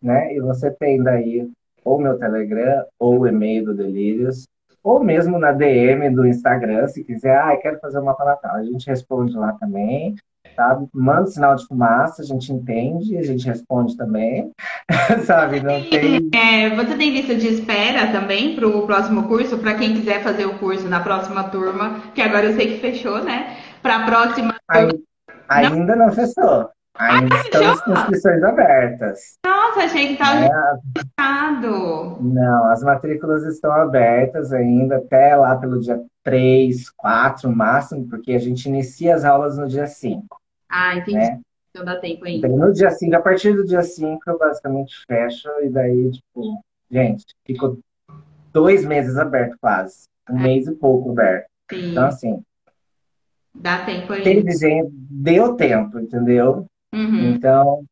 [0.00, 0.34] né?
[0.34, 1.46] E você tem daí
[1.84, 4.48] ou meu Telegram, ou o e-mail do Delírios,
[4.86, 8.54] ou mesmo na DM do Instagram, se quiser, ah, quero fazer o mapa natal.
[8.54, 10.14] A gente responde lá também,
[10.54, 10.80] tá?
[10.94, 14.52] Manda sinal de fumaça, a gente entende, a gente responde também,
[15.26, 15.58] sabe?
[15.58, 16.30] Não tem...
[16.32, 20.46] É, você tem lista de espera também para o próximo curso, para quem quiser fazer
[20.46, 23.56] o curso na próxima turma, que agora eu sei que fechou, né?
[23.82, 24.92] Para a próxima turma.
[25.48, 26.70] Ainda não, não fechou.
[26.98, 29.38] Ainda ah, estamos com inscrições abertas.
[29.44, 30.50] Nossa, achei que estava é,
[30.98, 32.22] fechado.
[32.22, 38.38] Não, as matrículas estão abertas ainda até lá pelo dia 3, 4 máximo, porque a
[38.38, 40.40] gente inicia as aulas no dia 5.
[40.68, 41.18] Ah, entendi.
[41.18, 41.40] Né?
[41.70, 42.48] Então dá tempo ainda.
[42.48, 47.26] no dia 5, a partir do dia 5, eu basicamente fecho e daí, tipo, gente,
[47.44, 47.78] ficou
[48.52, 50.04] dois meses aberto quase.
[50.30, 50.42] Um é.
[50.42, 51.46] mês e pouco aberto.
[51.70, 51.90] Sim.
[51.90, 52.42] Então, assim,
[53.58, 54.12] Dá tempo.
[54.22, 56.66] Teve gente, deu tempo, entendeu?
[56.94, 57.30] Uhum.
[57.30, 57.84] Então,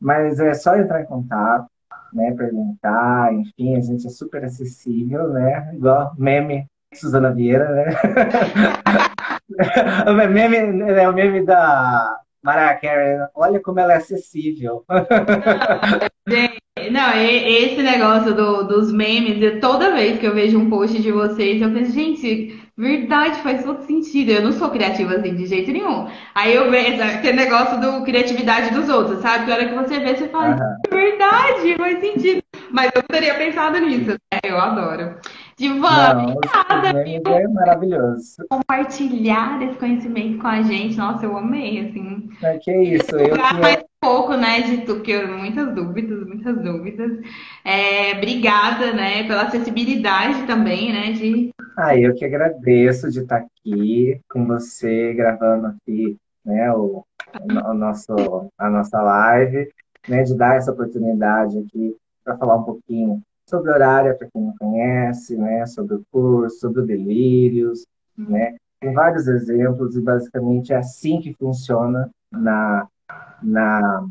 [0.00, 1.66] mas é só entrar em contato,
[2.12, 2.32] né?
[2.32, 5.74] Perguntar, enfim, a gente é super acessível, né?
[5.74, 7.84] Igual meme Suzana Vieira, né?
[10.08, 10.56] o meme,
[10.90, 14.84] é o meme da Mariah Carey, olha como ela é acessível.
[16.90, 21.60] não, esse negócio do, dos memes, toda vez que eu vejo um post de vocês,
[21.60, 24.30] eu penso, gente, verdade, faz todo sentido.
[24.30, 26.06] Eu não sou criativa assim de jeito nenhum.
[26.34, 29.46] Aí eu vejo aquele negócio do criatividade dos outros, sabe?
[29.46, 30.76] Que hora que você vê, você fala, uhum.
[30.90, 32.42] verdade, faz sentido.
[32.70, 34.40] Mas eu teria pensado nisso, né?
[34.44, 35.16] Eu adoro.
[35.56, 38.44] Divan, obrigada, É maravilhoso.
[38.50, 40.96] Compartilhar esse conhecimento com a gente.
[40.96, 42.28] Nossa, eu amei, assim.
[42.42, 43.16] É que é isso.
[43.16, 43.85] Eu que...
[44.00, 47.20] pouco, né, de tu, que eu, muitas dúvidas, muitas dúvidas.
[47.64, 51.50] É, obrigada, né, pela acessibilidade também, né, de...
[51.76, 57.04] Ah, eu que agradeço de estar aqui com você, gravando aqui, né, o,
[57.40, 59.68] o nosso, a nossa live,
[60.08, 64.54] né, de dar essa oportunidade aqui para falar um pouquinho sobre horário, para quem não
[64.58, 67.84] conhece, né, sobre o curso, sobre o Delírios,
[68.18, 68.30] uhum.
[68.30, 72.86] né, tem vários exemplos e basicamente é assim que funciona na,
[73.42, 74.06] na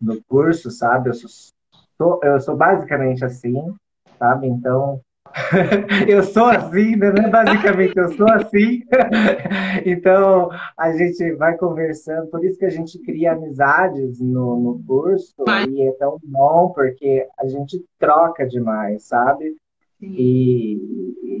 [0.00, 1.10] no curso, sabe?
[1.10, 3.74] Eu sou, eu sou basicamente assim,
[4.18, 4.46] sabe?
[4.46, 5.00] Então,
[6.08, 7.08] eu sou assim, né?
[7.08, 8.82] É basicamente, eu sou assim.
[9.84, 12.28] então, a gente vai conversando.
[12.28, 15.34] Por isso que a gente cria amizades no, no curso.
[15.68, 19.56] E é tão bom, porque a gente troca demais, sabe?
[20.00, 20.78] E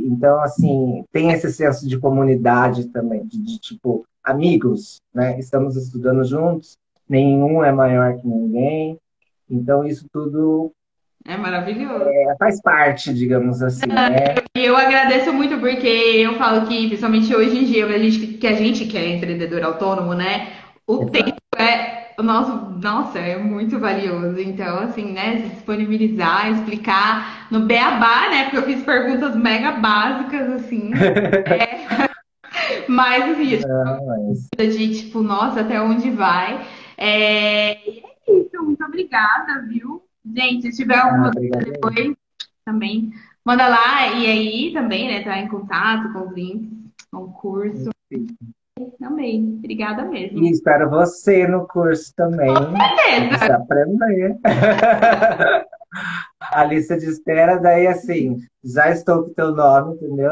[0.06, 5.38] então, assim, tem esse senso de comunidade também, de, de tipo, amigos, né?
[5.38, 6.76] Estamos estudando juntos,
[7.08, 8.98] nenhum é maior que ninguém.
[9.48, 10.72] Então, isso tudo
[11.26, 12.04] é maravilhoso.
[12.08, 13.86] É, faz parte, digamos assim.
[13.86, 14.36] né?
[14.54, 18.52] Eu agradeço muito porque eu falo que, principalmente hoje em dia, a gente, que a
[18.52, 20.48] gente que é empreendedor autônomo, né?
[20.86, 21.10] O Exato.
[21.10, 22.06] tempo é.
[22.18, 24.40] Nosso, nossa, é muito valioso.
[24.40, 25.38] Então, assim, né?
[25.38, 28.44] Se disponibilizar, explicar no beabá, né?
[28.44, 30.92] Porque eu fiz perguntas mega básicas, assim.
[30.96, 32.05] é,
[32.88, 34.76] mas, assim, Não, mas...
[34.76, 36.66] de tipo, nossa, até onde vai?
[36.96, 40.02] É, e é isso, muito obrigada, viu?
[40.34, 42.16] Gente, se tiver alguma ah, dúvida depois,
[42.64, 43.12] também
[43.44, 46.68] manda lá e aí também, né, tá em contato com os links,
[47.12, 47.90] com o curso.
[48.12, 48.26] Sim.
[49.00, 50.42] Amei, obrigada mesmo.
[50.42, 52.52] E espero você no curso também.
[52.52, 53.56] Com certeza.
[53.56, 54.36] aprender.
[56.40, 60.30] A lista de espera, daí assim, já estou com o teu nome, entendeu?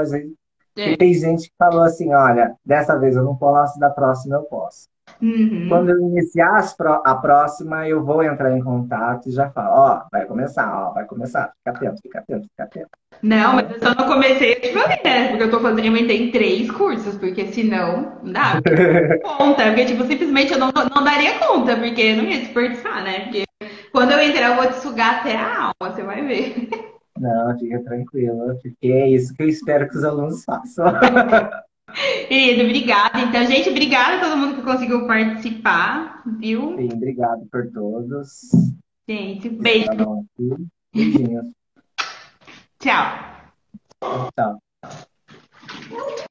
[0.76, 0.92] É.
[0.92, 4.42] E tem gente que falou assim: olha, dessa vez eu não posso, da próxima eu
[4.42, 4.88] posso.
[5.20, 5.66] Uhum.
[5.68, 6.64] Quando eu iniciar
[7.04, 10.92] a próxima, eu vou entrar em contato e já falo, ó, oh, vai começar, ó,
[10.92, 11.52] vai começar.
[11.58, 12.88] Fica atento, fica atento, fica atento.
[13.22, 15.28] Não, mas eu só não comecei a te falei, né?
[15.28, 18.60] Porque eu tô fazendo, eu entrei em três cursos, porque senão não dá.
[19.22, 23.20] conta, porque, tipo, simplesmente eu não, não daria conta, porque eu não ia desperdiçar, né?
[23.20, 23.44] Porque
[23.92, 26.68] quando eu entrar, eu vou te sugar até a alma, você vai ver.
[27.18, 30.86] Não, fica tranquilo, porque é isso que eu espero que os alunos façam.
[32.28, 33.20] Querido, obrigada.
[33.20, 36.76] Então, gente, obrigada a todo mundo que conseguiu participar, viu?
[36.76, 38.50] Sim, obrigado por todos.
[39.08, 39.88] Gente, beijo.
[40.92, 41.46] Beijinhos.
[42.80, 43.06] Tchau.
[44.34, 44.58] Tchau.